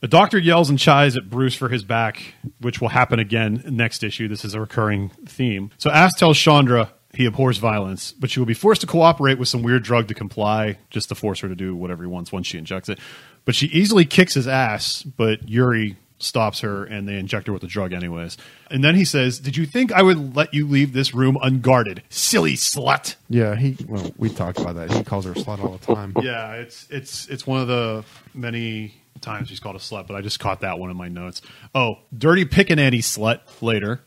The 0.00 0.08
doctor 0.08 0.38
yells 0.38 0.68
and 0.68 0.78
chides 0.78 1.16
at 1.16 1.30
Bruce 1.30 1.54
for 1.54 1.68
his 1.70 1.82
back, 1.82 2.34
which 2.60 2.80
will 2.80 2.90
happen 2.90 3.18
again 3.18 3.62
next 3.66 4.02
issue. 4.02 4.28
This 4.28 4.44
is 4.44 4.52
a 4.54 4.60
recurring 4.60 5.10
theme. 5.26 5.70
So 5.78 5.90
Asp 5.90 6.18
tells 6.18 6.36
Chandra 6.36 6.92
he 7.14 7.26
abhors 7.26 7.58
violence, 7.58 8.12
but 8.12 8.28
she 8.30 8.38
will 8.40 8.46
be 8.46 8.54
forced 8.54 8.80
to 8.82 8.86
cooperate 8.86 9.38
with 9.38 9.48
some 9.48 9.62
weird 9.62 9.82
drug 9.82 10.08
to 10.08 10.14
comply, 10.14 10.78
just 10.90 11.08
to 11.08 11.14
force 11.14 11.40
her 11.40 11.48
to 11.48 11.54
do 11.54 11.74
whatever 11.74 12.02
he 12.02 12.08
wants 12.08 12.32
once 12.32 12.46
she 12.46 12.58
injects 12.58 12.88
it. 12.88 12.98
But 13.44 13.54
she 13.54 13.66
easily 13.68 14.04
kicks 14.04 14.34
his 14.34 14.48
ass, 14.48 15.02
but 15.02 15.48
Yuri 15.48 15.96
stops 16.24 16.60
her 16.60 16.84
and 16.84 17.06
they 17.08 17.18
inject 17.18 17.46
her 17.46 17.52
with 17.52 17.62
the 17.62 17.68
drug 17.68 17.92
anyways. 17.92 18.36
And 18.70 18.82
then 18.82 18.94
he 18.96 19.04
says, 19.04 19.38
Did 19.38 19.56
you 19.56 19.66
think 19.66 19.92
I 19.92 20.02
would 20.02 20.34
let 20.34 20.52
you 20.54 20.66
leave 20.66 20.92
this 20.92 21.14
room 21.14 21.38
unguarded? 21.42 22.02
Silly 22.08 22.54
slut. 22.54 23.16
yeah, 23.28 23.54
he 23.54 23.76
well, 23.86 24.12
we 24.16 24.28
talked 24.30 24.58
about 24.58 24.74
that. 24.76 24.92
He 24.92 25.04
calls 25.04 25.24
her 25.26 25.32
a 25.32 25.34
slut 25.34 25.62
all 25.62 25.76
the 25.76 25.94
time. 25.94 26.14
Yeah, 26.22 26.52
it's 26.54 26.86
it's 26.90 27.28
it's 27.28 27.46
one 27.46 27.60
of 27.60 27.68
the 27.68 28.04
many 28.32 28.94
times 29.20 29.48
he's 29.48 29.60
called 29.60 29.76
a 29.76 29.80
slut, 29.80 30.06
but 30.06 30.16
I 30.16 30.20
just 30.20 30.40
caught 30.40 30.60
that 30.60 30.78
one 30.78 30.90
in 30.90 30.96
my 30.96 31.08
notes. 31.08 31.40
Oh, 31.74 31.98
dirty 32.16 32.44
pickaninny 32.44 32.98
slut 32.98 33.40
later. 33.62 34.00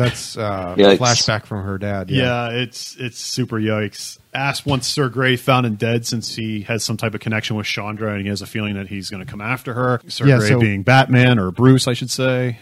That's 0.00 0.36
uh, 0.36 0.74
Yikes. 0.76 0.98
flashback 0.98 1.46
from 1.46 1.64
her 1.64 1.78
dad. 1.78 2.10
Yeah. 2.10 2.50
it's 2.50 2.96
it's 2.96 3.18
super 3.18 3.56
yikes. 3.56 4.18
Asked 4.34 4.66
once 4.66 4.86
Sir 4.86 5.08
Grey 5.08 5.36
found 5.36 5.66
him 5.66 5.74
dead 5.76 6.06
since 6.06 6.34
he 6.34 6.62
has 6.62 6.84
some 6.84 6.96
type 6.96 7.14
of 7.14 7.20
connection 7.20 7.56
with 7.56 7.66
Chandra 7.66 8.12
and 8.12 8.22
he 8.22 8.28
has 8.28 8.42
a 8.42 8.46
feeling 8.46 8.74
that 8.74 8.86
he's 8.88 9.10
going 9.10 9.24
to 9.24 9.30
come 9.30 9.40
after 9.40 9.74
her. 9.74 10.00
Sir 10.08 10.26
Yeah, 10.26 10.38
Grey 10.38 10.48
so- 10.50 10.60
being 10.60 10.82
Batman 10.82 11.38
or 11.38 11.50
Bruce, 11.50 11.86
I 11.88 11.92
should 11.94 12.10
say. 12.10 12.58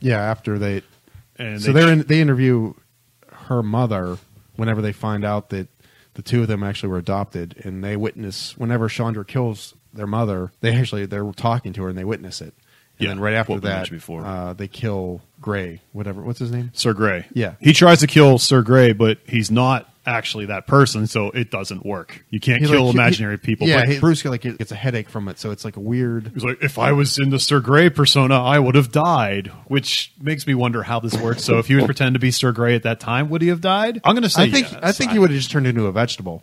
yeah. 0.00 0.20
After 0.20 0.58
they 0.58 0.82
And 1.36 1.60
so 1.62 1.72
they 1.72 1.80
they're 1.80 1.92
in, 1.92 2.02
they 2.02 2.20
interview 2.20 2.74
her 3.32 3.62
mother 3.62 4.18
whenever 4.56 4.82
they 4.82 4.92
find 4.92 5.24
out 5.24 5.50
that 5.50 5.68
the 6.14 6.22
two 6.22 6.42
of 6.42 6.48
them 6.48 6.62
actually 6.62 6.90
were 6.90 6.98
adopted, 6.98 7.56
and 7.64 7.82
they 7.82 7.96
witness 7.96 8.56
whenever 8.58 8.88
Chandra 8.88 9.24
kills 9.24 9.74
their 9.94 10.06
mother. 10.06 10.52
They 10.60 10.74
actually 10.76 11.06
they're 11.06 11.30
talking 11.32 11.72
to 11.74 11.82
her 11.84 11.88
and 11.88 11.96
they 11.96 12.04
witness 12.04 12.40
it, 12.42 12.52
And 12.98 13.04
Yeah, 13.06 13.08
then 13.08 13.20
right 13.20 13.34
after 13.34 13.58
that, 13.60 13.90
before. 13.90 14.24
Uh, 14.24 14.52
they 14.52 14.68
kill 14.68 15.22
Grey, 15.40 15.80
whatever. 15.92 16.22
What's 16.22 16.38
his 16.38 16.52
name? 16.52 16.70
Sir 16.74 16.92
Grey. 16.92 17.26
Yeah. 17.34 17.54
He 17.60 17.72
tries 17.72 18.00
to 18.00 18.06
kill 18.06 18.38
Sir 18.38 18.62
Grey, 18.62 18.92
but 18.92 19.18
he's 19.26 19.50
not 19.50 19.88
actually 20.04 20.46
that 20.46 20.66
person, 20.66 21.06
so 21.06 21.30
it 21.30 21.50
doesn't 21.50 21.86
work. 21.86 22.24
You 22.28 22.38
can't 22.40 22.60
He, 22.60 22.68
kill 22.68 22.86
like, 22.86 22.92
he- 22.94 22.98
imaginary 22.98 23.38
people. 23.38 23.66
Yeah, 23.68 23.80
but 23.80 23.88
he, 23.88 24.00
Bruce 24.00 24.24
like 24.24 24.42
gets 24.42 24.72
a 24.72 24.76
headache 24.76 25.08
from 25.08 25.28
it, 25.28 25.38
so 25.38 25.50
it's 25.52 25.64
like 25.64 25.76
a 25.76 25.80
weird. 25.80 26.30
He's 26.34 26.44
like, 26.44 26.62
if 26.62 26.78
I 26.78 26.92
was 26.92 27.18
in 27.18 27.30
the 27.30 27.38
Sir 27.38 27.60
Grey 27.60 27.88
persona, 27.88 28.40
I 28.42 28.58
would 28.58 28.74
have 28.74 28.90
died, 28.92 29.48
which 29.68 30.12
makes 30.20 30.46
me 30.46 30.54
wonder 30.54 30.82
how 30.82 31.00
this 31.00 31.16
works. 31.16 31.44
So 31.44 31.58
if 31.58 31.66
he 31.68 31.76
would 31.76 31.86
pretend 31.86 32.14
to 32.14 32.20
be 32.20 32.30
Sir 32.32 32.52
Grey 32.52 32.74
at 32.74 32.82
that 32.82 32.98
time, 33.00 33.28
would 33.30 33.42
he 33.42 33.48
have 33.48 33.60
died? 33.60 34.00
I'm 34.04 34.14
going 34.14 34.22
to 34.24 34.30
say 34.30 34.42
I 34.44 34.50
think 34.50 34.70
yes. 34.72 34.80
I 34.82 34.92
think 34.92 35.12
he 35.12 35.18
would 35.18 35.30
have 35.30 35.38
just 35.38 35.50
turned 35.50 35.66
into 35.68 35.86
a 35.86 35.92
vegetable 35.92 36.42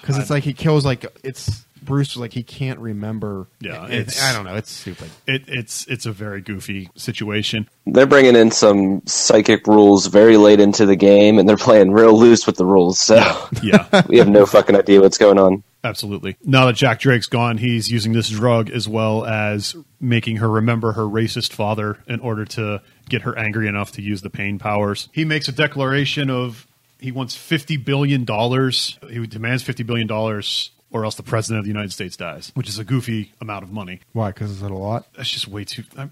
because 0.00 0.18
it's 0.18 0.30
like 0.30 0.42
he 0.44 0.52
kills 0.52 0.84
like 0.84 1.04
it's 1.22 1.64
Bruce 1.90 2.14
was 2.14 2.20
like 2.20 2.32
he 2.32 2.42
can't 2.42 2.78
remember. 2.78 3.48
Yeah, 3.60 3.86
It- 3.86 3.92
it's- 3.92 4.22
I 4.24 4.32
don't 4.32 4.44
know. 4.44 4.54
It's 4.56 4.70
stupid. 4.70 5.10
It, 5.26 5.44
it's 5.48 5.86
it's 5.86 6.06
a 6.06 6.12
very 6.12 6.40
goofy 6.40 6.88
situation. 6.96 7.68
They're 7.86 8.06
bringing 8.06 8.36
in 8.36 8.50
some 8.50 9.02
psychic 9.06 9.66
rules 9.66 10.06
very 10.06 10.36
late 10.36 10.60
into 10.60 10.86
the 10.86 10.96
game, 10.96 11.38
and 11.38 11.48
they're 11.48 11.56
playing 11.56 11.92
real 11.92 12.18
loose 12.18 12.46
with 12.46 12.56
the 12.56 12.64
rules. 12.64 12.98
So 13.00 13.16
Yeah, 13.62 14.02
we 14.08 14.18
have 14.18 14.28
no 14.28 14.46
fucking 14.46 14.76
idea 14.76 15.00
what's 15.00 15.18
going 15.18 15.38
on. 15.38 15.62
absolutely. 15.84 16.36
Now 16.44 16.66
that 16.66 16.76
Jack 16.76 17.00
Drake's 17.00 17.26
gone, 17.26 17.58
he's 17.58 17.90
using 17.90 18.12
this 18.12 18.28
drug 18.28 18.70
as 18.70 18.86
well 18.88 19.24
as 19.24 19.74
making 20.00 20.36
her 20.36 20.48
remember 20.48 20.92
her 20.92 21.02
racist 21.04 21.52
father 21.52 21.98
in 22.06 22.20
order 22.20 22.44
to 22.44 22.82
get 23.08 23.22
her 23.22 23.36
angry 23.38 23.66
enough 23.66 23.92
to 23.92 24.02
use 24.02 24.20
the 24.22 24.30
pain 24.30 24.58
powers. 24.58 25.08
He 25.12 25.24
makes 25.24 25.48
a 25.48 25.52
declaration 25.52 26.30
of 26.30 26.66
he 26.98 27.10
wants 27.12 27.34
fifty 27.34 27.76
billion 27.78 28.24
dollars. 28.24 28.98
He 29.08 29.26
demands 29.26 29.62
fifty 29.62 29.82
billion 29.82 30.06
dollars. 30.06 30.70
Or 30.92 31.04
else 31.04 31.14
the 31.14 31.22
president 31.22 31.60
of 31.60 31.64
the 31.64 31.70
United 31.70 31.92
States 31.92 32.16
dies, 32.16 32.50
which 32.54 32.68
is 32.68 32.78
a 32.80 32.84
goofy 32.84 33.32
amount 33.40 33.62
of 33.62 33.70
money. 33.70 34.00
Why? 34.12 34.30
Because 34.32 34.50
is 34.50 34.62
it 34.62 34.70
a 34.72 34.76
lot? 34.76 35.06
That's 35.16 35.30
just 35.30 35.46
way 35.46 35.64
too. 35.64 35.84
I'm, 35.96 36.10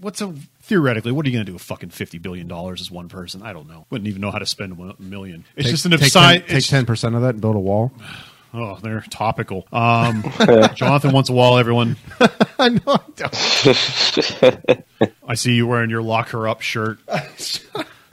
what's 0.00 0.20
a 0.20 0.34
theoretically? 0.62 1.12
What 1.12 1.24
are 1.24 1.28
you 1.28 1.34
going 1.36 1.46
to 1.46 1.50
do 1.50 1.52
with 1.54 1.62
fucking 1.62 1.90
fifty 1.90 2.18
billion 2.18 2.48
dollars 2.48 2.80
as 2.80 2.90
one 2.90 3.08
person? 3.08 3.42
I 3.42 3.52
don't 3.52 3.68
know. 3.68 3.86
Wouldn't 3.90 4.08
even 4.08 4.20
know 4.20 4.32
how 4.32 4.38
to 4.38 4.46
spend 4.46 4.72
a 4.72 5.00
million. 5.00 5.44
It's 5.54 5.66
Take- 5.66 5.70
just 5.72 5.84
an 5.86 5.92
take 5.92 6.02
upside. 6.02 6.40
10 6.48 6.60
Take 6.60 6.66
ten 6.68 6.84
percent 6.86 7.14
of 7.14 7.22
that 7.22 7.30
and 7.34 7.40
build 7.40 7.54
a 7.56 7.60
wall. 7.60 7.92
Oh, 8.54 8.78
they're 8.82 9.02
topical. 9.10 9.68
Um, 9.70 10.24
Jonathan 10.74 11.12
wants 11.12 11.28
a 11.28 11.34
wall. 11.34 11.58
Everyone, 11.58 11.96
I 12.58 12.70
know. 12.70 12.80
I 12.86 13.00
don't. 13.14 14.84
I 15.28 15.34
see 15.34 15.52
you 15.52 15.66
wearing 15.66 15.90
your 15.90 16.00
lock 16.00 16.30
her 16.30 16.48
up 16.48 16.62
shirt. 16.62 16.98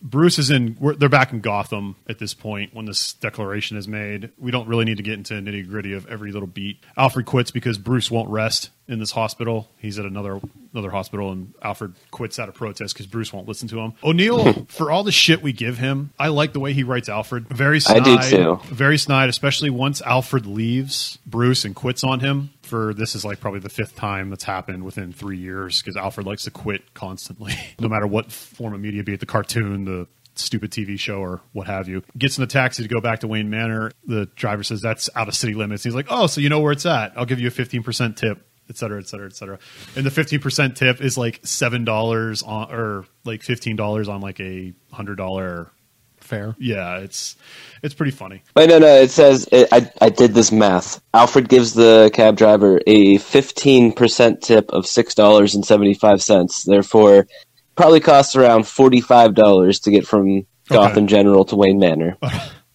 Bruce 0.02 0.40
is 0.40 0.50
in. 0.50 0.78
They're 0.98 1.10
back 1.10 1.32
in 1.34 1.42
Gotham 1.42 1.96
at 2.08 2.20
this 2.20 2.34
point 2.34 2.74
when 2.74 2.86
this 2.86 3.14
declaration 3.14 3.78
is 3.78 3.88
made. 3.88 4.32
We 4.38 4.52
don't 4.52 4.68
really 4.68 4.86
need 4.86 4.98
to 4.98 5.04
get 5.04 5.16
into 5.16 5.34
nitty 5.36 5.68
gritty 5.68 5.94
of 5.94 6.06
every 6.08 6.32
little 6.32 6.48
beat. 6.48 6.84
Alfred 6.98 7.26
quits 7.26 7.52
because 7.52 7.78
Bruce 7.78 8.12
won't 8.12 8.30
rest 8.30 8.70
in 8.88 9.00
this 9.00 9.12
hospital. 9.12 9.70
He's 9.78 9.98
at 10.00 10.06
another 10.06 10.40
another 10.74 10.90
hospital, 10.90 11.32
and 11.32 11.54
Alfred 11.62 11.94
quits 12.12 12.38
out 12.38 12.50
of 12.50 12.56
protest 12.56 12.94
because 12.94 13.08
Bruce 13.08 13.32
won't 13.32 13.48
listen 13.48 13.68
to 13.70 13.80
him. 13.80 13.94
O'Neil, 14.04 14.52
hmm. 14.54 14.64
for 14.66 14.92
all 14.92 15.04
the 15.04 15.12
shit 15.12 15.42
we 15.42 15.54
give 15.54 15.78
him, 15.78 16.12
I 16.20 16.28
like 16.28 16.54
the 16.54 16.60
way 16.60 16.74
he 16.74 16.84
writes 16.84 17.10
Alfred. 17.10 17.48
Very 17.48 17.80
snide, 17.80 18.08
I 18.08 18.30
do 18.30 18.38
too. 18.38 18.60
very 18.66 18.98
snide, 18.98 19.30
especially 19.30 19.70
once 19.70 20.02
Alfred 20.02 20.46
leaves 20.46 21.18
Bruce 21.26 21.66
and 21.66 21.76
quits 21.76 22.04
on 22.04 22.20
him. 22.20 22.52
For 22.62 22.94
this 22.94 23.16
is 23.16 23.24
like 23.24 23.40
probably 23.40 23.60
the 23.60 23.70
fifth 23.70 23.96
time 23.96 24.30
that's 24.32 24.44
happened 24.44 24.84
within 24.84 25.14
three 25.14 25.38
years 25.38 25.82
because 25.82 25.96
Alfred 25.96 26.26
likes 26.26 26.44
to 26.44 26.52
quit 26.52 26.94
constantly, 26.94 27.54
no 27.80 27.88
matter 27.88 28.08
what 28.08 28.32
form 28.32 28.74
of 28.74 28.82
media, 28.82 29.04
be 29.04 29.14
it 29.14 29.20
the 29.20 29.26
cartoon, 29.26 29.86
the 29.86 30.08
stupid 30.38 30.72
TV 30.72 31.00
show, 31.00 31.20
or 31.20 31.42
what 31.54 31.68
have 31.68 31.88
you. 31.88 32.04
Gets 32.18 32.38
in 32.38 32.42
the 32.42 32.48
taxi 32.48 32.84
to 32.84 32.90
go 32.90 33.00
back 33.00 33.20
to 33.22 33.28
Wayne 33.28 33.50
Manor. 33.50 33.92
The 34.06 34.26
driver 34.36 34.64
says 34.64 34.82
that's 34.82 35.10
out 35.16 35.28
of 35.28 35.36
city 35.36 35.54
limits. 35.54 35.84
He's 35.84 35.96
like, 35.96 36.08
oh, 36.10 36.28
so 36.28 36.42
you 36.42 36.50
know 36.50 36.60
where 36.60 36.72
it's 36.72 36.86
at? 36.86 37.14
I'll 37.16 37.26
give 37.26 37.40
you 37.40 37.48
a 37.48 37.52
fifteen 37.52 37.84
percent 37.84 38.18
tip. 38.18 38.46
Et 38.70 38.78
cetera, 38.78 39.00
et 39.00 39.08
cetera, 39.08 39.28
et 39.28 39.36
cetera. 39.36 39.60
And 39.96 40.06
the 40.06 40.12
fifteen 40.12 40.40
percent 40.40 40.76
tip 40.76 41.02
is 41.02 41.18
like 41.18 41.40
seven 41.44 41.86
dollars 41.86 42.42
on, 42.44 42.72
or 42.72 43.06
like 43.24 43.44
fifteen 43.44 43.76
dollars 43.76 44.08
on 44.08 44.22
like 44.22 44.40
a 44.40 44.74
hundred 44.92 45.16
dollar. 45.16 45.72
Fair. 46.18 46.56
Yeah, 46.58 46.98
it's 46.98 47.36
it's 47.84 47.94
pretty 47.94 48.12
funny. 48.12 48.42
Wait, 48.56 48.68
no, 48.68 48.80
no. 48.80 48.88
It 48.88 49.12
says 49.12 49.48
it, 49.52 49.68
I 49.72 49.92
I 50.02 50.10
did 50.10 50.34
this 50.34 50.52
math. 50.52 51.00
Alfred 51.14 51.48
gives 51.50 51.74
the 51.74 52.10
cab 52.14 52.36
driver 52.38 52.82
a 52.88 53.20
fifteen 53.20 53.94
percent 53.94 54.42
tip 54.42 54.72
of 54.72 54.88
six 54.88 55.14
dollars 55.14 55.54
and 55.54 55.64
seventy 55.64 55.94
five 55.94 56.24
cents. 56.24 56.64
Therefore, 56.64 57.28
probably 57.76 58.00
costs 58.00 58.36
around 58.36 58.68
forty 58.68 59.02
five 59.02 59.36
dollars 59.36 59.80
to 59.82 59.92
get 59.92 60.08
from 60.08 60.48
Gotham 60.68 61.06
General 61.06 61.46
to 61.46 61.56
Wayne 61.56 61.78
Manor. 61.78 62.18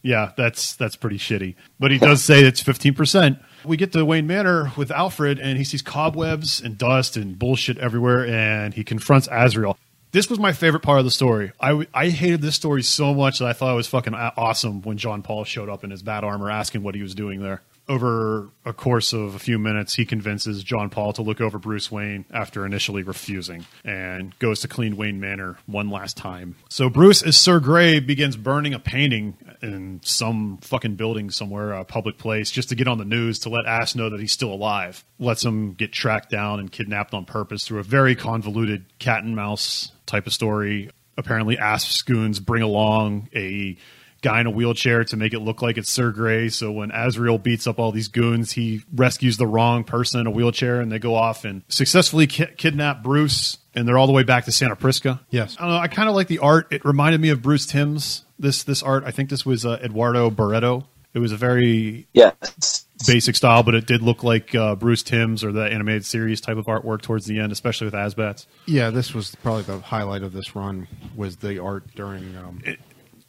Yeah, 0.03 0.33
that's 0.35 0.77
that's 0.77 0.97
pretty 0.97 1.19
shitty. 1.19 1.57
But 1.79 1.91
he 1.91 1.99
does 1.99 2.25
say 2.25 2.41
it's 2.41 2.63
fifteen 2.63 2.95
percent. 2.95 3.39
We 3.65 3.77
get 3.77 3.93
to 3.93 4.05
Wayne 4.05 4.27
Manor 4.27 4.73
with 4.77 4.91
Alfred, 4.91 5.39
and 5.39 5.59
he 5.59 5.65
sees 5.65 5.83
cobwebs 5.83 6.61
and 6.61 6.79
dust 6.79 7.17
and 7.17 7.39
bullshit 7.39 7.79
everywhere, 7.79 8.27
and 8.27 8.75
he 8.75 8.85
confronts 8.85 9.29
Azrael. 9.31 9.79
This 10.13 10.29
was 10.29 10.41
my 10.41 10.53
favorite 10.53 10.83
part 10.83 10.99
of 10.99 11.05
the 11.05 11.11
story. 11.11 11.53
I, 11.61 12.09
hated 12.09 12.43
this 12.43 12.57
story 12.57 12.83
so 12.83 13.15
much 13.15 13.39
that 13.39 13.47
I 13.47 13.53
thought 13.53 13.73
it 13.73 13.77
was 13.77 13.87
fucking 13.87 14.15
awesome 14.15 14.83
when 14.83 14.99
John 14.99 15.23
Paul 15.23 15.45
showed 15.45 15.69
up 15.69 15.85
in 15.85 15.91
his 15.91 16.03
bat 16.03 16.25
armor 16.25 16.51
asking 16.51 16.83
what 16.83 16.97
he 16.97 17.03
was 17.03 17.15
doing 17.15 17.41
there. 17.41 17.63
Over 17.89 18.49
a 18.65 18.73
course 18.73 19.13
of 19.13 19.35
a 19.35 19.39
few 19.39 19.59
minutes, 19.59 19.95
he 19.95 20.05
convinces 20.05 20.63
John 20.63 20.91
Paul 20.91 21.13
to 21.15 21.23
look 21.23 21.41
over 21.41 21.59
Bruce 21.59 21.91
Wayne 21.91 22.25
after 22.33 22.65
initially 22.65 23.03
refusing 23.03 23.67
and 23.85 24.37
goes 24.39 24.61
to 24.61 24.69
clean 24.69 24.97
Wayne 24.97 25.19
Manor 25.21 25.59
one 25.67 25.91
last 25.91 26.17
time. 26.17 26.57
So 26.69 26.89
Bruce, 26.89 27.23
as 27.23 27.37
Sir 27.37 27.59
Grey, 27.59 27.99
begins 27.99 28.37
burning 28.37 28.75
a 28.75 28.79
painting 28.79 29.37
in 29.63 30.01
some 30.03 30.59
fucking 30.59 30.97
building 30.97 31.31
somewhere, 31.31 31.73
a 31.73 31.85
public 31.85 32.19
place, 32.19 32.51
just 32.51 32.71
to 32.71 32.75
get 32.75 32.89
on 32.89 32.99
the 32.99 33.05
news 33.05 33.41
to 33.41 33.49
let 33.49 33.67
Asp 33.67 33.97
know 33.97 34.11
that 34.11 34.21
he's 34.21 34.33
still 34.33 34.53
alive. 34.53 35.05
Lets 35.19 35.45
him 35.45 35.73
get 35.75 35.93
tracked 35.93 36.31
down 36.31 36.61
and 36.61 36.71
kidnapped 36.71 37.15
on 37.15 37.25
purpose 37.25 37.67
through 37.67 37.81
a 37.81 37.85
very 37.85 38.15
convoluted 38.15 38.87
cat 38.99 39.25
and 39.25 39.37
mouse 39.37 39.93
type 40.07 40.27
of 40.27 40.33
story. 40.33 40.91
Apparently, 41.17 41.59
Asp's 41.59 42.03
goons 42.03 42.41
bring 42.41 42.63
along 42.63 43.29
a 43.35 43.77
guy 44.23 44.41
in 44.41 44.47
a 44.47 44.51
wheelchair 44.51 45.05
to 45.05 45.17
make 45.17 45.33
it 45.33 45.41
look 45.41 45.63
like 45.63 45.79
it's 45.79 45.91
Sir 45.91 46.11
Grey. 46.11 46.49
So 46.49 46.71
when 46.71 46.91
Azrael 46.91 47.39
beats 47.39 47.67
up 47.67 47.79
all 47.79 47.93
these 47.93 48.09
goons, 48.09 48.53
he 48.53 48.83
rescues 48.95 49.37
the 49.37 49.47
wrong 49.47 49.85
person 49.85 50.21
in 50.21 50.27
a 50.27 50.31
wheelchair, 50.31 50.81
and 50.81 50.91
they 50.93 50.99
go 50.99 51.15
off 51.15 51.45
and 51.45 51.63
successfully 51.69 52.27
ki- 52.27 52.47
kidnap 52.57 53.03
Bruce. 53.03 53.59
And 53.75 53.87
they're 53.87 53.99
all 53.99 54.07
the 54.09 54.13
way 54.13 54.25
back 54.25 54.47
to 54.47 54.53
Santa 54.53 54.75
Prisca. 54.77 55.21
Yes. 55.31 55.57
I 55.59 55.63
don't 55.63 55.71
know. 55.75 55.79
I 55.79 55.89
kind 55.89 56.09
of 56.09 56.15
like 56.15 56.27
the 56.29 56.41
art. 56.41 56.69
It 56.73 56.85
reminded 56.85 57.21
me 57.21 57.29
of 57.31 57.41
Bruce 57.43 57.67
Timm's. 57.67 58.25
This 58.39 58.63
this 58.65 58.83
art. 58.83 59.05
I 59.07 59.11
think 59.13 59.31
this 59.31 59.45
was 59.47 59.65
uh, 59.67 59.79
Eduardo 59.83 60.31
Barreto. 60.31 60.87
It 61.15 61.19
was 61.19 61.31
a 61.33 61.37
very 61.37 62.07
Yes. 62.13 62.87
basic 63.07 63.35
style, 63.37 63.63
but 63.63 63.75
it 63.75 63.87
did 63.87 64.01
look 64.03 64.23
like 64.25 64.55
uh, 64.55 64.75
Bruce 64.77 65.03
Timm's 65.03 65.43
or 65.45 65.53
the 65.53 65.63
animated 65.65 66.05
series 66.05 66.41
type 66.41 66.57
of 66.57 66.67
artwork 66.67 67.03
towards 67.03 67.27
the 67.27 67.39
end, 67.39 67.53
especially 67.53 67.87
with 67.87 67.95
AzBats. 67.95 68.47
Yeah, 68.67 68.91
this 68.91 69.13
was 69.15 69.35
probably 69.37 69.63
the 69.63 69.79
highlight 69.81 70.23
of 70.23 70.33
this 70.33 70.55
run 70.57 70.87
was 71.17 71.37
the 71.37 71.59
art 71.61 71.85
during. 71.95 72.37
Um, 72.37 72.63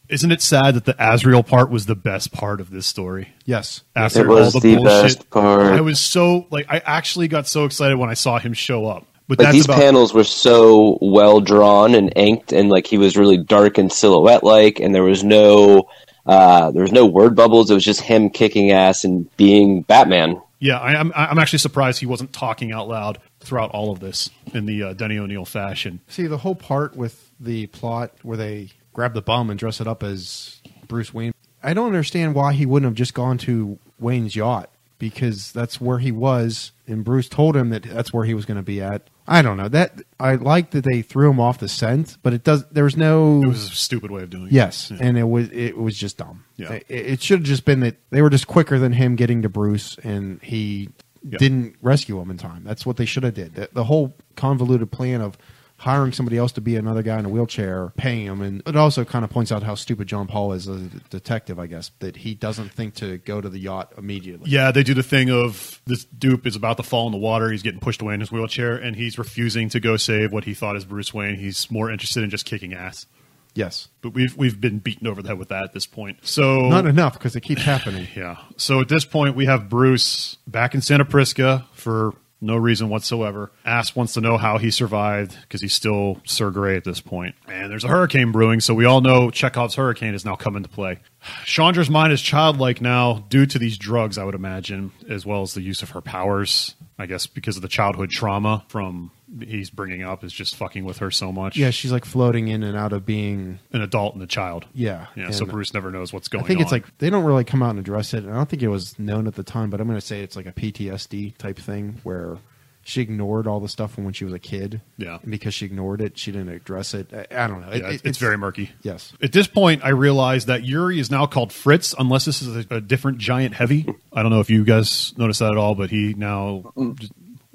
Isn't 0.09 0.31
it 0.31 0.41
sad 0.41 0.75
that 0.75 0.85
the 0.85 0.95
Azrael 0.99 1.41
part 1.43 1.69
was 1.69 1.85
the 1.85 1.95
best 1.95 2.31
part 2.31 2.59
of 2.61 2.69
this 2.69 2.85
story? 2.87 3.29
yes, 3.45 3.81
After 3.95 4.21
It 4.21 4.27
was 4.27 4.55
all 4.55 4.61
the, 4.61 4.69
the 4.71 4.75
bullshit, 4.77 5.03
best 5.17 5.29
part. 5.29 5.73
I 5.73 5.81
was 5.81 5.99
so 5.99 6.47
like 6.51 6.65
I 6.69 6.79
actually 6.79 7.27
got 7.27 7.47
so 7.47 7.65
excited 7.65 7.97
when 7.97 8.09
I 8.09 8.13
saw 8.15 8.37
him 8.39 8.53
show 8.53 8.85
up. 8.87 9.07
But 9.31 9.39
Like 9.39 9.53
these 9.53 9.63
about 9.63 9.77
panels 9.77 10.13
were 10.13 10.25
so 10.25 10.97
well 10.99 11.39
drawn 11.39 11.95
and 11.95 12.11
inked, 12.17 12.51
and 12.51 12.67
like 12.67 12.85
he 12.85 12.97
was 12.97 13.15
really 13.15 13.37
dark 13.37 13.77
and 13.77 13.89
silhouette 13.89 14.43
like, 14.43 14.81
and 14.81 14.93
there 14.93 15.03
was 15.03 15.23
no 15.23 15.87
uh, 16.25 16.71
there 16.71 16.81
was 16.81 16.91
no 16.91 17.05
word 17.05 17.33
bubbles. 17.33 17.71
It 17.71 17.73
was 17.73 17.85
just 17.85 18.01
him 18.01 18.29
kicking 18.29 18.71
ass 18.71 19.05
and 19.05 19.33
being 19.37 19.83
Batman. 19.83 20.41
yeah. 20.59 20.79
I, 20.79 20.99
I'm 20.99 21.13
I'm 21.15 21.39
actually 21.39 21.59
surprised 21.59 22.01
he 22.01 22.05
wasn't 22.05 22.33
talking 22.33 22.73
out 22.73 22.89
loud 22.89 23.19
throughout 23.39 23.71
all 23.71 23.93
of 23.93 24.01
this 24.01 24.29
in 24.53 24.65
the 24.65 24.83
uh, 24.83 24.93
Denny 24.95 25.17
O'Neil 25.17 25.45
fashion. 25.45 26.01
See 26.09 26.27
the 26.27 26.39
whole 26.39 26.55
part 26.55 26.97
with 26.97 27.31
the 27.39 27.67
plot 27.67 28.11
where 28.23 28.35
they 28.35 28.71
grab 28.91 29.13
the 29.13 29.21
bum 29.21 29.49
and 29.49 29.57
dress 29.57 29.79
it 29.79 29.87
up 29.87 30.03
as 30.03 30.59
Bruce 30.89 31.13
Wayne. 31.13 31.33
I 31.63 31.73
don't 31.73 31.87
understand 31.87 32.35
why 32.35 32.51
he 32.51 32.65
wouldn't 32.65 32.89
have 32.89 32.95
just 32.95 33.13
gone 33.13 33.37
to 33.37 33.79
Wayne's 33.97 34.35
yacht 34.35 34.69
because 34.99 35.53
that's 35.53 35.79
where 35.79 35.99
he 35.99 36.11
was, 36.11 36.73
and 36.85 37.05
Bruce 37.05 37.29
told 37.29 37.55
him 37.55 37.69
that 37.69 37.83
that's 37.83 38.11
where 38.11 38.25
he 38.25 38.33
was 38.33 38.43
going 38.45 38.57
to 38.57 38.61
be 38.61 38.81
at. 38.81 39.03
I 39.27 39.41
don't 39.41 39.55
know 39.57 39.69
that 39.69 40.01
I 40.19 40.35
like 40.35 40.71
that 40.71 40.83
they 40.83 41.01
threw 41.01 41.29
him 41.29 41.39
off 41.39 41.59
the 41.59 41.67
scent, 41.69 42.17
but 42.23 42.33
it 42.33 42.43
does. 42.43 42.65
There 42.69 42.83
was 42.83 42.97
no. 42.97 43.41
It 43.43 43.47
was 43.47 43.71
a 43.71 43.75
stupid 43.75 44.11
way 44.11 44.23
of 44.23 44.29
doing 44.29 44.47
it. 44.47 44.51
Yes, 44.51 44.91
Yeah. 44.91 44.97
and 45.01 45.17
it 45.17 45.23
was 45.23 45.49
it 45.51 45.77
was 45.77 45.95
just 45.97 46.17
dumb. 46.17 46.43
Yeah. 46.57 46.73
It, 46.73 46.85
it 46.89 47.21
should 47.21 47.39
have 47.39 47.47
just 47.47 47.63
been 47.65 47.81
that 47.81 47.97
they 48.09 48.21
were 48.21 48.29
just 48.29 48.47
quicker 48.47 48.79
than 48.79 48.93
him 48.93 49.15
getting 49.15 49.41
to 49.43 49.49
Bruce, 49.49 49.97
and 50.03 50.41
he 50.41 50.89
Yeah. 51.23 51.37
didn't 51.37 51.75
rescue 51.81 52.19
him 52.19 52.31
in 52.31 52.37
time. 52.37 52.63
That's 52.65 52.85
what 52.85 52.97
they 52.97 53.05
should 53.05 53.23
have 53.23 53.35
did. 53.35 53.53
The, 53.55 53.69
the 53.73 53.83
whole 53.85 54.15
convoluted 54.35 54.91
plan 54.91 55.21
of 55.21 55.37
hiring 55.81 56.11
somebody 56.11 56.37
else 56.37 56.51
to 56.53 56.61
be 56.61 56.75
another 56.75 57.01
guy 57.01 57.17
in 57.17 57.25
a 57.25 57.29
wheelchair, 57.29 57.91
paying 57.97 58.25
him, 58.27 58.41
and 58.41 58.61
it 58.65 58.75
also 58.75 59.03
kind 59.03 59.25
of 59.25 59.31
points 59.31 59.51
out 59.51 59.63
how 59.63 59.75
stupid 59.75 60.07
John 60.07 60.27
Paul 60.27 60.53
is 60.53 60.67
as 60.67 60.81
a 60.81 60.89
detective. 61.09 61.59
I 61.59 61.67
guess 61.67 61.91
that 61.99 62.17
he 62.17 62.35
doesn't 62.35 62.71
think 62.71 62.95
to 62.95 63.17
go 63.17 63.41
to 63.41 63.49
the 63.49 63.59
yacht 63.59 63.93
immediately. 63.97 64.49
Yeah, 64.49 64.71
they 64.71 64.83
do 64.83 64.93
the 64.93 65.03
thing 65.03 65.29
of 65.29 65.81
this 65.85 66.05
dupe 66.05 66.45
is 66.45 66.55
about 66.55 66.77
to 66.77 66.83
fall 66.83 67.07
in 67.07 67.11
the 67.11 67.17
water. 67.17 67.51
He's 67.51 67.63
getting 67.63 67.79
pushed 67.79 68.01
away 68.01 68.13
in 68.13 68.19
his 68.19 68.31
wheelchair, 68.31 68.75
and 68.75 68.95
he's 68.95 69.17
refusing 69.17 69.69
to 69.69 69.79
go 69.79 69.97
save 69.97 70.31
what 70.31 70.43
he 70.43 70.53
thought 70.53 70.75
is 70.75 70.85
Bruce 70.85 71.13
Wayne. 71.13 71.35
He's 71.35 71.69
more 71.71 71.91
interested 71.91 72.23
in 72.23 72.29
just 72.29 72.45
kicking 72.45 72.73
ass. 72.73 73.05
Yes, 73.53 73.89
But 74.01 74.13
we've 74.13 74.35
we've 74.37 74.61
been 74.61 74.79
beaten 74.79 75.07
over 75.07 75.21
the 75.21 75.27
head 75.29 75.37
with 75.37 75.49
that 75.49 75.63
at 75.63 75.73
this 75.73 75.85
point. 75.85 76.19
So 76.21 76.69
not 76.69 76.85
enough 76.85 77.13
because 77.13 77.35
it 77.35 77.41
keeps 77.41 77.63
happening. 77.63 78.07
yeah. 78.15 78.37
So 78.55 78.79
at 78.79 78.87
this 78.87 79.03
point, 79.03 79.35
we 79.35 79.45
have 79.45 79.67
Bruce 79.67 80.37
back 80.47 80.73
in 80.73 80.79
Santa 80.79 81.03
Prisca 81.03 81.67
for 81.73 82.13
No 82.43 82.55
reason 82.55 82.89
whatsoever. 82.89 83.51
Ass 83.63 83.95
wants 83.95 84.13
to 84.13 84.21
know 84.21 84.35
how 84.35 84.57
he 84.57 84.71
survived 84.71 85.37
because 85.41 85.61
he's 85.61 85.75
still 85.75 86.17
Sir 86.25 86.49
Grey 86.49 86.75
at 86.75 86.83
this 86.83 86.99
point. 86.99 87.35
And 87.47 87.71
there's 87.71 87.83
a 87.83 87.87
hurricane 87.87 88.31
brewing, 88.31 88.61
so 88.61 88.73
we 88.73 88.85
all 88.85 89.01
know 89.01 89.29
Chekhov's 89.29 89.75
hurricane 89.75 90.15
is 90.15 90.25
now 90.25 90.35
come 90.35 90.55
into 90.55 90.67
play. 90.67 90.99
Chandra's 91.45 91.89
mind 91.89 92.11
is 92.11 92.21
childlike 92.21 92.81
now 92.81 93.25
due 93.29 93.45
to 93.45 93.59
these 93.59 93.77
drugs, 93.77 94.17
I 94.17 94.23
would 94.23 94.33
imagine, 94.33 94.91
as 95.07 95.23
well 95.23 95.43
as 95.43 95.53
the 95.53 95.61
use 95.61 95.83
of 95.83 95.91
her 95.91 96.01
powers. 96.01 96.75
I 96.97 97.05
guess 97.05 97.27
because 97.27 97.55
of 97.55 97.61
the 97.61 97.67
childhood 97.67 98.09
trauma 98.09 98.63
from 98.67 99.11
he's 99.39 99.69
bringing 99.69 100.03
up 100.03 100.23
is 100.23 100.33
just 100.33 100.55
fucking 100.55 100.83
with 100.83 100.97
her 100.99 101.11
so 101.11 101.31
much. 101.31 101.55
Yeah, 101.57 101.69
she's 101.69 101.91
like 101.91 102.05
floating 102.05 102.47
in 102.49 102.63
and 102.63 102.75
out 102.77 102.93
of 102.93 103.05
being. 103.05 103.59
An 103.71 103.81
adult 103.81 104.13
and 104.13 104.23
a 104.23 104.27
child. 104.27 104.65
Yeah, 104.73 105.07
Yeah, 105.15 105.31
so 105.31 105.43
and 105.43 105.51
Bruce 105.51 105.73
never 105.73 105.91
knows 105.91 106.11
what's 106.13 106.27
going 106.27 106.43
I 106.43 106.47
think 106.47 106.59
on. 106.59 106.63
it's 106.63 106.71
like 106.71 106.97
they 106.97 107.09
don't 107.09 107.23
really 107.23 107.43
come 107.43 107.63
out 107.63 107.71
and 107.71 107.79
address 107.79 108.13
it. 108.13 108.23
and 108.23 108.31
I 108.33 108.35
don't 108.35 108.49
think 108.49 108.61
it 108.61 108.67
was 108.67 108.97
known 108.99 109.27
at 109.27 109.35
the 109.35 109.43
time, 109.43 109.69
but 109.69 109.79
I'm 109.81 109.87
going 109.87 109.99
to 109.99 110.05
say 110.05 110.21
it's 110.21 110.35
like 110.35 110.45
a 110.47 110.51
PTSD 110.51 111.37
type 111.37 111.57
thing 111.57 111.99
where 112.03 112.37
she 112.83 112.99
ignored 113.01 113.45
all 113.45 113.59
the 113.59 113.69
stuff 113.69 113.93
from 113.93 114.05
when 114.05 114.13
she 114.13 114.25
was 114.25 114.33
a 114.33 114.39
kid. 114.39 114.81
Yeah. 114.97 115.19
and 115.21 115.29
because 115.29 115.53
she 115.53 115.67
ignored 115.67 116.01
it, 116.01 116.17
she 116.17 116.31
didn't 116.31 116.49
address 116.49 116.95
it. 116.95 117.13
I, 117.13 117.43
I 117.43 117.47
don't 117.47 117.61
know. 117.61 117.69
It- 117.69 117.81
Yeah, 117.83 117.89
it- 117.89 117.93
it's, 117.95 118.03
it's 118.03 118.17
very 118.17 118.37
murky. 118.39 118.71
yes. 118.81 119.13
At 119.21 119.31
this 119.31 119.45
point, 119.45 119.83
I 119.85 119.89
realize 119.89 120.47
that 120.47 120.63
Yuri 120.63 120.99
is 120.99 121.11
now 121.11 121.27
called 121.27 121.53
Fritz, 121.53 121.93
unless 121.99 122.25
this 122.25 122.41
is 122.41 122.65
a, 122.71 122.75
a 122.77 122.81
different 122.81 123.19
giant 123.19 123.53
heavy. 123.53 123.85
I 124.11 124.23
don't 124.23 124.31
know 124.31 124.39
if 124.39 124.49
you 124.49 124.63
guys 124.65 125.13
noticed 125.15 125.39
that 125.41 125.51
at 125.51 125.57
all, 125.57 125.75
but 125.75 125.91
he 125.91 126.15
now. 126.15 126.73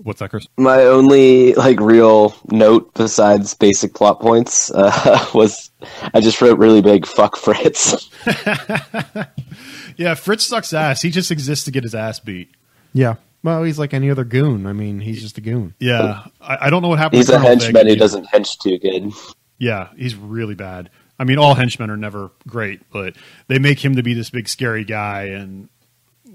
What's 0.07 0.21
that, 0.21 0.31
Chris? 0.31 0.47
My 0.57 0.85
only 0.85 1.55
like 1.55 1.81
real 1.81 2.37
note 2.53 2.95
besides 2.95 3.55
basic 3.55 3.93
plot 3.93 4.21
points 4.21 4.71
uh, 4.71 5.27
was 5.35 5.73
I 6.15 6.21
just 6.21 6.41
wrote 6.41 6.59
really 6.59 6.81
big 6.81 7.07
"fuck 7.07 7.37
Fritz." 7.37 8.09
Yeah, 9.97 10.15
Fritz 10.15 10.45
sucks 10.45 10.73
ass. 10.73 11.03
He 11.03 11.11
just 11.11 11.31
exists 11.31 11.65
to 11.65 11.71
get 11.71 11.83
his 11.83 11.95
ass 11.95 12.21
beat. 12.21 12.51
Yeah. 12.93 13.15
Well, 13.43 13.63
he's 13.63 13.79
like 13.79 13.95
any 13.95 14.11
other 14.11 14.25
goon. 14.25 14.67
I 14.67 14.73
mean, 14.73 15.01
he's 15.01 15.23
just 15.23 15.39
a 15.39 15.41
goon. 15.41 15.75
Yeah, 15.79 16.25
I, 16.41 16.67
I 16.67 16.71
don't 16.71 16.83
know 16.83 16.89
what 16.89 16.99
happened. 16.99 17.19
He's 17.19 17.29
with 17.29 17.37
a 17.37 17.41
henchman 17.41 17.73
Vega. 17.73 17.91
who 17.91 17.97
doesn't 17.97 18.27
hench 18.27 18.59
too 18.59 18.79
good. 18.79 19.13
Yeah, 19.59 19.89
he's 19.97 20.15
really 20.15 20.55
bad. 20.55 20.91
I 21.19 21.25
mean, 21.25 21.39
all 21.39 21.55
henchmen 21.55 21.89
are 21.89 21.97
never 21.97 22.31
great, 22.47 22.83
but 22.91 23.17
they 23.49 23.59
make 23.59 23.83
him 23.83 23.97
to 23.97 24.03
be 24.03 24.13
this 24.13 24.29
big 24.29 24.49
scary 24.49 24.85
guy, 24.85 25.29
and 25.29 25.71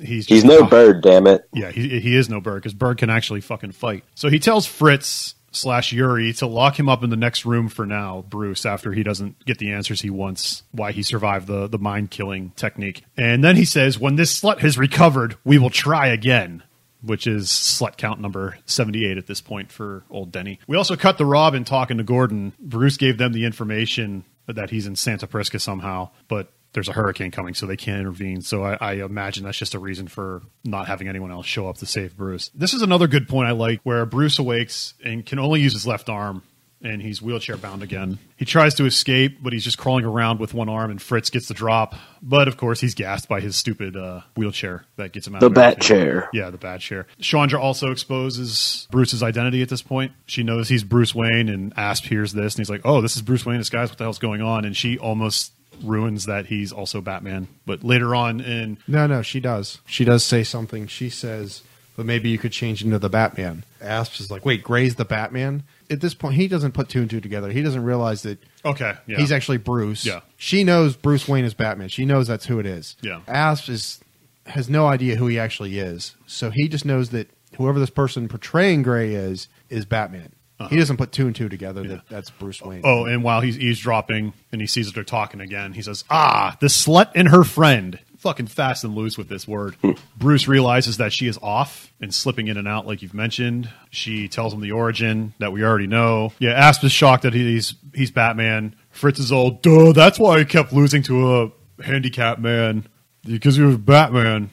he's 0.02 0.28
He's 0.28 0.44
no 0.44 0.66
bird, 0.66 1.02
damn 1.02 1.28
it. 1.28 1.48
Yeah, 1.54 1.72
he, 1.72 2.00
he 2.00 2.16
is 2.16 2.30
no 2.30 2.42
bird 2.42 2.62
because 2.62 2.74
bird 2.74 2.98
can 2.98 3.10
actually 3.10 3.42
fucking 3.42 3.72
fight. 3.72 4.04
So 4.16 4.30
he 4.30 4.40
tells 4.40 4.66
Fritz 4.66 5.36
slash 5.52 5.92
Yuri 5.92 6.34
to 6.34 6.48
lock 6.48 6.80
him 6.80 6.90
up 6.90 7.04
in 7.04 7.10
the 7.10 7.18
next 7.18 7.46
room 7.46 7.68
for 7.68 7.86
now, 7.86 8.24
Bruce, 8.30 8.66
after 8.66 8.94
he 8.94 9.04
doesn't 9.04 9.46
get 9.46 9.58
the 9.58 9.72
answers 9.72 10.02
he 10.02 10.10
wants, 10.10 10.64
why 10.72 10.92
he 10.92 11.04
survived 11.04 11.48
the, 11.48 11.68
the 11.68 11.78
mind 11.78 12.10
killing 12.10 12.52
technique. 12.56 13.04
And 13.18 13.44
then 13.44 13.56
he 13.56 13.66
says, 13.66 14.00
when 14.00 14.16
this 14.16 14.40
slut 14.40 14.60
has 14.60 14.78
recovered, 14.78 15.38
we 15.44 15.58
will 15.58 15.70
try 15.70 16.08
again. 16.08 16.64
Which 17.04 17.26
is 17.26 17.48
slut 17.48 17.98
count 17.98 18.22
number 18.22 18.60
78 18.68 19.18
at 19.18 19.26
this 19.26 19.42
point 19.42 19.72
for 19.72 20.04
old 20.12 20.32
Denny. 20.32 20.60
We 20.68 20.78
also 20.78 20.96
cut 20.96 21.18
the 21.18 21.26
Robin 21.26 21.64
talking 21.64 21.98
to 21.98 22.04
Gordon. 22.04 22.54
Bruce 22.60 22.96
gave 22.98 23.18
them 23.18 23.34
the 23.34 23.44
information 23.44 24.24
that 24.46 24.70
he's 24.70 24.86
in 24.86 24.96
Santa 24.96 25.26
Prisca 25.26 25.58
somehow, 25.58 26.12
but 26.28 26.52
there's 26.74 26.88
a 26.88 26.94
hurricane 26.94 27.32
coming, 27.32 27.54
so 27.54 27.66
they 27.66 27.78
can't 27.78 28.00
intervene. 28.00 28.42
So 28.42 28.64
I, 28.64 28.78
I 28.80 28.94
imagine 28.94 29.44
that's 29.44 29.58
just 29.58 29.76
a 29.76 29.80
reason 29.80 30.08
for 30.08 30.42
not 30.64 30.88
having 30.88 31.08
anyone 31.08 31.32
else 31.32 31.46
show 31.46 31.68
up 31.68 31.78
to 31.78 31.86
save 31.86 32.16
Bruce. 32.16 32.50
This 32.56 32.74
is 32.74 32.82
another 32.82 33.08
good 33.08 33.28
point 33.28 33.48
I 33.48 33.52
like, 33.52 33.82
where 33.84 34.06
Bruce 34.06 34.40
awakes 34.40 34.94
and 35.04 35.26
can 35.26 35.40
only 35.40 35.62
use 35.62 35.74
his 35.74 35.86
left 35.86 36.08
arm, 36.08 36.44
and 36.84 37.02
he's 37.02 37.22
wheelchair 37.22 37.58
bound 37.58 37.84
again. 37.84 38.18
He 38.38 38.46
tries 38.46 38.74
to 38.76 38.86
escape, 38.86 39.44
but 39.44 39.54
he's 39.54 39.64
just 39.64 39.78
crawling 39.78 40.06
around 40.06 40.40
with 40.40 40.54
one 40.54 40.70
arm, 40.70 40.90
and 40.90 41.02
Fritz 41.02 41.30
gets 41.30 41.48
the 41.48 41.54
drop. 41.54 41.94
But 42.22 42.48
of 42.48 42.58
course, 42.58 42.80
he's 42.80 42.96
gassed 42.96 43.28
by 43.28 43.40
his 43.40 43.56
stupid 43.56 43.96
uh, 43.96 44.22
wheelchair 44.36 44.86
that 44.96 45.12
gets 45.12 45.28
him 45.28 45.36
out. 45.36 45.44
Of 45.44 45.52
the 45.52 45.54
bat 45.54 45.82
chair. 45.82 46.30
Yeah, 46.34 46.50
the 46.50 46.58
bad 46.58 46.80
chair. 46.80 47.06
Chandra 47.20 47.62
also 47.62 47.92
exposes 47.92 48.88
Bruce's 48.90 49.22
identity 49.22 49.62
at 49.62 49.70
this 49.70 49.82
point. 49.82 50.14
She 50.26 50.42
knows 50.42 50.70
he's 50.70 50.84
Bruce 50.84 51.14
Wayne, 51.14 51.50
and 51.50 51.74
Asp 51.78 52.06
hears 52.06 52.34
this, 52.34 52.56
and 52.56 52.62
he's 52.62 52.70
like, 52.70 52.82
"Oh, 52.86 53.02
this 53.02 53.16
is 53.16 53.22
Bruce 53.22 53.46
Wayne 53.46 53.60
disguised. 53.60 53.92
What 53.92 53.98
the 53.98 54.06
hell's 54.06 54.20
going 54.20 54.42
on?" 54.42 54.66
And 54.66 54.76
she 54.76 54.98
almost 54.98 55.52
ruins 55.84 56.26
that 56.26 56.48
he's 56.48 56.72
also 56.72 57.02
Batman. 57.02 57.48
But 57.66 57.84
later 57.84 58.14
on, 58.16 58.40
in 58.42 58.78
No, 58.88 59.08
no, 59.08 59.22
she 59.22 59.40
does. 59.40 59.80
She 59.86 60.06
does 60.06 60.24
say 60.24 60.44
something. 60.44 60.88
She 60.88 61.10
says, 61.10 61.64
but 61.96 62.06
maybe 62.06 62.30
you 62.30 62.38
could 62.38 62.52
change 62.52 62.84
into 62.84 63.00
the 63.00 63.10
Batman. 63.10 63.64
Asps 63.82 64.22
is 64.22 64.32
like, 64.32 64.46
wait, 64.46 64.64
Grey's 64.64 64.96
the 64.96 65.06
Batman? 65.06 65.64
At 65.90 66.02
this 66.02 66.14
point, 66.14 66.36
he 66.36 66.48
doesn't 66.48 66.74
put 66.74 66.90
two 66.90 67.02
and 67.02 67.10
two 67.10 67.22
together. 67.22 67.52
He 67.52 67.62
doesn't 67.62 67.84
realize 67.84 68.24
that 68.24 68.40
okay, 68.64 68.94
yeah, 69.08 69.18
he's 69.18 69.32
actually 69.32 69.58
Bruce. 69.58 70.06
Yeah. 70.06 70.22
She 70.38 70.64
knows 70.64 70.96
Bruce 70.96 71.28
Wayne 71.28 71.46
is 71.46 71.54
Batman. 71.54 71.90
She 71.90 72.06
knows 72.06 72.28
that's 72.28 72.46
who 72.46 72.60
it 72.60 72.66
is. 72.66 72.96
Yeah. 73.02 73.22
Asp 73.28 73.70
is 73.70 74.00
has 74.46 74.70
no 74.70 74.88
idea 74.88 75.16
who 75.16 75.28
he 75.28 75.38
actually 75.38 75.80
is. 75.80 76.16
So 76.26 76.50
he 76.50 76.68
just 76.68 76.86
knows 76.86 77.10
that 77.10 77.30
whoever 77.58 77.80
this 77.80 77.90
person 77.90 78.28
portraying 78.28 78.84
Grey 78.84 79.14
is 79.14 79.48
is 79.70 79.86
Batman. 79.86 80.32
He 80.68 80.78
doesn't 80.78 80.98
put 80.98 81.12
two 81.12 81.28
and 81.28 81.36
two 81.36 81.50
together 81.50 81.84
that 81.88 82.02
that's 82.10 82.30
Bruce 82.30 82.62
Wayne. 82.62 82.82
Uh-huh. 82.84 83.02
Oh, 83.02 83.06
and 83.06 83.24
while 83.24 83.42
he's 83.42 83.58
eavesdropping 83.60 84.34
and 84.52 84.62
he 84.62 84.68
sees 84.68 84.88
that 84.88 84.96
they're 84.96 85.04
talking 85.04 85.42
again, 85.42 85.74
he 85.74 85.82
says, 85.82 86.04
Ah, 86.10 86.58
the 86.60 86.68
slut 86.68 87.12
and 87.16 87.30
her 87.30 87.44
friend. 87.44 88.00
Fucking 88.18 88.48
fast 88.48 88.84
and 88.84 88.94
loose 88.94 89.18
with 89.18 89.30
this 89.30 89.48
word. 89.48 89.76
Bruce 90.16 90.48
realizes 90.48 90.98
that 90.98 91.12
she 91.12 91.26
is 91.26 91.40
off 91.42 91.92
and 92.00 92.14
slipping 92.14 92.50
in 92.50 92.58
and 92.58 92.68
out, 92.68 92.86
like 92.86 93.02
you've 93.02 93.16
mentioned. 93.16 93.68
She 93.90 94.28
tells 94.28 94.54
him 94.54 94.62
the 94.62 94.74
origin 94.74 95.34
that 95.40 95.52
we 95.52 95.64
already 95.64 95.88
know. 95.88 96.32
Yeah, 96.38 96.52
Asp 96.52 96.84
is 96.84 96.92
shocked 96.92 97.24
that 97.24 97.34
he's 97.34 97.74
he's 97.96 98.12
Batman. 98.12 98.76
Fritz 98.92 99.20
is 99.20 99.32
all, 99.32 99.50
duh, 99.52 99.92
that's 99.94 100.20
why 100.20 100.38
he 100.38 100.46
kept 100.46 100.72
losing 100.72 101.02
to 101.04 101.42
a 101.42 101.52
handicapped 101.82 102.40
man. 102.40 102.88
Because 103.24 103.56
he 103.56 103.62
was 103.62 103.78
Batman. 103.78 104.50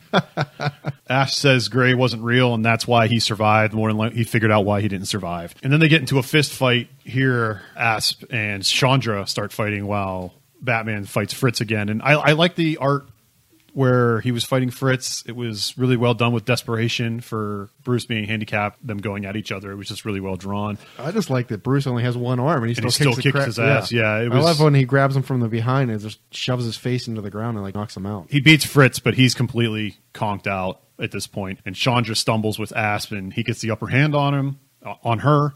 Asp 1.09 1.39
says 1.39 1.69
Grey 1.69 1.95
wasn't 1.95 2.23
real, 2.23 2.53
and 2.55 2.65
that's 2.65 2.87
why 2.87 3.07
he 3.09 3.19
survived. 3.19 3.73
More 3.73 3.93
than 3.93 4.13
he 4.13 4.25
figured 4.25 4.51
out 4.51 4.65
why 4.65 4.83
he 4.83 4.89
didn't 4.89 5.09
survive. 5.09 5.55
And 5.63 5.73
then 5.73 5.81
they 5.81 5.89
get 5.89 6.01
into 6.01 6.19
a 6.19 6.23
fist 6.23 6.53
fight 6.53 6.89
here. 7.03 7.63
Asp 7.77 8.25
and 8.31 8.63
Chandra 8.65 9.27
start 9.27 9.53
fighting 9.53 9.87
while 9.87 10.35
Batman 10.61 11.05
fights 11.05 11.33
Fritz 11.33 11.61
again. 11.61 11.89
And 11.89 12.03
I, 12.03 12.13
I 12.13 12.33
like 12.33 12.57
the 12.57 12.77
art 12.77 13.07
where 13.75 14.21
he 14.21 14.33
was 14.33 14.45
fighting 14.45 14.71
Fritz. 14.71 15.23
It 15.27 15.37
was 15.37 15.77
really 15.77 15.97
well 15.97 16.15
done 16.15 16.33
with 16.33 16.45
desperation 16.45 17.21
for 17.21 17.71
Bruce 17.85 18.07
being 18.07 18.25
handicapped, 18.25 18.85
them 18.87 18.99
going 18.99 19.25
at 19.25 19.37
each 19.37 19.53
other. 19.53 19.71
It 19.71 19.77
was 19.77 19.89
just 19.89 20.05
really 20.05 20.21
well 20.21 20.37
drawn. 20.37 20.79
I 20.99 21.13
just 21.13 21.31
like 21.31 21.49
that 21.49 21.63
Bruce 21.63 21.87
only 21.87 22.03
has 22.03 22.17
one 22.17 22.41
arm 22.41 22.63
and 22.63 22.69
he 22.69 22.75
still, 22.75 22.87
he 22.87 22.91
still 22.91 23.13
kicks, 23.13 23.17
the 23.17 23.23
kicks 23.23 23.33
crap- 23.33 23.47
his 23.47 23.59
ass. 23.59 23.93
Yeah, 23.93 24.19
it 24.19 24.33
I 24.33 24.39
love 24.41 24.61
when 24.61 24.75
he 24.75 24.85
grabs 24.85 25.17
him 25.17 25.23
from 25.23 25.41
the 25.41 25.49
behind 25.49 25.91
and 25.91 26.01
just 26.01 26.19
shoves 26.35 26.65
his 26.65 26.77
face 26.77 27.09
into 27.09 27.21
the 27.21 27.31
ground 27.31 27.57
and 27.57 27.65
like 27.65 27.75
knocks 27.75 27.97
him 27.97 28.07
out. 28.07 28.27
He 28.31 28.41
beats 28.41 28.65
Fritz, 28.65 28.99
but 28.99 29.15
he's 29.15 29.35
completely 29.35 29.97
conked 30.13 30.47
out 30.47 30.81
at 30.99 31.13
this 31.13 31.27
point. 31.27 31.61
And 31.65 31.75
Chandra 31.75 32.17
stumbles 32.17 32.59
with 32.59 32.75
Asp, 32.77 33.13
and 33.13 33.33
he 33.33 33.43
gets 33.43 33.61
the 33.61 33.71
upper 33.71 33.87
hand 33.87 34.15
on 34.15 34.35
him, 34.35 34.59
uh, 34.85 34.95
on 35.05 35.21
her. 35.21 35.55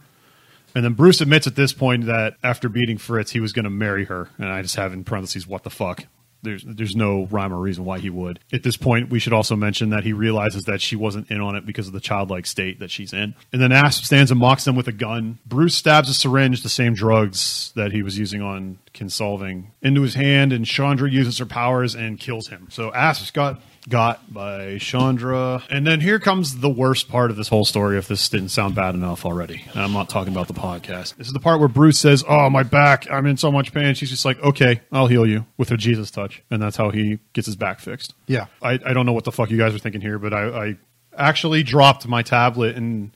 And 0.74 0.84
then 0.84 0.94
Bruce 0.94 1.20
admits 1.20 1.46
at 1.46 1.54
this 1.54 1.72
point 1.72 2.06
that 2.06 2.36
after 2.42 2.68
beating 2.68 2.96
Fritz, 2.96 3.32
he 3.32 3.40
was 3.40 3.52
going 3.52 3.64
to 3.64 3.70
marry 3.70 4.06
her. 4.06 4.30
And 4.38 4.48
I 4.48 4.62
just 4.62 4.76
have 4.76 4.92
in 4.92 5.04
parentheses, 5.04 5.46
what 5.46 5.64
the 5.64 5.70
fuck? 5.70 6.06
There's 6.42 6.64
there's 6.66 6.96
no 6.96 7.26
rhyme 7.26 7.52
or 7.52 7.58
reason 7.58 7.84
why 7.84 7.98
he 7.98 8.10
would. 8.10 8.40
At 8.52 8.62
this 8.62 8.76
point, 8.76 9.10
we 9.10 9.18
should 9.18 9.32
also 9.32 9.56
mention 9.56 9.90
that 9.90 10.04
he 10.04 10.12
realizes 10.12 10.64
that 10.64 10.80
she 10.80 10.96
wasn't 10.96 11.30
in 11.30 11.40
on 11.40 11.54
it 11.56 11.64
because 11.64 11.86
of 11.86 11.92
the 11.92 12.00
childlike 12.00 12.46
state 12.46 12.80
that 12.80 12.90
she's 12.90 13.12
in. 13.12 13.34
And 13.52 13.62
then 13.62 13.72
Asp 13.72 14.04
stands 14.04 14.30
and 14.30 14.40
mocks 14.40 14.64
them 14.64 14.74
with 14.74 14.88
a 14.88 14.92
gun. 14.92 15.38
Bruce 15.46 15.76
stabs 15.76 16.08
a 16.08 16.14
syringe, 16.14 16.62
the 16.62 16.68
same 16.68 16.94
drugs 16.94 17.72
that 17.76 17.92
he 17.92 18.02
was 18.02 18.18
using 18.18 18.42
on 18.42 18.78
Kinsolving, 18.92 19.66
into 19.80 20.02
his 20.02 20.14
hand, 20.14 20.52
and 20.52 20.66
Chandra 20.66 21.10
uses 21.10 21.38
her 21.38 21.46
powers 21.46 21.94
and 21.94 22.18
kills 22.18 22.48
him. 22.48 22.66
So 22.70 22.92
Asp 22.92 23.32
got 23.32 23.60
got 23.88 24.32
by 24.32 24.78
Chandra. 24.78 25.62
And 25.70 25.86
then 25.86 26.00
here 26.00 26.18
comes 26.18 26.58
the 26.58 26.70
worst 26.70 27.08
part 27.08 27.30
of 27.30 27.36
this 27.36 27.48
whole 27.48 27.64
story 27.64 27.98
if 27.98 28.08
this 28.08 28.28
didn't 28.28 28.50
sound 28.50 28.74
bad 28.74 28.94
enough 28.94 29.26
already. 29.26 29.64
And 29.72 29.80
I'm 29.80 29.92
not 29.92 30.08
talking 30.08 30.32
about 30.32 30.48
the 30.48 30.54
podcast. 30.54 31.16
This 31.16 31.26
is 31.26 31.32
the 31.32 31.40
part 31.40 31.58
where 31.60 31.68
Bruce 31.68 31.98
says, 31.98 32.24
Oh, 32.28 32.48
my 32.50 32.62
back, 32.62 33.10
I'm 33.10 33.26
in 33.26 33.36
so 33.36 33.50
much 33.50 33.72
pain. 33.72 33.94
She's 33.94 34.10
just 34.10 34.24
like, 34.24 34.38
Okay, 34.40 34.80
I'll 34.92 35.08
heal 35.08 35.26
you 35.26 35.46
with 35.56 35.68
her 35.70 35.76
Jesus 35.76 36.10
touch. 36.10 36.42
And 36.50 36.62
that's 36.62 36.76
how 36.76 36.90
he 36.90 37.18
gets 37.32 37.46
his 37.46 37.56
back 37.56 37.80
fixed. 37.80 38.14
Yeah. 38.26 38.46
I, 38.62 38.78
I 38.84 38.92
don't 38.92 39.06
know 39.06 39.12
what 39.12 39.24
the 39.24 39.32
fuck 39.32 39.50
you 39.50 39.58
guys 39.58 39.74
are 39.74 39.78
thinking 39.78 40.00
here, 40.00 40.18
but 40.18 40.32
I, 40.32 40.44
I 40.48 40.76
actually 41.16 41.62
dropped 41.62 42.06
my 42.06 42.22
tablet 42.22 42.76
and 42.76 43.10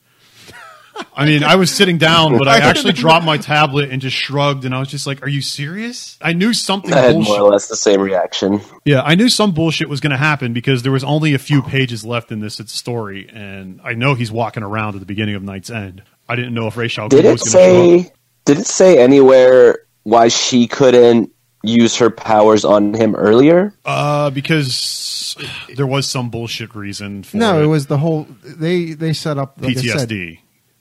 I 1.15 1.25
mean, 1.25 1.43
I 1.43 1.55
was 1.55 1.71
sitting 1.73 1.97
down, 1.97 2.37
but 2.37 2.47
I 2.47 2.57
actually 2.59 2.93
dropped 3.03 3.25
my 3.25 3.37
tablet 3.37 3.89
and 3.91 4.01
just 4.01 4.15
shrugged, 4.15 4.65
and 4.65 4.73
I 4.75 4.79
was 4.79 4.87
just 4.87 5.07
like, 5.07 5.23
"Are 5.23 5.27
you 5.29 5.41
serious?" 5.41 6.17
I 6.21 6.33
knew 6.33 6.53
something. 6.53 6.93
I 6.93 6.99
had 6.99 7.13
bullshit- 7.13 7.29
more 7.37 7.41
or 7.47 7.51
less 7.51 7.67
the 7.67 7.75
same 7.75 8.01
reaction. 8.01 8.61
yeah, 8.85 9.01
I 9.01 9.15
knew 9.15 9.29
some 9.29 9.51
bullshit 9.53 9.89
was 9.89 9.99
going 9.99 10.11
to 10.11 10.17
happen 10.17 10.53
because 10.53 10.83
there 10.83 10.91
was 10.91 11.03
only 11.03 11.33
a 11.33 11.39
few 11.39 11.61
pages 11.63 12.05
left 12.05 12.31
in 12.31 12.39
this 12.39 12.61
story, 12.67 13.27
and 13.33 13.79
I 13.83 13.93
know 13.93 14.13
he's 14.13 14.31
walking 14.31 14.63
around 14.63 14.93
at 14.95 14.99
the 14.99 15.05
beginning 15.07 15.35
of 15.35 15.41
KnightsEnd. 15.43 16.01
I 16.29 16.35
didn't 16.35 16.53
know 16.53 16.67
if 16.67 16.77
Ra's 16.77 16.97
al 16.97 17.09
Did 17.09 17.25
it 17.25 17.31
was 17.31 17.41
going 17.41 17.51
to 17.51 17.51
show 17.51 17.95
up. 17.99 18.05
say? 18.05 18.13
Did 18.45 18.57
it 18.59 18.67
say 18.67 18.99
anywhere 18.99 19.79
why 20.03 20.27
she 20.27 20.67
couldn't 20.67 21.31
use 21.63 21.97
her 21.97 22.09
powers 22.09 22.63
on 22.63 22.93
him 22.93 23.15
earlier? 23.15 23.73
Uh, 23.83 24.29
because 24.29 25.35
there 25.75 25.87
was 25.87 26.07
some 26.07 26.29
bullshit 26.29 26.75
reason 26.75 27.23
for 27.23 27.37
No, 27.37 27.59
it. 27.59 27.63
it 27.63 27.67
was 27.67 27.87
the 27.87 27.97
whole 27.97 28.27
they 28.43 28.93
they 28.93 29.13
set 29.13 29.37
up 29.37 29.57
like 29.59 29.77
I 29.77 29.81
said, 29.81 30.09
PTSD. 30.09 30.39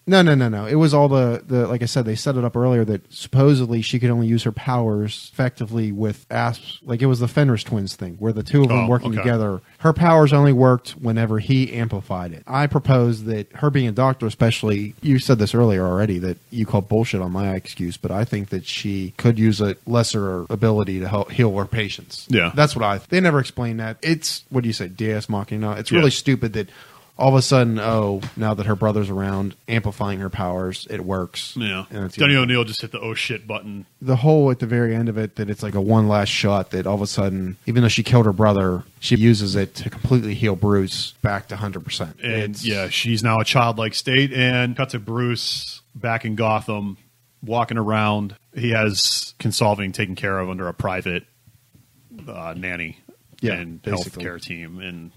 No, 0.08 0.22
no, 0.22 0.36
no, 0.36 0.48
no. 0.48 0.66
It 0.66 0.76
was 0.76 0.94
all 0.94 1.08
the, 1.08 1.42
the 1.44 1.66
like 1.66 1.82
I 1.82 1.86
said, 1.86 2.04
they 2.04 2.14
set 2.14 2.36
it 2.36 2.44
up 2.44 2.56
earlier 2.56 2.84
that 2.84 3.12
supposedly 3.12 3.82
she 3.82 3.98
could 3.98 4.10
only 4.10 4.28
use 4.28 4.44
her 4.44 4.52
powers 4.52 5.30
effectively 5.32 5.90
with 5.90 6.24
asps. 6.30 6.78
Like 6.84 7.02
it 7.02 7.06
was 7.06 7.18
the 7.18 7.26
Fenris 7.26 7.64
twins 7.64 7.96
thing, 7.96 8.14
where 8.20 8.32
the 8.32 8.44
two 8.44 8.62
of 8.62 8.68
them 8.68 8.78
Oh, 8.84 8.86
working 8.88 9.08
okay. 9.10 9.18
together. 9.18 9.60
Her 9.78 9.92
powers 9.92 10.32
only 10.32 10.52
worked 10.52 10.90
whenever 10.90 11.40
he 11.40 11.72
amplified 11.72 12.30
it. 12.32 12.44
I 12.46 12.68
propose 12.68 13.24
that 13.24 13.50
her 13.54 13.68
being 13.68 13.88
a 13.88 13.92
doctor, 13.92 14.26
especially, 14.26 14.94
you 15.02 15.18
said 15.18 15.40
this 15.40 15.54
earlier 15.56 15.84
already 15.84 16.20
that 16.20 16.36
you 16.50 16.66
called 16.66 16.88
bullshit 16.88 17.20
on 17.20 17.32
my 17.32 17.54
excuse, 17.56 17.96
but 17.96 18.12
I 18.12 18.24
think 18.24 18.50
that 18.50 18.64
she 18.64 19.12
could 19.16 19.40
use 19.40 19.60
a 19.60 19.74
lesser 19.86 20.42
ability 20.50 21.00
to 21.00 21.08
help 21.08 21.32
heal 21.32 21.56
her 21.58 21.64
patients. 21.64 22.28
Yeah. 22.30 22.52
that's 22.54 22.76
what 22.76 22.84
I. 22.84 22.98
They 23.08 23.18
never 23.20 23.40
explain 23.40 23.78
that. 23.78 23.96
It's 24.02 24.44
what 24.50 24.62
do 24.62 24.68
you 24.68 24.72
say, 24.72 24.86
Deus 24.86 25.28
Machina? 25.28 25.72
It's 25.72 25.90
Yeah. 25.90 25.98
really 25.98 26.10
stupid 26.12 26.52
that 26.52 26.68
all 27.18 27.30
of 27.30 27.34
a 27.34 27.42
sudden, 27.42 27.78
oh, 27.78 28.20
now 28.36 28.52
that 28.52 28.66
her 28.66 28.76
brother's 28.76 29.08
around, 29.08 29.54
amplifying 29.68 30.20
her 30.20 30.28
powers, 30.28 30.86
it 30.90 31.02
works. 31.04 31.54
Yeah. 31.56 31.86
And 31.90 32.04
it's 32.04 32.20
O'Neil 32.20 32.64
just 32.64 32.82
hit 32.82 32.92
the 32.92 33.00
oh 33.00 33.14
shit 33.14 33.46
button. 33.46 33.86
the 34.02 34.16
whole 34.16 34.50
at 34.50 34.58
the 34.58 34.66
very 34.66 34.94
end 34.94 35.08
of 35.08 35.16
it 35.16 35.36
that 35.36 35.48
it's 35.48 35.62
like 35.62 35.74
a 35.74 35.80
one 35.80 36.08
last 36.08 36.28
shot 36.28 36.70
that 36.72 36.86
all 36.86 36.94
of 36.96 37.02
a 37.02 37.06
sudden, 37.06 37.56
even 37.66 37.82
though 37.82 37.88
she 37.88 38.02
killed 38.02 38.26
her 38.26 38.32
brother, 38.34 38.84
she 39.00 39.16
uses 39.16 39.56
it 39.56 39.74
to 39.76 39.88
completely 39.88 40.34
heal 40.34 40.56
Bruce 40.56 41.12
back 41.22 41.48
to 41.48 41.56
hundred 41.56 41.84
percent. 41.84 42.16
And 42.22 42.62
yeah, 42.62 42.88
she's 42.90 43.22
now 43.22 43.40
a 43.40 43.44
childlike 43.44 43.94
state. 43.94 44.32
And 44.32 44.76
cuts 44.76 44.92
to 44.92 44.98
Bruce 44.98 45.80
back 45.94 46.24
in 46.26 46.34
Gotham, 46.34 46.98
walking 47.42 47.78
around. 47.78 48.36
He 48.54 48.70
has 48.70 49.34
Kinsolving 49.38 49.94
taken 49.94 50.16
care 50.16 50.38
of 50.38 50.50
under 50.50 50.68
a 50.68 50.74
private 50.74 51.24
uh, 52.28 52.54
nanny 52.56 52.98
Yeah, 53.40 53.54
and 53.54 53.80
basically. 53.80 54.24
healthcare 54.24 54.40
team 54.42 54.80
and 54.80 55.12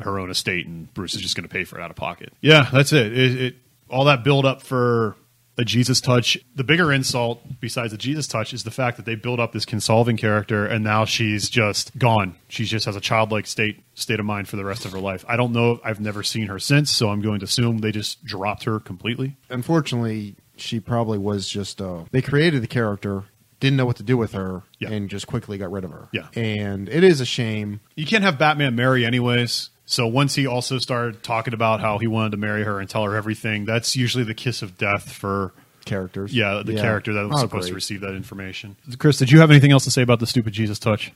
her 0.00 0.18
own 0.18 0.30
estate, 0.30 0.66
and 0.66 0.92
Bruce 0.94 1.14
is 1.14 1.20
just 1.22 1.36
going 1.36 1.46
to 1.48 1.52
pay 1.52 1.64
for 1.64 1.78
it 1.78 1.82
out 1.82 1.90
of 1.90 1.96
pocket. 1.96 2.32
Yeah, 2.40 2.68
that's 2.72 2.92
it. 2.92 3.12
It, 3.16 3.40
it. 3.40 3.56
All 3.90 4.04
that 4.06 4.24
build 4.24 4.44
up 4.46 4.62
for 4.62 5.14
a 5.56 5.64
Jesus 5.64 6.00
touch. 6.00 6.36
The 6.56 6.64
bigger 6.64 6.92
insult, 6.92 7.40
besides 7.60 7.92
the 7.92 7.98
Jesus 7.98 8.26
touch, 8.26 8.52
is 8.52 8.64
the 8.64 8.72
fact 8.72 8.96
that 8.96 9.06
they 9.06 9.14
build 9.14 9.38
up 9.38 9.52
this 9.52 9.64
Kinsolving 9.64 10.18
character, 10.18 10.66
and 10.66 10.82
now 10.82 11.04
she's 11.04 11.48
just 11.48 11.96
gone. 11.96 12.34
She 12.48 12.64
just 12.64 12.86
has 12.86 12.96
a 12.96 13.00
childlike 13.00 13.46
state 13.46 13.80
state 13.94 14.18
of 14.18 14.26
mind 14.26 14.48
for 14.48 14.56
the 14.56 14.64
rest 14.64 14.84
of 14.84 14.90
her 14.92 14.98
life. 14.98 15.24
I 15.28 15.36
don't 15.36 15.52
know. 15.52 15.78
I've 15.84 16.00
never 16.00 16.22
seen 16.24 16.48
her 16.48 16.58
since, 16.58 16.90
so 16.90 17.10
I'm 17.10 17.20
going 17.20 17.38
to 17.38 17.44
assume 17.44 17.78
they 17.78 17.92
just 17.92 18.24
dropped 18.24 18.64
her 18.64 18.80
completely. 18.80 19.36
unfortunately, 19.48 20.34
she 20.56 20.80
probably 20.80 21.18
was 21.18 21.48
just. 21.48 21.80
Uh, 21.80 22.04
they 22.10 22.22
created 22.22 22.60
the 22.62 22.66
character, 22.66 23.24
didn't 23.60 23.76
know 23.76 23.86
what 23.86 23.96
to 23.96 24.02
do 24.02 24.16
with 24.16 24.32
her, 24.32 24.62
Yeah. 24.80 24.90
and 24.90 25.08
just 25.08 25.26
quickly 25.28 25.56
got 25.58 25.70
rid 25.70 25.84
of 25.84 25.90
her. 25.92 26.08
Yeah. 26.12 26.26
and 26.34 26.88
it 26.88 27.04
is 27.04 27.20
a 27.20 27.24
shame. 27.24 27.78
You 27.94 28.06
can't 28.06 28.24
have 28.24 28.38
Batman 28.38 28.74
marry 28.74 29.04
anyways. 29.06 29.70
So 29.86 30.06
once 30.06 30.34
he 30.34 30.46
also 30.46 30.78
started 30.78 31.22
talking 31.22 31.52
about 31.54 31.80
how 31.80 31.98
he 31.98 32.06
wanted 32.06 32.30
to 32.30 32.36
marry 32.38 32.64
her 32.64 32.80
and 32.80 32.88
tell 32.88 33.04
her 33.04 33.14
everything, 33.14 33.64
that's 33.66 33.94
usually 33.96 34.24
the 34.24 34.34
kiss 34.34 34.62
of 34.62 34.78
death 34.78 35.12
for 35.12 35.52
Characters, 35.84 36.34
yeah 36.34 36.62
the 36.64 36.74
character 36.76 37.12
that 37.12 37.28
was 37.28 37.36
Oh, 37.36 37.40
supposed 37.42 37.68
to 37.68 37.74
receive 37.74 38.00
that 38.00 38.14
information. 38.14 38.76
Chris, 38.98 39.18
did 39.18 39.30
you 39.30 39.40
have 39.40 39.50
anything 39.50 39.70
else 39.70 39.84
to 39.84 39.90
say 39.90 40.00
about 40.00 40.18
the 40.18 40.26
stupid 40.26 40.54
Jesus 40.54 40.78
touch, 40.78 41.12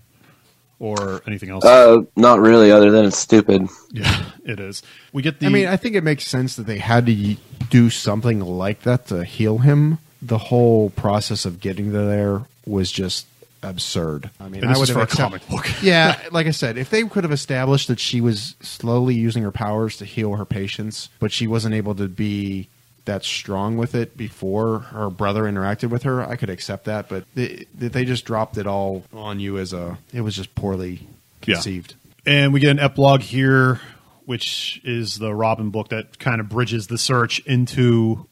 or 0.79 1.23
anything 1.27 1.49
else? 1.49 1.65
Uh, 1.65 2.03
not 2.17 2.39
really, 2.41 2.71
other 2.71 2.91
than 2.91 3.07
it's 3.07 3.17
stupid. 3.17 3.63
yeah, 3.93 4.25
it 4.45 4.61
is. 4.61 4.83
We 5.13 5.23
get 5.23 5.41
the. 5.41 5.47
I 5.47 5.49
mean, 5.49 5.67
I 5.69 5.77
think 5.79 5.95
it 5.97 6.05
makes 6.05 6.27
sense 6.27 6.57
that 6.57 6.67
they 6.67 6.77
had 6.79 7.07
to 7.07 7.37
do 7.71 7.89
something 7.89 8.41
like 8.41 8.83
that 8.83 9.07
to 9.07 9.25
heal 9.25 9.57
him. 9.59 9.99
The 10.21 10.37
whole 10.37 10.91
process 10.91 11.47
of 11.47 11.61
getting 11.61 11.93
there 11.93 12.43
was 12.67 12.93
just 12.93 13.27
absurd. 13.63 14.31
I 14.41 14.45
mean, 14.49 14.63
And 14.63 14.67
I 14.67 14.69
this 14.75 14.79
would 14.79 14.89
is 14.91 14.97
have 14.97 15.09
for 15.11 15.15
a 15.15 15.17
comic 15.17 15.49
book. 15.49 15.67
yeah, 15.83 16.21
like 16.33 16.47
I 16.47 16.51
said, 16.53 16.79
if 16.79 16.91
they 16.91 17.03
could 17.05 17.25
have 17.25 17.33
established 17.33 17.89
that 17.89 17.99
she 18.01 18.21
was 18.21 18.55
slowly 18.61 19.15
using 19.15 19.43
her 19.43 19.51
powers 19.53 19.97
to 19.99 20.05
heal 20.05 20.35
her 20.37 20.45
patients, 20.45 21.09
but 21.19 21.33
she 21.33 21.47
wasn't 21.47 21.75
able 21.75 21.95
to 21.97 22.09
be 22.09 22.69
that 23.05 23.25
strong 23.25 23.77
with 23.79 23.95
it 23.95 24.17
before 24.19 24.81
her 24.81 25.09
brother 25.09 25.45
interacted 25.45 25.89
with 25.91 26.03
her, 26.03 26.23
I 26.23 26.37
could 26.37 26.51
accept 26.51 26.85
that. 26.85 27.09
But 27.09 27.25
they, 27.35 27.65
that 27.77 27.93
they 27.95 28.05
just 28.05 28.25
dropped 28.27 28.59
it 28.59 28.67
all 28.67 29.05
on 29.15 29.41
you 29.41 29.57
as 29.59 29.73
a, 29.73 29.99
it 30.13 30.21
was 30.21 30.37
just 30.37 30.55
poorly 30.55 31.09
Yeah. 31.47 31.55
conceived. 31.55 31.95
And 32.27 32.53
we 32.53 32.61
get 32.61 32.71
an 32.71 32.79
epilogue 32.79 33.23
here, 33.23 33.81
which 34.27 34.83
is 34.85 35.19
the 35.19 35.35
Robin 35.35 35.71
book 35.71 35.89
that 35.89 36.19
kind 36.19 36.39
of 36.41 36.51
bridges 36.51 36.89
the 36.89 36.99
search 36.99 37.39
into 37.47 38.27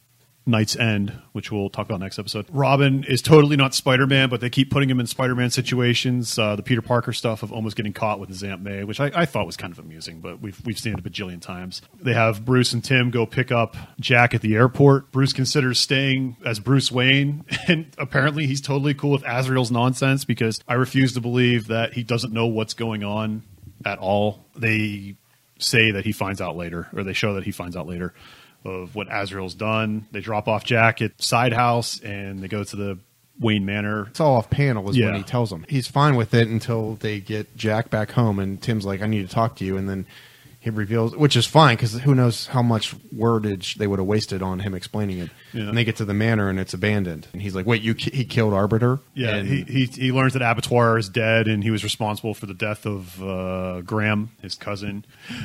KnightsEnd, 0.47 1.13
which 1.33 1.51
we'll 1.51 1.69
talk 1.69 1.87
about 1.87 1.99
next 1.99 2.21
episode. 2.21 2.47
Robin 2.51 3.03
is 3.05 3.21
totally 3.21 3.57
not 3.57 3.75
Spider 3.75 4.07
Man, 4.07 4.29
but 4.29 4.41
they 4.41 4.49
keep 4.49 4.71
putting 4.71 4.89
him 4.89 5.01
in 5.01 5.07
Spider 5.07 5.35
Man 5.35 5.51
situations. 5.51 6.39
Uh, 6.39 6.55
the 6.55 6.63
Peter 6.63 6.83
Parker 6.83 7.13
stuff 7.13 7.43
of 7.43 7.53
almost 7.53 7.77
getting 7.77 7.93
caught 7.93 8.21
with 8.21 8.29
his 8.29 8.45
Aunt 8.45 8.63
May, 8.63 8.85
which 8.85 9.01
I, 9.01 9.11
I 9.13 9.27
thought 9.27 9.45
was 9.47 9.57
kind 9.57 9.73
of 9.73 9.81
amusing, 9.81 10.21
but 10.21 10.41
we've 10.41 10.61
we've 10.65 10.79
seen 10.79 10.93
it 10.93 11.01
a 11.01 11.03
bajillion 11.03 11.41
times. 11.41 11.83
They 12.01 12.15
have 12.15 12.45
Bruce 12.45 12.73
and 12.73 12.85
Tim 12.85 13.11
go 13.11 13.27
pick 13.27 13.51
up 13.51 13.77
Jack 13.99 14.35
at 14.35 14.41
the 14.41 14.55
airport. 14.55 15.11
Bruce 15.11 15.33
considers 15.33 15.81
staying 15.81 16.37
as 16.45 16.61
Bruce 16.61 16.93
Wayne, 16.93 17.45
and 17.67 17.93
apparently 17.99 18.47
he's 18.47 18.61
totally 18.61 18.95
cool 18.95 19.11
with 19.11 19.25
Azrael's 19.27 19.73
nonsense 19.73 20.25
because 20.25 20.61
I 20.69 20.75
refuse 20.75 21.13
to 21.15 21.21
believe 21.21 21.67
that 21.69 21.95
he 21.95 22.05
doesn't 22.05 22.33
know 22.33 22.47
what's 22.47 22.75
going 22.75 23.03
on 23.03 23.43
at 23.85 23.99
all. 23.99 24.45
They 24.55 25.17
say 25.59 25.91
that 25.91 26.05
he 26.05 26.13
finds 26.13 26.41
out 26.41 26.57
later, 26.57 26.89
or 26.95 27.03
they 27.03 27.15
show 27.15 27.35
that 27.35 27.45
he 27.45 27.51
finds 27.51 27.77
out 27.77 27.89
later 27.89 28.15
of 28.65 28.95
what 28.95 29.09
Azrael's 29.11 29.55
done. 29.55 30.07
They 30.13 30.21
drop 30.21 30.49
off 30.49 30.65
Jack 30.65 31.01
at 31.03 31.21
Side 31.23 31.53
House 31.53 32.01
and 32.01 32.41
they 32.41 32.49
go 32.49 32.65
to 32.65 32.77
the 32.77 32.99
Wayne 33.39 33.67
Manor. 33.67 34.07
it's 34.09 34.19
all 34.21 34.37
off 34.37 34.49
panel 34.49 34.89
is 34.89 34.97
Yeah. 34.97 35.07
when 35.07 35.17
he 35.17 35.23
tells 35.23 35.51
them 35.51 35.67
he's 35.69 35.87
fine 35.87 36.17
with 36.17 36.33
it 36.33 36.49
until 36.49 36.95
they 36.97 37.21
get 37.21 37.55
Jack 37.57 37.91
back 37.91 38.13
home 38.13 38.39
and 38.39 38.61
Tim's 38.63 38.87
like 38.87 39.03
I 39.03 39.07
need 39.07 39.29
to 39.29 39.35
talk 39.35 39.57
to 39.57 39.65
you 39.65 39.77
and 39.77 39.89
then 39.89 40.07
he 40.67 40.71
reveals 40.71 41.15
which 41.17 41.37
is 41.37 41.47
fine 41.47 41.77
because 41.77 41.93
who 42.01 42.13
knows 42.15 42.47
how 42.49 42.61
much 42.61 42.95
wordage 43.15 43.77
they 43.77 43.87
would 43.87 44.01
have 44.01 44.07
wasted 44.09 44.43
on 44.43 44.59
him 44.59 44.75
explaining 44.75 45.19
it 45.19 45.31
Yeah. 45.53 45.69
and 45.69 45.77
they 45.79 45.85
get 45.85 45.97
to 45.97 46.05
the 46.05 46.13
manor 46.15 46.49
and 46.49 46.59
it's 46.59 46.75
abandoned 46.75 47.29
and 47.33 47.41
he's 47.41 47.55
like 47.55 47.67
wait 47.67 47.83
you 47.83 47.95
ki- 47.95 48.11
he 48.17 48.25
killed 48.25 48.53
Abattoir 48.53 48.99
Yeah, 49.15 49.37
and 49.37 49.47
he, 49.49 49.63
he 49.63 49.85
he 49.87 50.13
learns 50.13 50.33
that 50.33 50.43
Abattoir 50.43 50.99
is 50.99 51.09
dead, 51.09 51.47
and 51.47 51.63
he 51.63 51.71
was 51.71 51.85
responsible 51.85 52.35
for 52.35 52.47
the 52.47 52.55
death 52.55 52.85
of 52.85 53.23
uh, 53.23 53.81
Graham, 53.83 54.31
his 54.43 54.55
cousin. 54.57 55.05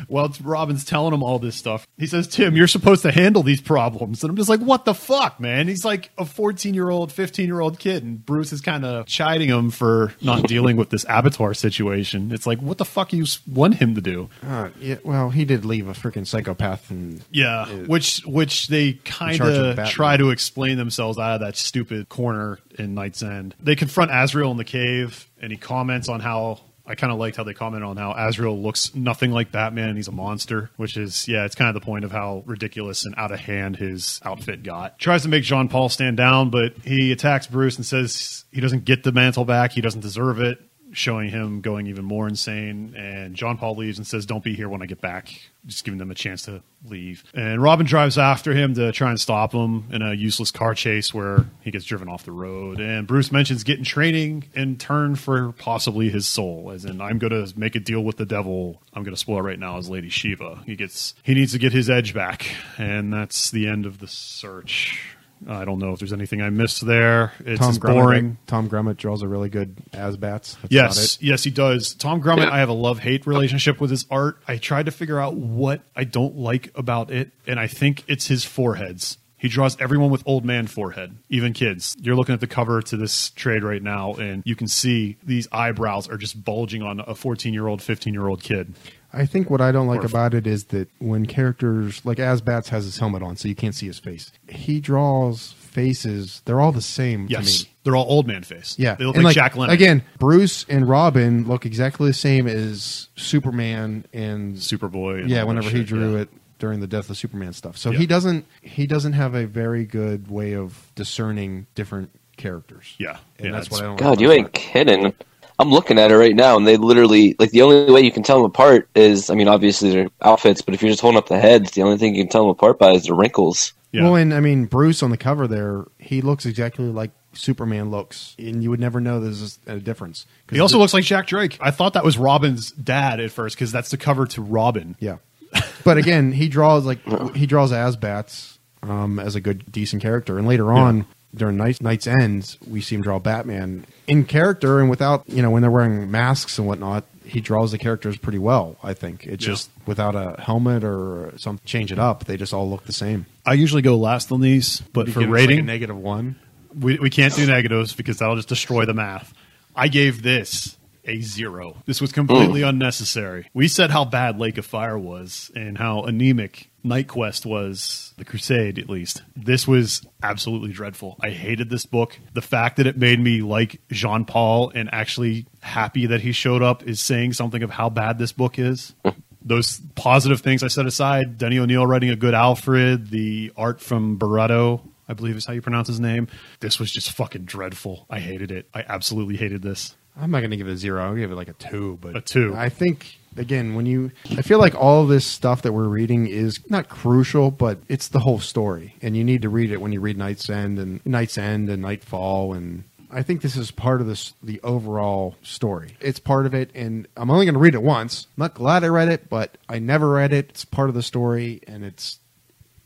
Well, 0.10 0.34
Robin's 0.44 0.84
telling 0.84 1.14
him 1.14 1.22
all 1.24 1.40
this 1.40 1.56
stuff. 1.56 1.86
He 1.98 2.08
says, 2.08 2.28
"Tim, 2.28 2.56
you're 2.56 2.68
supposed 2.68 3.02
to 3.04 3.12
handle 3.12 3.44
these 3.44 3.62
problems," 3.62 4.24
and 4.24 4.30
I'm 4.32 4.36
just 4.36 4.50
like, 4.50 4.60
"What 4.60 4.86
the 4.86 4.94
fuck, 4.94 5.40
man?" 5.40 5.68
He's 5.68 5.86
like 5.86 6.10
a 6.18 6.26
14 6.26 6.74
year 6.74 6.90
old, 6.90 7.12
15 7.12 7.46
year 7.46 7.60
old 7.60 7.80
kid, 7.80 8.04
and 8.04 8.26
Bruce 8.26 8.52
is 8.52 8.62
kind 8.62 8.84
of 8.86 9.06
chiding 9.06 9.50
him 9.50 9.70
for 9.72 10.14
not 10.22 10.48
dealing 10.48 10.76
with 10.78 10.90
this 10.90 11.06
Abattoir 11.08 11.54
situation. 11.54 12.32
It's 12.32 12.48
like, 12.48 12.60
what 12.62 12.78
the 12.78 12.86
fuck 12.86 13.14
you 13.14 13.26
want 13.48 13.76
him 13.76 13.96
to 13.96 14.02
do? 14.02 14.30
uh, 14.48 14.70
yeah, 14.80 14.96
well 15.12 15.30
he 15.30 15.46
did 15.46 15.66
leave 15.66 15.88
a 15.88 15.94
freaking 15.94 16.26
psychopath 16.26 16.90
and 16.90 17.22
Yeah, 17.32 17.66
which 17.68 18.26
which 18.26 18.68
they 18.68 18.94
kind 18.94 19.42
of 19.42 19.78
of 19.80 19.90
try 19.90 20.18
to 20.18 20.30
explain 20.30 20.78
themselves 20.78 21.20
out 21.20 21.36
of 21.36 21.42
that 21.42 21.58
stupid 21.58 22.10
corner 22.10 22.60
in 22.80 22.96
KnightsEnd. 22.96 23.54
They 23.60 23.76
confront 23.76 24.12
Azrael 24.12 24.52
in 24.52 24.58
the 24.58 24.64
cave, 24.64 25.28
and 25.42 25.52
he 25.52 25.58
comments 25.58 26.10
on 26.10 26.20
how. 26.20 26.62
I 26.84 26.96
kind 26.96 27.14
of 27.14 27.20
liked 27.20 27.38
how 27.38 27.44
they 27.44 27.54
commented 27.54 27.88
on 27.88 27.96
how 27.96 28.12
Azrael 28.12 28.60
looks 28.60 28.94
nothing 28.96 29.32
like 29.32 29.52
Batman. 29.52 29.90
And 29.90 29.98
he's 29.98 30.08
a 30.08 30.12
monster, 30.12 30.72
which 30.78 30.98
is, 30.98 31.28
yeah, 31.28 31.46
it's 31.46 31.54
kind 31.54 31.70
of 31.70 31.76
the 31.76 31.86
point 31.86 32.04
of 32.04 32.12
how 32.12 32.44
ridiculous 32.48 33.06
and 33.06 33.14
out 33.18 33.32
of 33.32 33.40
hand 33.40 33.78
his 33.78 34.20
outfit 34.26 34.64
got. 34.64 34.98
Tries 34.98 35.22
to 35.22 35.30
make 35.30 35.44
Jean 35.44 35.70
Paul 35.70 35.90
stand 35.90 36.18
down, 36.18 36.50
but 36.50 36.74
he 36.84 37.12
attacks 37.12 37.46
Bruce 37.46 37.78
and 37.78 37.86
says 37.86 38.46
he 38.52 38.60
doesn't 38.60 38.84
get 38.84 39.04
the 39.04 39.12
mantle 39.12 39.46
back. 39.46 39.72
He 39.72 39.80
doesn't 39.80 40.02
deserve 40.02 40.42
it 40.42 40.60
showing 40.94 41.30
him 41.30 41.62
going 41.62 41.88
even 41.88 42.06
more 42.06 42.28
insane. 42.28 42.96
And 42.96 43.36
John 43.36 43.58
Paul 43.58 43.76
leaves 43.76 43.98
and 43.98 44.06
says, 44.06 44.26
Don't 44.26 44.44
be 44.44 44.56
here 44.56 44.70
when 44.70 44.82
I 44.82 44.86
get 44.86 45.02
back. 45.02 45.34
Just 45.66 45.86
giving 45.86 46.00
them 46.00 46.10
a 46.10 46.16
chance 46.16 46.44
to 46.44 46.64
leave. 46.86 47.24
And 47.34 47.62
Robin 47.62 47.86
drives 47.86 48.18
after 48.18 48.54
him 48.54 48.74
to 48.76 48.92
try 48.92 49.10
and 49.10 49.20
stop 49.20 49.54
him 49.54 49.86
in 49.92 50.02
a 50.02 50.14
useless 50.14 50.50
car 50.50 50.74
chase 50.74 51.14
where 51.14 51.46
he 51.62 51.70
gets 51.70 51.86
driven 51.86 52.10
off 52.10 52.24
the 52.24 52.32
road. 52.32 52.80
And 52.80 53.08
Bruce 53.08 53.32
mentions 53.32 53.64
getting 53.64 53.84
training 53.84 54.46
in 54.56 54.78
turn 54.78 55.16
for 55.16 55.52
possibly 55.54 56.10
his 56.10 56.28
soul, 56.28 56.72
as 56.74 56.86
in, 56.86 57.00
I'm 57.00 57.20
going 57.20 57.46
to 57.46 57.60
make 57.60 57.76
a 57.76 57.80
deal 57.80 58.02
with 58.02 58.18
the 58.18 58.26
devil. 58.26 58.82
I'm 58.94 59.04
going 59.04 59.14
to 59.14 59.20
spoil 59.20 59.42
right 59.42 59.60
now 59.60 59.78
as 59.78 59.90
Lady 59.90 60.10
Shiva. 60.10 60.64
He 60.66 60.76
gets, 60.76 61.14
he 61.24 61.36
needs 61.36 61.52
to 61.52 61.60
get 61.60 61.74
his 61.74 61.90
edge 61.90 62.14
back. 62.14 62.48
And 62.78 63.14
that's 63.14 63.52
the 63.52 63.68
end 63.68 63.86
of 63.86 64.00
the 64.00 64.08
search. 64.08 65.16
I 65.48 65.66
don't 65.66 65.80
know 65.80 65.92
if 65.94 66.00
there's 66.00 66.14
anything 66.14 66.42
I 66.42 66.50
missed 66.50 66.86
there. 66.86 67.34
It's 67.44 67.60
Tom 67.60 67.70
just 67.72 67.82
Grummett, 67.82 67.94
boring. 67.94 68.38
Tom 68.48 68.70
Grummett 68.70 68.98
draws 68.98 69.22
a 69.24 69.28
really 69.28 69.50
good 69.50 69.76
AzBats 69.92 70.20
That's 70.62 70.72
Yes, 70.72 71.16
it. 71.16 71.22
yes, 71.24 71.44
he 71.44 71.50
does. 71.52 71.94
Tom 71.96 72.22
Grummett, 72.22 72.46
Yeah. 72.46 72.52
I 72.54 72.60
have 72.60 72.70
a 72.70 72.74
love 72.74 73.00
hate 73.00 73.26
relationship 73.26 73.82
with 73.82 73.90
his 73.90 74.06
art. 74.12 74.38
I 74.48 74.58
tried 74.58 74.86
to 74.86 74.92
figure 74.92 75.20
out 75.20 75.36
what 75.36 75.82
I 75.96 76.04
don't 76.04 76.36
like 76.38 76.72
about 76.76 77.10
it, 77.12 77.32
and 77.48 77.60
I 77.60 77.68
think 77.68 78.04
it's 78.08 78.28
his 78.28 78.46
foreheads. 78.46 79.18
He 79.42 79.48
draws 79.48 79.76
everyone 79.82 80.12
with 80.12 80.22
old 80.28 80.46
man 80.46 80.68
forehead, 80.68 81.16
even 81.30 81.54
kids. 81.54 81.98
You're 82.00 82.16
looking 82.16 82.34
at 82.34 82.42
the 82.42 82.48
cover 82.48 82.80
to 82.84 82.96
this 82.96 83.32
trade 83.32 83.64
right 83.64 83.82
now, 83.82 84.14
and 84.14 84.44
you 84.46 84.56
can 84.56 84.68
see 84.68 85.18
these 85.24 85.48
eyebrows 85.52 86.08
are 86.08 86.18
just 86.18 86.46
bulging 86.46 86.84
on 86.84 87.00
a 87.00 87.16
14 87.16 87.52
year 87.52 87.68
old, 87.68 87.82
15 87.82 88.14
year 88.14 88.28
old 88.28 88.44
kid. 88.44 88.76
I 89.12 89.26
think 89.26 89.50
what 89.50 89.60
I 89.60 89.72
don't 89.72 89.88
like 89.88 90.04
Or- 90.04 90.06
about 90.06 90.36
it 90.36 90.46
is 90.46 90.66
that 90.66 90.90
when 91.00 91.26
characters 91.26 92.06
like 92.06 92.20
AzBats 92.20 92.70
has 92.70 92.86
his 92.86 93.00
helmet 93.00 93.24
on, 93.24 93.36
so 93.36 93.48
you 93.48 93.56
can't 93.56 93.74
see 93.74 93.88
his 93.88 93.98
face. 94.00 94.32
He 94.48 94.80
draws 94.80 95.54
faces; 95.54 96.42
they're 96.46 96.62
all 96.62 96.72
the 96.72 96.82
same 96.82 97.26
Yes, 97.28 97.62
to 97.62 97.66
me. 97.66 97.72
they're 97.84 97.96
all 97.96 98.06
old 98.08 98.28
man 98.28 98.44
face. 98.44 98.76
Yeah, 98.78 98.94
they 98.96 99.06
look 99.06 99.16
And, 99.16 99.24
like, 99.26 99.34
Jack 99.36 99.56
Lemmon. 99.56 99.70
Again, 99.70 100.04
Bruce 100.20 100.66
and 100.70 100.88
Robin 100.88 101.48
look 101.48 101.66
exactly 101.66 102.08
the 102.08 102.14
same 102.14 102.48
as 102.48 103.08
Superman 103.16 104.06
and 104.14 104.56
Superboy. 104.58 105.22
and 105.22 105.30
yeah. 105.30 105.44
Whenever 105.44 105.70
he 105.70 105.78
shit, 105.80 105.88
drew 105.88 106.14
yeah. 106.16 106.22
it, 106.22 106.30
during 106.62 106.80
the 106.80 106.88
death 106.88 107.10
of 107.10 107.18
Superman 107.18 107.52
stuff. 107.52 107.76
So 107.76 107.92
Yeah. 107.92 107.98
he 108.00 108.06
doesn't 108.06 108.46
he 108.62 108.88
doesn't 108.88 109.14
have 109.14 109.36
a 109.36 109.46
very 109.46 109.84
good 109.84 110.32
way 110.32 110.54
of 110.56 110.88
discerning 110.96 111.66
different 111.76 112.12
characters. 112.38 112.96
Yeah. 112.98 113.18
and 113.38 113.48
Yeah, 113.48 113.52
that's 113.52 113.68
it's- 113.68 113.72
what 113.72 113.82
I 113.84 113.88
don't. 113.88 114.00
God, 114.00 114.22
you 114.22 114.32
ain't 114.32 114.48
it. 114.48 114.54
kidding. 114.54 115.14
I'm 115.60 115.70
looking 115.70 116.00
at 116.00 116.10
it 116.10 116.18
right 116.18 116.36
now, 116.36 116.58
and 116.58 116.66
they 116.66 116.78
literally 116.78 117.36
like 117.38 117.52
the 117.52 117.62
only 117.62 117.92
way 117.92 118.02
you 118.02 118.12
can 118.12 118.24
tell 118.24 118.38
them 118.38 118.46
apart 118.46 118.88
is, 118.96 119.30
I 119.30 119.36
mean, 119.36 119.48
obviously 119.48 119.92
their 119.92 120.08
outfits, 120.22 120.62
but 120.62 120.74
if 120.74 120.82
you're 120.82 120.90
just 120.92 121.02
holding 121.02 121.18
up 121.20 121.28
the 121.28 121.40
heads, 121.40 121.72
the 121.72 121.84
only 121.84 121.98
thing 121.98 122.16
you 122.16 122.24
can 122.24 122.32
tell 122.32 122.44
them 122.44 122.50
apart 122.52 122.80
by 122.80 122.92
is 122.92 123.04
the 123.04 123.14
wrinkles. 123.14 123.74
Yeah. 123.92 124.04
Well, 124.04 124.16
and 124.16 124.34
I 124.34 124.40
mean 124.40 124.66
Bruce 124.66 125.04
on 125.04 125.10
the 125.12 125.18
cover 125.18 125.48
there, 125.48 125.84
he 126.00 126.22
looks 126.22 126.46
exactly 126.46 126.86
like 126.86 127.12
Superman 127.34 127.92
looks, 127.92 128.36
and 128.40 128.64
you 128.64 128.70
would 128.72 128.80
never 128.80 129.00
know 129.00 129.20
there's 129.20 129.60
a 129.68 129.78
difference. 129.80 130.26
'Cause 130.48 130.56
he 130.56 130.60
also 130.62 130.76
the- 130.78 130.80
looks 130.80 130.94
like 130.94 131.04
Jack 131.04 131.28
Drake. 131.28 131.58
I 131.62 131.70
thought 131.72 131.94
that 131.94 132.04
was 132.04 132.18
Robin's 132.18 132.72
dad 132.72 133.20
at 133.20 133.32
first 133.32 133.56
because 133.56 133.72
that's 133.72 133.90
the 133.90 133.98
cover 133.98 134.26
to 134.28 134.42
Robin. 134.42 134.96
Yeah, 135.00 135.18
but 135.84 135.98
again, 135.98 136.32
he 136.32 136.48
draws 136.48 136.86
like 136.86 137.00
he 137.36 137.46
draws 137.46 137.72
AzBats 137.72 138.58
um, 138.84 139.20
as 139.20 139.36
a 139.36 139.42
good, 139.42 139.70
decent 139.72 140.02
character, 140.02 140.38
and 140.38 140.48
later 140.48 140.72
on 140.72 141.06
during 141.36 141.58
Night, 141.58 141.82
Night's 141.82 142.08
ends, 142.08 142.58
we 142.68 142.82
see 142.82 142.96
him 142.96 143.02
draw 143.02 143.18
Batman 143.20 143.86
in 144.08 144.26
character 144.26 144.80
and 144.80 144.90
without 144.90 145.24
you 145.28 145.42
know 145.42 145.50
when 145.50 145.62
they're 145.62 145.72
wearing 145.72 146.10
masks 146.12 146.58
and 146.58 146.68
whatnot. 146.68 147.06
He 147.24 147.40
draws 147.40 147.72
the 147.72 147.78
characters 147.78 148.18
pretty 148.18 148.40
well. 148.40 148.76
I 148.84 148.94
think 148.94 149.26
it's 149.26 149.46
Yeah. 149.46 149.54
just 149.54 149.70
without 149.86 150.16
a 150.16 150.42
helmet 150.42 150.84
or 150.84 151.32
some 151.38 151.60
change 151.64 151.92
it 151.94 152.00
up, 152.00 152.26
they 152.26 152.36
just 152.36 152.54
all 152.54 152.70
look 152.70 152.84
the 152.86 152.92
same. 152.92 153.26
I 153.46 153.54
usually 153.54 153.82
go 153.84 153.96
last 153.96 154.32
on 154.34 154.42
these, 154.42 154.82
but 154.92 155.08
You 155.08 155.14
for 155.14 155.22
like, 155.22 155.30
rating, 155.30 155.60
a 155.60 155.62
negative 155.62 155.96
one. 155.98 156.36
we, 156.78 156.98
we 157.00 157.10
can't 157.10 157.34
do 157.34 157.46
negatives 157.46 157.94
because 157.94 158.18
that'll 158.18 158.36
just 158.36 158.50
destroy 158.50 158.86
the 158.86 158.94
math. 158.94 159.34
I 159.76 159.88
gave 159.88 160.24
this 160.24 160.76
a 161.06 161.22
zero. 161.22 161.78
This 161.86 162.02
was 162.02 162.12
completely 162.12 162.62
hmm. 162.62 162.70
unnecessary. 162.70 163.50
We 163.54 163.68
said 163.68 163.92
how 163.92 164.06
bad 164.06 164.40
Lake 164.40 164.58
of 164.58 164.66
Fire 164.66 164.98
was 164.98 165.52
and 165.56 165.78
how 165.78 166.04
anemic 166.04 166.70
Knightquest 166.84 167.46
was, 167.46 168.14
the 168.18 168.26
Crusade 168.26 168.80
at 168.80 168.90
least. 168.90 169.22
This 169.36 169.68
was 169.68 170.06
absolutely 170.24 170.72
dreadful. 170.72 171.16
I 171.20 171.30
hated 171.30 171.70
this 171.70 171.86
book. 171.86 172.18
The 172.34 172.42
fact 172.42 172.78
that 172.78 172.88
it 172.88 172.98
made 172.98 173.20
me 173.20 173.42
like 173.42 173.82
Jean 173.92 174.26
Paul 174.26 174.72
and 174.74 174.90
actually 174.92 175.46
happy 175.62 176.08
that 176.08 176.22
he 176.22 176.32
showed 176.32 176.64
up 176.64 176.84
is 176.84 177.00
saying 177.00 177.34
something 177.34 177.64
of 177.64 177.70
how 177.70 177.90
bad 177.90 178.18
this 178.18 178.32
book 178.32 178.58
is. 178.58 178.94
Hmm. 179.04 179.12
Those 179.44 179.82
positive 179.96 180.42
things 180.42 180.62
I 180.62 180.68
set 180.68 180.86
aside, 180.86 181.40
Denny 181.40 181.58
O'Neil 181.58 181.88
writing 181.88 182.12
a 182.12 182.16
good 182.16 182.36
Alfred, 182.36 183.10
the 183.10 183.52
art 183.58 183.82
from 183.82 184.18
Barreto, 184.18 184.84
I 185.12 185.14
believe 185.14 185.36
is 185.36 185.46
how 185.46 185.54
you 185.54 185.62
pronounce 185.62 185.88
his 185.88 186.00
name. 186.00 186.28
This 186.62 186.80
was 186.80 186.92
just 186.92 187.12
fucking 187.12 187.44
dreadful. 187.44 188.06
I 188.10 188.20
hated 188.20 188.52
it. 188.52 188.70
I 188.74 188.86
absolutely 188.88 189.36
hated 189.36 189.62
this. 189.62 189.96
I'm 190.20 190.32
not 190.32 190.40
going 190.40 190.52
to 190.52 190.58
give 190.58 190.68
it 190.68 190.74
a 190.74 190.78
zero. 190.78 191.04
I'll 191.04 191.16
give 191.16 191.32
it 191.32 191.36
like 191.36 191.48
a 191.48 191.54
two. 191.54 191.98
But 192.02 192.16
A 192.16 192.22
two. 192.22 192.56
I 192.56 192.70
think 192.70 193.18
again 193.38 193.76
when 193.76 193.86
you, 193.86 194.12
I 194.32 194.42
feel 194.42 194.60
like 194.60 194.76
all 194.76 195.06
this 195.08 195.26
stuff 195.26 195.62
that 195.62 195.72
we're 195.72 195.88
reading 195.88 196.28
is 196.28 196.60
not 196.70 196.90
crucial, 196.90 197.52
but 197.52 197.80
it's 197.88 198.10
the 198.10 198.20
whole 198.20 198.40
story, 198.40 198.96
and 199.02 199.16
you 199.16 199.24
need 199.24 199.42
to 199.44 199.50
read 199.50 199.72
it 199.72 199.82
when 199.82 199.94
you 199.94 200.02
read 200.02 200.18
KnightsEnd 200.18 200.80
and 200.80 201.04
KnightsEnd 201.04 201.72
and 201.72 201.82
Knightfall, 201.82 202.54
and 202.54 202.84
I 203.10 203.24
think 203.24 203.42
this 203.42 203.56
is 203.56 203.72
part 203.72 204.02
of 204.02 204.08
this 204.08 204.34
the 204.44 204.60
overall 204.64 205.36
story. 205.42 205.96
It's 206.00 206.20
part 206.20 206.46
of 206.46 206.54
it, 206.54 206.72
and 206.76 207.08
I'm 207.18 207.30
only 207.30 207.46
going 207.46 207.56
to 207.56 207.60
read 207.60 207.76
it 207.76 207.84
once. 207.84 208.28
I'm 208.38 208.42
not 208.44 208.54
glad 208.54 208.84
I 208.84 208.88
read 208.88 209.10
it, 209.10 209.30
but 209.30 209.58
I 209.70 209.80
never 209.80 210.10
read 210.10 210.34
it. 210.34 210.50
It's 210.50 210.66
part 210.66 210.90
of 210.90 210.96
the 210.96 211.04
story, 211.04 211.62
and 211.68 211.84
it's 211.84 212.20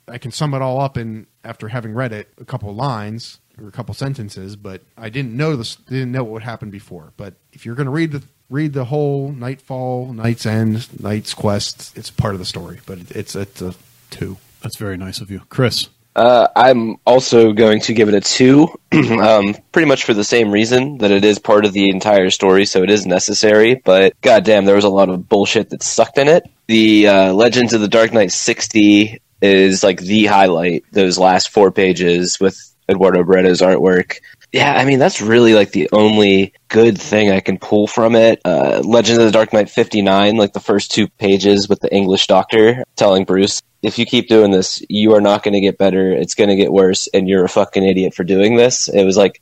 I 0.07 0.17
can 0.19 0.31
sum 0.31 0.53
it 0.53 0.61
all 0.61 0.79
up 0.79 0.97
in 0.97 1.27
after 1.43 1.67
having 1.67 1.93
read 1.93 2.11
it 2.11 2.29
a 2.39 2.45
couple 2.45 2.73
lines 2.73 3.39
or 3.61 3.67
a 3.67 3.71
couple 3.71 3.93
sentences, 3.93 4.55
but 4.55 4.81
I 4.97 5.09
didn't 5.09 5.35
know 5.35 5.55
this 5.55 5.75
didn't 5.75 6.11
know 6.11 6.23
what 6.23 6.33
would 6.33 6.43
happen 6.43 6.69
before. 6.69 7.13
But 7.17 7.35
if 7.53 7.65
you're 7.65 7.75
going 7.75 7.85
to 7.85 7.91
read 7.91 8.11
the 8.11 8.23
read 8.49 8.73
the 8.73 8.85
whole 8.85 9.31
Knightfall, 9.31 10.13
Night's 10.13 10.45
End, 10.45 11.01
Night's 11.01 11.33
Quest, 11.33 11.97
it's 11.97 12.09
part 12.09 12.33
of 12.33 12.39
the 12.39 12.45
story. 12.45 12.79
But 12.85 12.99
it's 13.11 13.35
it's 13.35 13.61
a 13.61 13.75
two. 14.09 14.37
That's 14.61 14.77
very 14.77 14.97
nice 14.97 15.21
of 15.21 15.31
you. 15.31 15.41
Chris. 15.49 15.89
Uh, 16.15 16.47
I'm 16.55 16.95
also 17.05 17.51
going 17.51 17.81
to 17.81 17.93
give 17.93 18.07
it 18.07 18.15
a 18.15 18.21
two, 18.21 18.69
um, 18.93 19.53
pretty 19.73 19.87
much 19.87 20.05
for 20.05 20.13
the 20.13 20.23
same 20.23 20.49
reason 20.49 20.99
that 20.99 21.11
it 21.11 21.25
is 21.25 21.39
part 21.39 21.65
of 21.65 21.73
the 21.73 21.89
entire 21.89 22.29
story, 22.29 22.65
so 22.65 22.83
it 22.83 22.89
is 22.89 23.05
necessary. 23.05 23.75
But 23.75 24.19
goddamn, 24.21 24.63
there 24.63 24.77
was 24.77 24.85
a 24.85 24.89
lot 24.89 25.09
of 25.09 25.27
bullshit 25.27 25.71
that 25.71 25.83
sucked 25.83 26.17
in 26.17 26.29
it. 26.29 26.49
The 26.67 27.09
uh, 27.09 27.33
Legends 27.33 27.73
of 27.73 27.81
the 27.81 27.89
Dark 27.89 28.13
Knight 28.13 28.31
60 28.31 29.21
is 29.41 29.83
like 29.83 29.99
the 29.99 30.25
highlight. 30.25 30.85
Those 30.93 31.17
last 31.17 31.49
four 31.49 31.69
pages 31.69 32.39
with 32.39 32.57
Eduardo 32.89 33.23
Barreto's 33.23 33.61
artwork. 33.61 34.17
Yeah, 34.51 34.73
I 34.73 34.85
mean 34.85 34.99
that's 34.99 35.21
really 35.21 35.53
like 35.53 35.71
the 35.71 35.89
only 35.91 36.53
good 36.69 36.99
thing 36.99 37.29
I 37.29 37.39
can 37.41 37.57
pull 37.57 37.87
from 37.87 38.15
it. 38.15 38.39
Uh, 38.45 38.81
Legends 38.85 39.19
of 39.19 39.25
the 39.25 39.31
Dark 39.31 39.51
Knight 39.51 39.69
59, 39.69 40.37
like 40.37 40.53
the 40.53 40.59
first 40.59 40.91
two 40.91 41.07
pages 41.07 41.67
with 41.67 41.81
the 41.81 41.93
English 41.93 42.27
doctor 42.27 42.83
telling 42.95 43.25
Bruce, 43.25 43.61
if 43.81 43.99
you 43.99 44.05
keep 44.05 44.27
doing 44.27 44.51
this, 44.51 44.81
you 44.89 45.13
are 45.13 45.21
not 45.21 45.43
going 45.43 45.53
to 45.53 45.61
get 45.61 45.77
better. 45.77 46.11
It's 46.11 46.35
going 46.35 46.49
to 46.49 46.55
get 46.55 46.71
worse, 46.71 47.07
and 47.13 47.27
you're 47.27 47.45
a 47.45 47.49
fucking 47.49 47.83
idiot 47.83 48.13
for 48.13 48.23
doing 48.23 48.55
this. 48.55 48.87
It 48.87 49.03
was 49.03 49.17
like 49.17 49.41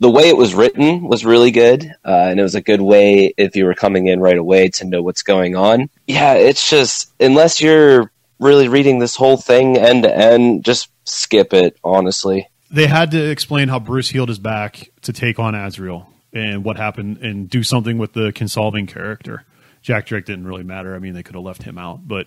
the 0.00 0.10
way 0.10 0.28
it 0.28 0.36
was 0.36 0.54
written 0.54 1.06
was 1.06 1.24
really 1.24 1.50
good, 1.50 1.84
uh, 2.04 2.26
and 2.30 2.40
it 2.40 2.42
was 2.42 2.54
a 2.54 2.62
good 2.62 2.80
way 2.80 3.32
if 3.36 3.54
you 3.54 3.66
were 3.66 3.74
coming 3.74 4.06
in 4.06 4.18
right 4.18 4.36
away 4.36 4.68
to 4.68 4.86
know 4.86 5.02
what's 5.02 5.22
going 5.22 5.56
on. 5.56 5.90
Yeah, 6.06 6.34
it's 6.34 6.68
just 6.68 7.12
unless 7.20 7.60
you're 7.60 8.10
really 8.38 8.68
reading 8.68 8.98
this 8.98 9.14
whole 9.14 9.36
thing 9.36 9.76
end 9.76 10.02
to 10.04 10.16
end, 10.16 10.64
just 10.64 10.88
skip 11.04 11.52
it. 11.52 11.76
Honestly, 11.84 12.48
They 12.70 12.86
had 12.86 13.10
to 13.12 13.30
explain 13.30 13.68
how 13.68 13.80
Bruce 13.80 14.08
healed 14.10 14.28
his 14.28 14.38
back 14.38 14.90
to 15.02 15.12
take 15.12 15.38
on 15.38 15.54
Azrael 15.54 16.08
and 16.32 16.64
what 16.64 16.76
happened 16.76 17.18
and 17.18 17.50
do 17.50 17.62
something 17.62 17.98
with 17.98 18.12
the 18.12 18.32
Kinsolving 18.32 18.86
character. 18.86 19.44
Jack 19.82 20.06
Drake 20.06 20.24
didn't 20.26 20.46
really 20.46 20.62
matter. 20.62 20.94
I 20.94 20.98
mean, 21.00 21.14
they 21.14 21.22
could 21.22 21.34
have 21.34 21.42
left 21.44 21.62
him 21.64 21.78
out, 21.78 22.06
but 22.06 22.26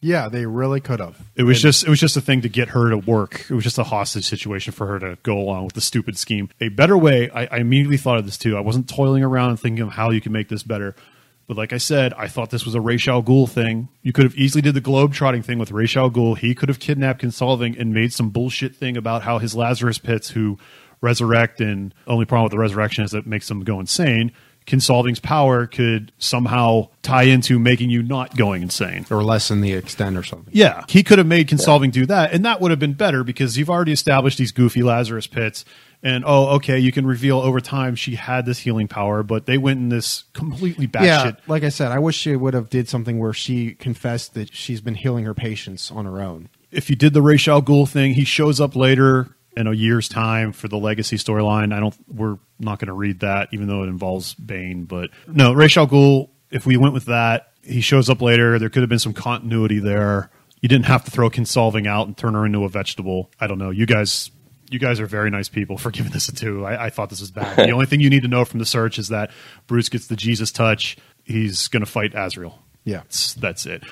Yeah, 0.00 0.28
they 0.28 0.44
really 0.44 0.80
could 0.80 1.00
have. 1.00 1.16
it 1.36 1.44
was 1.44 1.62
just 1.62 1.84
it 1.84 1.88
was 1.88 1.98
just 2.00 2.16
a 2.16 2.20
thing 2.20 2.42
to 2.42 2.48
get 2.50 2.68
her 2.70 2.90
to 2.90 2.98
work. 2.98 3.46
It 3.48 3.54
was 3.54 3.64
just 3.64 3.78
a 3.78 3.84
hostage 3.84 4.26
situation 4.26 4.72
for 4.74 4.86
her 4.88 4.98
to 4.98 5.16
go 5.22 5.38
along 5.38 5.64
with 5.64 5.74
the 5.74 5.80
stupid 5.80 6.18
scheme. 6.18 6.50
A 6.60 6.68
better 6.68 6.98
way, 6.98 7.30
I, 7.30 7.46
I 7.46 7.56
immediately 7.58 7.96
thought 7.96 8.18
of 8.18 8.26
this 8.26 8.36
too. 8.36 8.56
I 8.56 8.60
wasn't 8.60 8.88
toiling 8.88 9.22
around 9.22 9.50
and 9.50 9.60
thinking 9.60 9.82
of 9.82 9.90
how 9.94 10.10
you 10.10 10.20
can 10.20 10.32
make 10.32 10.48
this 10.48 10.62
better. 10.62 10.94
But 11.46 11.56
like 11.56 11.72
I 11.72 11.78
said, 11.78 12.12
I 12.14 12.26
thought 12.26 12.50
this 12.50 12.64
was 12.64 12.74
a 12.74 12.80
Ra's 12.80 13.06
al 13.06 13.22
Ghul 13.22 13.48
thing. 13.48 13.88
You 14.02 14.12
could 14.12 14.24
have 14.24 14.34
easily 14.36 14.62
did 14.62 14.74
the 14.74 14.80
globe 14.80 15.14
trotting 15.14 15.42
thing 15.42 15.58
with 15.58 15.70
Ra's 15.70 15.96
al 15.96 16.10
Ghul. 16.10 16.36
He 16.36 16.54
could 16.54 16.68
have 16.68 16.80
kidnapped 16.80 17.22
Kinsolving 17.22 17.78
and 17.78 17.94
made 17.94 18.12
some 18.12 18.30
bullshit 18.30 18.74
thing 18.74 18.96
about 18.96 19.22
how 19.22 19.38
his 19.38 19.54
Lazarus 19.54 19.98
pits 19.98 20.30
who 20.30 20.58
resurrect 21.00 21.60
and 21.60 21.94
only 22.06 22.24
problem 22.24 22.44
with 22.44 22.52
the 22.52 22.58
resurrection 22.58 23.04
is 23.04 23.14
it 23.14 23.26
makes 23.26 23.48
them 23.48 23.62
go 23.62 23.78
insane. 23.78 24.32
Kinsolving's 24.66 25.20
power 25.20 25.66
could 25.66 26.10
somehow 26.18 26.88
tie 27.02 27.22
into 27.22 27.58
making 27.58 27.90
you 27.90 28.02
not 28.02 28.36
going 28.36 28.62
insane. 28.62 29.06
Or 29.10 29.22
lessen 29.22 29.60
the 29.60 29.72
extent 29.72 30.16
or 30.16 30.24
something. 30.24 30.52
Yeah, 30.52 30.84
he 30.88 31.04
could 31.04 31.18
have 31.18 31.26
made 31.26 31.48
Kinsolving 31.48 31.92
do 31.92 32.04
that, 32.06 32.32
and 32.32 32.44
that 32.44 32.60
would 32.60 32.72
have 32.72 32.80
been 32.80 32.94
better 32.94 33.22
because 33.22 33.56
you've 33.56 33.70
already 33.70 33.92
established 33.92 34.38
these 34.38 34.50
goofy 34.50 34.82
Lazarus 34.82 35.28
pits. 35.28 35.64
And 36.02 36.24
oh, 36.26 36.56
okay, 36.56 36.78
you 36.78 36.92
can 36.92 37.06
reveal 37.06 37.38
over 37.38 37.60
time 37.60 37.96
she 37.96 38.14
had 38.14 38.46
this 38.46 38.58
healing 38.58 38.86
power, 38.86 39.22
but 39.22 39.46
they 39.46 39.58
went 39.58 39.80
in 39.80 39.88
this 39.88 40.24
completely 40.34 40.86
batshit. 40.86 41.04
Yeah, 41.04 41.32
like 41.48 41.64
I 41.64 41.70
said, 41.70 41.90
I 41.90 41.98
wish 41.98 42.16
she 42.16 42.36
would 42.36 42.54
have 42.54 42.70
did 42.70 42.88
something 42.88 43.18
where 43.18 43.32
she 43.32 43.74
confessed 43.74 44.34
that 44.34 44.54
she's 44.54 44.80
been 44.80 44.94
healing 44.94 45.24
her 45.24 45.34
patients 45.34 45.90
on 45.90 46.04
her 46.04 46.20
own. 46.20 46.48
If 46.70 46.90
you 46.90 46.96
did 46.96 47.12
the 47.12 47.22
Ra's 47.22 47.48
al 47.48 47.62
Ghul 47.62 47.88
thing, 47.88 48.14
he 48.14 48.24
shows 48.24 48.60
up 48.60 48.76
later 48.76 49.34
in 49.56 49.66
a 49.66 49.72
year's 49.72 50.08
time 50.08 50.52
for 50.52 50.68
the 50.68 50.76
legacy 50.76 51.16
storyline. 51.16 51.74
I 51.74 51.80
don't. 51.80 51.96
We're 52.08 52.38
not 52.58 52.78
going 52.78 52.88
to 52.88 52.92
read 52.92 53.20
that, 53.20 53.48
even 53.52 53.66
though 53.66 53.82
it 53.82 53.88
involves 53.88 54.34
Bane. 54.34 54.84
But 54.84 55.10
no, 55.26 55.52
Ra's 55.52 55.76
al 55.76 55.88
Ghul. 55.88 56.28
If 56.50 56.66
we 56.66 56.76
went 56.76 56.94
with 56.94 57.06
that, 57.06 57.52
he 57.62 57.80
shows 57.80 58.08
up 58.08 58.22
later. 58.22 58.58
There 58.58 58.68
could 58.68 58.82
have 58.82 58.88
been 58.88 58.98
some 58.98 59.14
continuity 59.14 59.78
there. 59.78 60.30
You 60.60 60.68
didn't 60.68 60.86
have 60.86 61.04
to 61.04 61.10
throw 61.10 61.30
Kinsolving 61.30 61.86
out 61.86 62.06
and 62.06 62.16
turn 62.16 62.34
her 62.34 62.46
into 62.46 62.64
a 62.64 62.68
vegetable. 62.68 63.30
I 63.40 63.46
don't 63.46 63.58
know. 63.58 63.70
You 63.70 63.86
guys, 63.86 64.30
you 64.70 64.78
guys 64.78 65.00
are 65.00 65.06
very 65.06 65.30
nice 65.30 65.48
people 65.48 65.78
for 65.78 65.90
giving 65.92 66.12
this 66.12 66.28
a 66.28 66.34
two. 66.34 66.64
I, 66.64 66.86
I 66.86 66.90
thought 66.90 67.10
this 67.10 67.20
was 67.20 67.30
bad. 67.30 67.56
the 67.56 67.70
only 67.70 67.86
thing 67.86 68.00
you 68.00 68.10
need 68.10 68.22
to 68.22 68.28
know 68.28 68.44
from 68.44 68.58
the 68.58 68.66
search 68.66 68.98
is 68.98 69.08
that 69.08 69.30
Bruce 69.66 69.88
gets 69.88 70.06
the 70.06 70.16
Jesus 70.16 70.50
touch. 70.52 70.96
He's 71.24 71.68
going 71.68 71.84
to 71.84 71.90
fight 71.90 72.12
Azrael. 72.14 72.58
Yeah. 72.84 72.98
That's, 72.98 73.34
that's 73.34 73.66
it. 73.66 73.82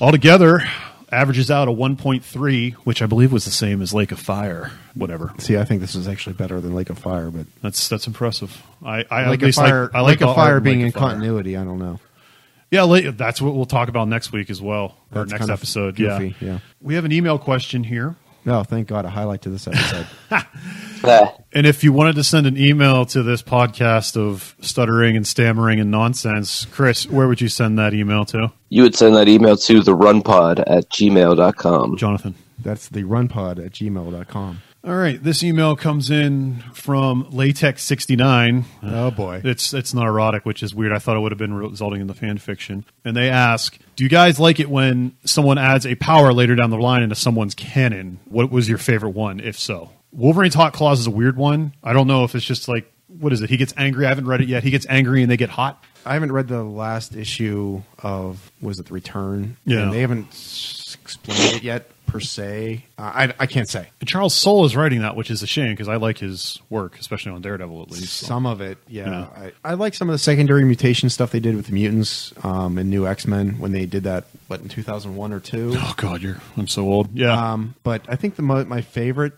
Altogether, 0.00 0.62
averages 1.10 1.50
out 1.50 1.68
a 1.68 1.70
1.3, 1.70 2.72
which 2.74 3.00
I 3.00 3.06
believe 3.06 3.32
was 3.32 3.44
the 3.44 3.50
same 3.50 3.80
as 3.80 3.94
Lake 3.94 4.12
of 4.12 4.18
Fire. 4.18 4.72
Whatever. 4.94 5.32
See, 5.38 5.56
I 5.56 5.64
think 5.64 5.80
this 5.80 5.94
is 5.94 6.08
actually 6.08 6.34
better 6.34 6.60
than 6.60 6.74
Lake 6.74 6.90
of 6.90 6.98
Fire, 6.98 7.30
but 7.30 7.46
That's 7.62 7.88
that's 7.88 8.06
impressive. 8.06 8.62
I, 8.84 9.04
I 9.10 9.30
Lake 9.30 9.42
of 9.42 9.54
Fire, 9.54 9.84
like, 9.84 9.94
I 9.94 10.00
like 10.00 10.20
Lake 10.20 10.28
of 10.28 10.34
Fire 10.34 10.60
being 10.60 10.80
Lake 10.80 10.86
in 10.86 10.92
Fire. 10.92 11.10
continuity, 11.10 11.56
I 11.56 11.64
don't 11.64 11.78
know. 11.78 12.00
Yeah, 12.70 13.12
that's 13.14 13.40
what 13.40 13.54
we'll 13.54 13.66
talk 13.66 13.88
about 13.88 14.08
next 14.08 14.32
week 14.32 14.50
as 14.50 14.60
well. 14.60 14.96
Or 15.14 15.24
That's 15.24 15.30
next 15.30 15.48
episode. 15.48 15.94
goofy, 15.94 16.34
yeah. 16.40 16.48
yeah. 16.54 16.58
We 16.80 16.94
have 16.96 17.04
an 17.04 17.12
email 17.12 17.38
question 17.38 17.84
here. 17.84 18.16
No, 18.44 18.62
thank 18.62 18.88
God, 18.88 19.04
a 19.04 19.10
highlight 19.10 19.42
to 19.42 19.50
this 19.50 19.66
episode. 19.66 20.06
And 21.52 21.66
if 21.66 21.84
you 21.84 21.92
wanted 21.92 22.16
to 22.16 22.24
send 22.24 22.46
an 22.46 22.56
email 22.56 23.04
to 23.06 23.22
this 23.22 23.42
podcast 23.42 24.16
of 24.16 24.56
stuttering 24.60 25.16
and 25.16 25.26
stammering 25.26 25.78
and 25.78 25.90
nonsense, 25.90 26.64
Chris, 26.64 27.06
where 27.06 27.28
would 27.28 27.40
you 27.42 27.48
send 27.48 27.78
that 27.78 27.92
email 27.94 28.24
to? 28.26 28.52
you 28.70 28.82
would 28.82 28.94
send 28.94 29.14
that 29.14 29.28
email 29.28 29.56
to 29.56 29.82
the 29.82 29.94
runpod 29.94 30.60
at 30.66 30.88
gmail.com. 30.88 31.96
Jonathan. 31.96 32.34
That's 32.58 32.88
the 32.88 33.02
runpod 33.04 33.64
at 33.64 33.72
gmail.com. 33.72 34.62
All 34.86 34.94
right, 34.94 35.22
this 35.22 35.42
email 35.42 35.76
comes 35.76 36.10
in 36.10 36.62
from 36.74 37.24
Latex69. 37.32 38.64
Oh 38.82 39.10
boy. 39.10 39.40
It's 39.42 39.72
it's 39.72 39.94
not 39.94 40.06
erotic, 40.06 40.44
which 40.44 40.62
is 40.62 40.74
weird. 40.74 40.92
I 40.92 40.98
thought 40.98 41.16
it 41.16 41.20
would 41.20 41.32
have 41.32 41.38
been 41.38 41.54
resulting 41.54 42.02
in 42.02 42.06
the 42.06 42.12
fan 42.14 42.36
fiction. 42.36 42.84
And 43.04 43.16
they 43.16 43.30
ask, 43.30 43.78
"Do 43.96 44.04
you 44.04 44.10
guys 44.10 44.38
like 44.38 44.60
it 44.60 44.68
when 44.68 45.16
someone 45.24 45.56
adds 45.56 45.86
a 45.86 45.94
power 45.94 46.34
later 46.34 46.54
down 46.54 46.68
the 46.68 46.76
line 46.76 47.02
into 47.02 47.14
someone's 47.14 47.54
canon? 47.54 48.18
What 48.26 48.50
was 48.50 48.68
your 48.68 48.76
favorite 48.78 49.10
one, 49.14 49.40
if 49.40 49.58
so?" 49.58 49.90
Wolverine's 50.12 50.54
hot 50.54 50.74
claws 50.74 51.00
is 51.00 51.06
a 51.06 51.10
weird 51.10 51.36
one. 51.38 51.72
I 51.82 51.92
don't 51.94 52.06
know 52.06 52.24
if 52.24 52.34
it's 52.34 52.44
just 52.44 52.68
like 52.68 52.90
what 53.08 53.32
is 53.32 53.40
it? 53.40 53.48
He 53.48 53.56
gets 53.56 53.72
angry. 53.78 54.04
I 54.04 54.10
haven't 54.10 54.26
read 54.26 54.42
it 54.42 54.48
yet. 54.48 54.64
He 54.64 54.70
gets 54.70 54.86
angry 54.88 55.22
and 55.22 55.30
they 55.30 55.36
get 55.38 55.48
hot. 55.50 55.82
I 56.04 56.12
haven't 56.14 56.32
read 56.32 56.48
the 56.48 56.62
last 56.62 57.14
issue 57.16 57.80
of 58.02 58.50
was 58.60 58.78
it 58.80 58.86
the 58.86 58.92
Return? 58.92 59.56
Yeah. 59.64 59.84
And 59.84 59.92
they 59.94 60.00
haven't 60.00 60.28
s- 60.28 60.96
explained 61.02 61.54
it 61.56 61.62
yet 61.62 61.88
per 62.06 62.20
se. 62.20 62.84
Uh, 62.98 63.02
I 63.02 63.34
I 63.38 63.46
can't 63.46 63.68
say. 63.68 63.88
And 64.00 64.08
Charles 64.08 64.34
Soule 64.34 64.64
is 64.64 64.76
writing 64.76 65.00
that, 65.00 65.16
which 65.16 65.30
is 65.30 65.42
a 65.42 65.46
shame 65.46 65.70
because 65.72 65.88
I 65.88 65.96
like 65.96 66.18
his 66.18 66.60
work, 66.70 66.98
especially 66.98 67.32
on 67.32 67.42
Daredevil 67.42 67.82
at 67.82 67.90
least. 67.90 68.12
So. 68.14 68.26
Some 68.26 68.46
of 68.46 68.60
it, 68.60 68.78
yeah. 68.88 69.08
Yeah. 69.10 69.50
I, 69.64 69.70
I 69.70 69.74
like 69.74 69.94
some 69.94 70.08
of 70.08 70.14
the 70.14 70.18
secondary 70.18 70.64
mutation 70.64 71.10
stuff 71.10 71.30
they 71.32 71.40
did 71.40 71.56
with 71.56 71.66
the 71.66 71.72
mutants 71.72 72.32
um, 72.44 72.78
in 72.78 72.90
New 72.90 73.06
X 73.06 73.26
Men 73.26 73.58
when 73.58 73.72
they 73.72 73.86
did 73.86 74.04
that. 74.04 74.24
What 74.48 74.60
in 74.60 74.68
two 74.68 74.82
thousand 74.82 75.16
one 75.16 75.32
or 75.32 75.40
two? 75.40 75.72
Oh 75.76 75.94
God, 75.96 76.22
you're 76.22 76.38
I'm 76.56 76.68
so 76.68 76.82
old. 76.82 77.16
Yeah, 77.16 77.52
Um, 77.52 77.74
but 77.82 78.02
I 78.08 78.16
think 78.16 78.36
the 78.36 78.42
mo- 78.42 78.64
my 78.64 78.80
favorite 78.82 79.32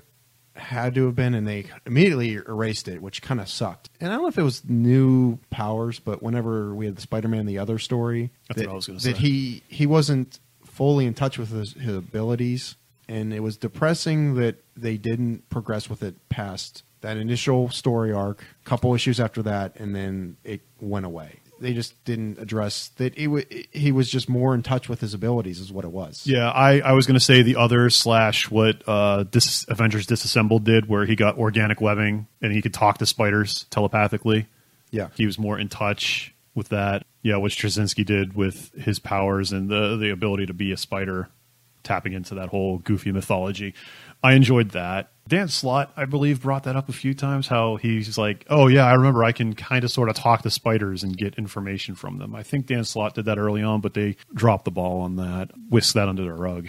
had 0.55 0.95
to 0.95 1.05
have 1.05 1.14
been, 1.14 1.35
and 1.35 1.47
they 1.47 1.67
immediately 1.85 2.33
erased 2.33 2.89
it, 2.89 3.03
which 3.03 3.21
kind 3.21 3.41
of 3.41 3.49
sucked. 3.49 3.91
And 4.01 4.11
I 4.11 4.14
don't 4.14 4.23
know 4.23 4.29
if 4.29 4.39
it 4.39 4.43
was 4.43 4.62
new 4.67 5.39
powers, 5.51 5.99
but 5.99 6.23
whenever 6.23 6.75
we 6.75 6.87
had 6.87 6.97
the 6.97 7.03
Spider-Man 7.03 7.45
the 7.45 7.59
other 7.59 7.79
story, 7.79 8.31
That's 8.49 8.61
that, 8.61 8.67
what 8.69 8.73
I 8.73 8.77
was 8.77 8.87
gonna 8.87 8.99
that 9.01 9.17
say. 9.17 9.21
he 9.23 9.62
he 9.69 9.85
wasn't 9.87 10.41
fully 10.77 11.07
in 11.07 11.14
touch 11.14 11.39
with 11.39 11.51
his, 11.51 11.72
his 11.72 11.97
abilities, 11.97 12.77
and 13.09 13.33
it 13.33 13.41
was 13.41 13.57
depressing 13.57 14.35
that 14.35 14.62
they 14.77 14.97
didn't 14.99 15.49
progress 15.49 15.89
with 15.89 16.03
it 16.03 16.14
past 16.29 16.83
that 17.01 17.16
initial 17.16 17.70
story 17.70 18.12
arc. 18.12 18.45
Couple 18.64 18.95
issues 18.95 19.18
after 19.18 19.43
that, 19.43 19.77
and 19.77 19.95
then 19.97 20.37
it 20.45 20.61
went 20.81 21.07
away. 21.07 21.41
They 21.59 21.72
just 21.72 22.05
didn't 22.05 22.39
address 22.39 22.89
that. 22.97 23.16
It 23.16 23.24
w- 23.24 23.47
he 23.72 23.91
was 23.91 24.11
just 24.11 24.29
more 24.29 24.55
in 24.55 24.62
touch 24.62 24.91
with 24.91 25.01
his 25.01 25.14
abilities, 25.14 25.59
is 25.59 25.72
what 25.72 25.87
it 25.87 25.91
was. 25.91 26.27
Yeah, 26.27 26.51
I, 26.51 26.81
I 26.81 26.93
was 26.93 27.07
going 27.07 27.14
to 27.18 27.24
say 27.24 27.41
the 27.41 27.57
other 27.57 27.89
slash 27.89 28.51
what 28.51 28.83
uh, 28.87 29.22
Dis- 29.22 29.64
Avengers 29.68 30.07
Disassembled 30.07 30.64
did, 30.64 30.87
where 30.87 31.07
he 31.07 31.16
got 31.16 31.39
organic 31.39 31.81
webbing 31.81 32.27
and 32.43 32.53
he 32.53 32.61
could 32.61 32.74
talk 32.74 32.99
to 32.99 33.07
spiders 33.07 33.64
telepathically. 33.70 34.49
yeah. 34.91 35.09
He 35.16 35.24
was 35.24 35.39
more 35.39 35.59
in 35.59 35.70
touch 35.70 36.35
with 36.57 36.70
that. 36.70 37.07
Yeah, 37.22 37.36
what 37.36 37.52
Straczynski 37.52 38.04
did 38.04 38.34
with 38.34 38.72
his 38.74 38.98
powers 38.98 39.52
and 39.52 39.68
the 39.68 39.96
the 39.96 40.11
ability 40.11 40.46
to 40.46 40.54
be 40.54 40.72
a 40.72 40.76
spider, 40.76 41.28
tapping 41.82 42.12
into 42.12 42.34
that 42.34 42.48
whole 42.48 42.78
goofy 42.78 43.12
mythology. 43.12 43.74
I 44.24 44.32
enjoyed 44.32 44.70
that. 44.70 45.12
Dan 45.28 45.48
Slott, 45.48 45.92
I 45.96 46.04
believe, 46.04 46.42
brought 46.42 46.64
that 46.64 46.76
up 46.76 46.88
a 46.88 46.92
few 46.92 47.12
times. 47.12 47.48
How 47.48 47.76
he's 47.76 48.16
like, 48.16 48.46
"Oh 48.48 48.66
yeah, 48.68 48.86
I 48.86 48.94
remember. 48.94 49.22
I 49.22 49.32
can 49.32 49.54
kind 49.54 49.84
of 49.84 49.90
sort 49.90 50.09
of 50.09 50.16
talk 50.16 50.42
to 50.42 50.50
spiders 50.50 51.02
and 51.02 51.16
get 51.16 51.34
information 51.34 51.94
from 51.94 52.18
them." 52.18 52.34
I 52.34 52.42
think 52.42 52.66
Dan 52.66 52.84
Slott 52.84 53.14
did 53.14 53.26
that 53.26 53.38
early 53.38 53.62
on, 53.62 53.80
but 53.80 53.94
they 53.94 54.16
dropped 54.34 54.64
the 54.64 54.70
ball 54.70 55.00
on 55.00 55.16
that, 55.16 55.50
whisked 55.68 55.94
that 55.94 56.09
under 56.09 56.24
the 56.24 56.32
rug. 56.32 56.68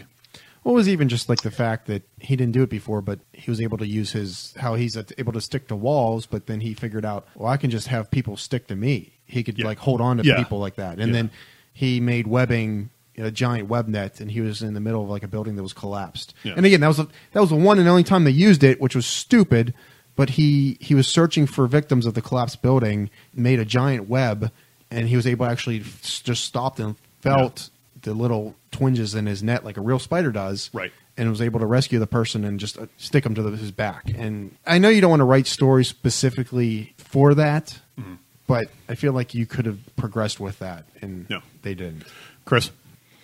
It 0.67 0.73
was 0.73 0.89
even 0.89 1.07
just 1.07 1.29
like 1.29 1.41
the 1.41 1.51
fact 1.51 1.87
that 1.87 2.03
he 2.19 2.35
didn't 2.35 2.51
do 2.53 2.61
it 2.63 2.69
before, 2.69 3.01
but 3.01 3.19
he 3.31 3.49
was 3.49 3.61
able 3.61 3.77
to 3.77 3.87
use 3.87 4.11
his 4.11 4.53
how 4.57 4.75
he's 4.75 4.97
able 5.17 5.31
to 5.33 5.41
stick 5.41 5.67
to 5.69 5.75
walls. 5.75 6.25
But 6.25 6.47
then 6.47 6.59
he 6.59 6.73
figured 6.73 7.05
out, 7.05 7.25
well, 7.35 7.49
I 7.51 7.57
can 7.57 7.69
just 7.69 7.87
have 7.87 8.11
people 8.11 8.35
stick 8.37 8.67
to 8.67 8.75
me. 8.75 9.13
He 9.25 9.43
could 9.43 9.57
Yeah. 9.57 9.65
like 9.65 9.77
hold 9.79 10.01
on 10.01 10.17
to 10.17 10.23
Yeah. 10.25 10.37
people 10.37 10.59
like 10.59 10.75
that, 10.75 10.99
and 10.99 11.07
Yeah. 11.07 11.13
then 11.13 11.31
he 11.73 11.99
made 11.99 12.27
webbing 12.27 12.89
a 13.17 13.31
giant 13.31 13.67
web 13.69 13.87
net, 13.87 14.19
and 14.19 14.29
he 14.31 14.41
was 14.41 14.61
in 14.61 14.73
the 14.73 14.79
middle 14.79 15.03
of 15.03 15.09
like 15.09 15.23
a 15.23 15.27
building 15.27 15.55
that 15.55 15.63
was 15.63 15.73
collapsed. 15.73 16.33
And 16.43 16.65
again, 16.65 16.81
that 16.81 16.87
was 16.87 16.97
the 16.97 17.07
that 17.31 17.39
was 17.39 17.49
the 17.49 17.55
one 17.55 17.79
and 17.79 17.87
only 17.87 18.03
time 18.03 18.25
they 18.25 18.31
used 18.31 18.63
it, 18.63 18.81
which 18.81 18.95
was 18.95 19.05
stupid. 19.05 19.73
But 20.15 20.31
he 20.31 20.77
he 20.81 20.93
was 20.95 21.07
searching 21.07 21.45
for 21.47 21.65
victims 21.67 22.05
of 22.05 22.13
the 22.13 22.21
collapsed 22.21 22.61
building, 22.61 23.09
made 23.33 23.59
a 23.59 23.65
giant 23.65 24.09
web, 24.09 24.51
and 24.91 25.07
he 25.07 25.15
was 25.15 25.25
able 25.27 25.45
to 25.45 25.51
actually 25.51 25.79
just 25.79 26.43
stopped 26.43 26.79
and 26.79 26.95
felt 27.21 27.69
the 28.01 28.13
little 28.13 28.55
twinges 28.71 29.15
in 29.15 29.25
his 29.25 29.41
net 29.43 29.63
like 29.65 29.77
a 29.77 29.81
real 29.81 29.99
spider 29.99 30.31
does, 30.31 30.69
Right. 30.73 30.91
And 31.19 31.29
was 31.29 31.41
able 31.41 31.59
to 31.61 31.65
rescue 31.65 31.97
the 31.97 32.05
person 32.07 32.43
and 32.45 32.59
just 32.59 32.77
uh, 32.77 32.85
stick 32.97 33.25
him 33.25 33.33
to 33.35 33.41
the, 33.41 33.57
his 33.57 33.71
back. 33.71 34.03
And 34.15 34.55
I 34.67 34.77
know 34.77 34.89
you 34.89 35.01
don't 35.01 35.09
want 35.09 35.21
to 35.21 35.25
write 35.25 35.47
stories 35.47 35.87
specifically 35.87 36.93
for 36.97 37.33
that, 37.35 37.79
Mm-hmm. 37.99 38.15
but 38.45 38.67
I 38.87 38.93
feel 38.95 39.13
like 39.13 39.33
you 39.33 39.45
could 39.47 39.65
have 39.65 39.79
progressed 39.95 40.39
with 40.39 40.59
that, 40.59 40.85
and 41.01 41.25
Yeah. 41.29 41.39
they 41.63 41.73
didn't. 41.73 42.03
Chris, 42.45 42.69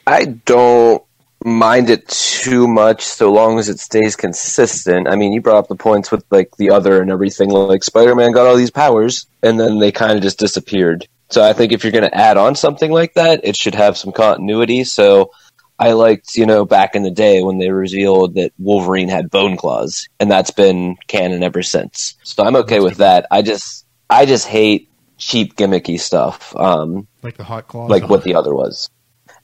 I 0.07 0.25
don't 0.25 1.03
mind 1.45 1.89
it 1.89 2.07
too 2.07 2.67
much 2.67 3.03
so 3.03 3.31
long 3.31 3.59
as 3.59 3.69
it 3.69 3.77
stays 3.79 4.15
consistent. 4.15 5.07
I 5.07 5.15
mean, 5.15 5.31
you 5.33 5.41
brought 5.41 5.57
up 5.57 5.67
the 5.67 5.75
points 5.75 6.11
with 6.11 6.25
like 6.31 6.55
the 6.57 6.71
other 6.71 7.01
and 7.01 7.11
everything. 7.11 7.49
Like 7.49 7.83
Spider-Man 7.83 8.31
got 8.31 8.47
all 8.47 8.55
these 8.55 8.71
powers, 8.71 9.27
and 9.43 9.59
then 9.59 9.77
they 9.79 9.91
kind 9.91 10.13
of 10.13 10.23
just 10.23 10.39
disappeared. 10.39 11.07
So 11.33 11.43
I 11.43 11.53
think 11.53 11.71
if 11.71 11.83
you're 11.83 11.91
going 11.91 12.03
to 12.03 12.15
add 12.15 12.37
on 12.37 12.55
something 12.55 12.91
like 12.91 13.15
that, 13.15 13.41
it 13.43 13.55
should 13.55 13.73
have 13.73 13.97
some 13.97 14.11
continuity. 14.11 14.83
So 14.83 15.31
I 15.79 15.93
liked, 15.93 16.35
you 16.35 16.45
know, 16.45 16.63
back 16.63 16.93
in 16.93 17.01
the 17.01 17.09
day 17.09 17.41
when 17.41 17.57
they 17.57 17.71
revealed 17.71 18.35
that 18.35 18.51
Wolverine 18.59 19.09
had 19.09 19.31
bone 19.31 19.57
claws, 19.57 20.07
and 20.19 20.29
that's 20.29 20.51
been 20.51 20.95
canon 21.07 21.41
ever 21.41 21.63
since. 21.63 22.13
So 22.21 22.43
I'm 22.43 22.55
okay 22.57 22.81
with 22.81 22.97
that. 22.97 23.25
I 23.31 23.41
just, 23.41 23.83
I 24.11 24.27
just 24.27 24.47
hate 24.47 24.91
cheap 25.17 25.55
gimmicky 25.55 25.99
stuff. 25.99 26.55
Um, 26.55 27.07
Like 27.23 27.37
the 27.37 27.43
hot 27.43 27.67
claws, 27.67 27.89
like 27.89 28.07
what 28.07 28.23
the 28.23 28.35
other 28.35 28.53
was. 28.53 28.91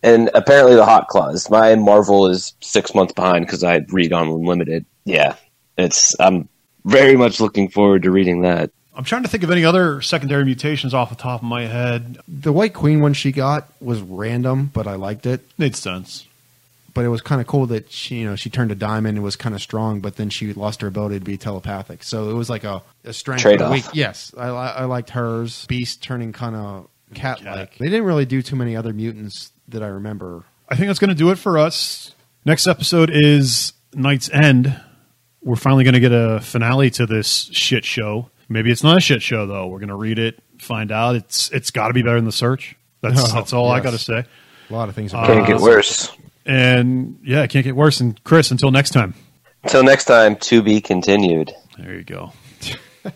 And 0.04 0.30
apparently 0.36 0.76
the 0.76 0.86
hot 0.86 1.08
claws. 1.08 1.50
My 1.50 1.74
Marvel 1.74 2.28
is 2.28 2.54
six 2.62 2.94
months 2.94 3.14
behind 3.14 3.48
because 3.48 3.64
I 3.64 3.84
read 3.90 4.14
on 4.14 4.28
Unlimited. 4.28 4.86
Yeah, 5.06 5.38
it's. 5.76 6.16
I'm 6.20 6.50
very 6.86 7.18
much 7.18 7.40
looking 7.40 7.70
forward 7.70 8.04
to 8.04 8.12
reading 8.12 8.42
that. 8.44 8.70
I'm 8.96 9.04
trying 9.04 9.24
to 9.24 9.30
think 9.30 9.44
of 9.44 9.52
any 9.52 9.64
other 9.64 10.02
secondary 10.02 10.44
mutations 10.46 10.94
off 10.94 11.10
the 11.10 11.16
top 11.16 11.42
of 11.42 11.48
my 11.48 11.66
head. 11.68 12.20
the 12.28 12.52
White 12.52 12.74
Queen 12.74 13.00
one 13.02 13.14
she 13.14 13.32
got 13.32 13.72
was 13.82 14.02
random, 14.02 14.72
but 14.74 14.88
I 14.88 14.96
liked 14.96 15.26
it. 15.26 15.42
Made 15.58 15.76
sense. 15.76 16.26
But 16.94 17.06
it 17.06 17.10
was 17.10 17.22
kind 17.22 17.40
of 17.40 17.48
cool 17.48 17.68
that 17.68 17.92
she, 17.92 18.16
you 18.18 18.26
know, 18.26 18.36
she 18.36 18.50
turned 18.50 18.72
a 18.72 18.76
diamond 18.76 19.16
and 19.18 19.24
was 19.24 19.36
kind 19.36 19.54
of 19.56 19.62
strong, 19.62 20.02
but 20.02 20.16
then 20.18 20.30
she 20.30 20.54
lost 20.54 20.82
her 20.82 20.88
ability 20.88 21.20
to 21.20 21.24
be 21.24 21.38
telepathic. 21.38 22.04
So 22.04 22.30
it 22.30 22.34
was 22.34 22.50
like 22.50 22.64
a, 22.66 22.82
a 23.06 23.14
strength 23.14 23.44
Trade-off. 23.44 23.66
and 23.68 23.72
a 23.72 23.74
weak- 23.76 23.86
Yes, 23.94 24.34
I, 24.38 24.48
I 24.48 24.84
liked 24.86 25.12
hers. 25.12 25.66
Beast 25.68 26.02
turning 26.04 26.34
kind 26.34 26.56
of 26.56 26.90
cat-like. 27.14 27.78
They 27.78 27.86
didn't 27.90 28.06
really 28.06 28.26
do 28.26 28.42
too 28.42 28.56
many 28.56 28.76
other 28.76 28.92
mutants 28.92 29.52
that 29.70 29.84
I 29.84 29.88
remember. 29.88 30.44
I 30.68 30.76
think 30.76 30.88
that's 30.88 31.00
going 31.00 31.10
to 31.10 31.16
do 31.16 31.30
it 31.30 31.38
for 31.38 31.58
us. 31.58 32.14
Next 32.44 32.66
episode 32.68 33.12
is 33.14 33.72
KnightsEnd. 33.94 34.84
We're 35.42 35.56
finally 35.56 35.84
going 35.84 35.94
to 35.94 36.00
get 36.00 36.12
a 36.12 36.40
finale 36.42 36.90
to 36.92 37.06
this 37.06 37.50
shit 37.54 37.86
show. 37.86 38.30
Maybe 38.50 38.72
it's 38.72 38.84
not 38.84 38.98
a 38.98 39.00
shit 39.00 39.22
show 39.22 39.46
though. 39.46 39.68
We're 39.68 39.80
going 39.80 39.90
to 39.90 39.96
read 39.96 40.20
it, 40.20 40.42
find 40.60 40.92
out. 40.92 41.16
It's 41.16 41.50
it's 41.52 41.72
got 41.72 41.88
to 41.90 41.94
be 41.94 42.02
better 42.02 42.16
than 42.18 42.26
the 42.26 42.32
search. 42.32 42.76
That's 43.02 43.20
Oh, 43.32 43.36
that's 43.36 43.54
all 43.54 43.70
I 43.70 43.80
got 43.80 43.92
to 43.92 43.98
say. 44.00 44.26
A 44.70 44.74
lot 44.74 44.90
of 44.90 44.96
things. 44.96 45.14
Uh, 45.14 45.26
Can't 45.26 45.48
get 45.48 45.60
worse. 45.62 46.12
And 46.46 47.20
yeah, 47.24 47.44
it 47.44 47.50
can't 47.50 47.64
get 47.64 47.76
worse. 47.76 48.00
And 48.00 48.22
Chris, 48.24 48.50
until 48.52 48.72
next 48.72 48.90
time. 48.92 49.14
Until 49.64 49.84
next 49.84 50.06
time, 50.06 50.36
to 50.38 50.62
be 50.64 50.82
continued. 50.82 51.52
There 51.78 51.96
you 51.96 52.04
go. 52.04 52.34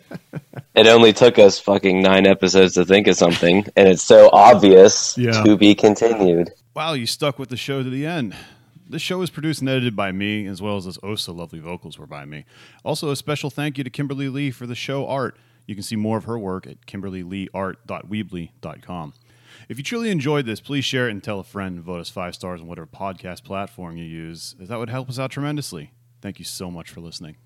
It 0.76 0.88
only 0.88 1.14
took 1.14 1.38
us 1.38 1.60
fucking 1.60 2.02
nine 2.02 2.26
episodes 2.26 2.74
to 2.74 2.86
think 2.86 3.06
of 3.06 3.16
something, 3.16 3.68
and 3.76 3.88
it's 3.88 4.02
so 4.02 4.30
obvious. 4.34 5.16
Yeah. 5.18 5.44
To 5.44 5.56
be 5.56 5.76
continued. 5.76 6.50
Wow, 6.76 6.94
you 6.94 7.06
stuck 7.06 7.38
with 7.38 7.50
the 7.50 7.58
show 7.58 7.84
to 7.84 7.90
the 7.90 8.08
end. 8.08 8.36
This 8.94 9.02
show 9.02 9.22
is 9.24 9.32
produced 9.32 9.62
and 9.62 9.70
edited 9.70 9.96
by 9.96 10.12
me, 10.12 10.46
as 10.46 10.62
well 10.62 10.78
as 10.78 10.86
those 10.86 11.00
oh 11.02 11.16
so 11.16 11.34
lovely 11.34 11.58
vocals 11.58 11.98
were 11.98 12.06
by 12.06 12.26
me. 12.26 12.46
Also, 12.84 13.10
a 13.10 13.16
special 13.16 13.50
thank 13.50 13.80
you 13.80 13.84
to 13.84 13.90
Kimberly 13.90 14.30
Lee 14.30 14.52
for 14.52 14.68
the 14.68 14.76
show 14.76 15.08
art. 15.08 15.36
You 15.66 15.74
can 15.74 15.84
see 15.84 15.96
more 15.96 16.20
of 16.20 16.26
her 16.26 16.38
work 16.38 16.68
at 16.68 16.86
kimberlyleeart.weebly.com. 16.86 19.14
If 19.68 19.80
you 19.80 19.84
truly 19.84 20.12
enjoyed 20.12 20.46
this, 20.46 20.62
please 20.62 20.86
share 20.86 21.08
it 21.08 21.12
and 21.12 21.24
tell 21.24 21.40
a 21.40 21.44
friend 21.44 21.78
and 21.78 21.84
vote 21.84 22.02
us 22.02 22.10
five 22.10 22.36
stars 22.36 22.62
on 22.62 22.68
whatever 22.68 22.86
podcast 22.86 23.44
platform 23.44 23.98
you 23.98 24.06
use, 24.06 24.56
that 24.60 24.78
would 24.78 24.92
help 24.92 25.10
us 25.10 25.18
out 25.18 25.32
tremendously. 25.32 25.90
Thank 26.22 26.38
you 26.38 26.46
so 26.46 26.70
much 26.70 26.92
for 26.92 27.02
listening. 27.02 27.38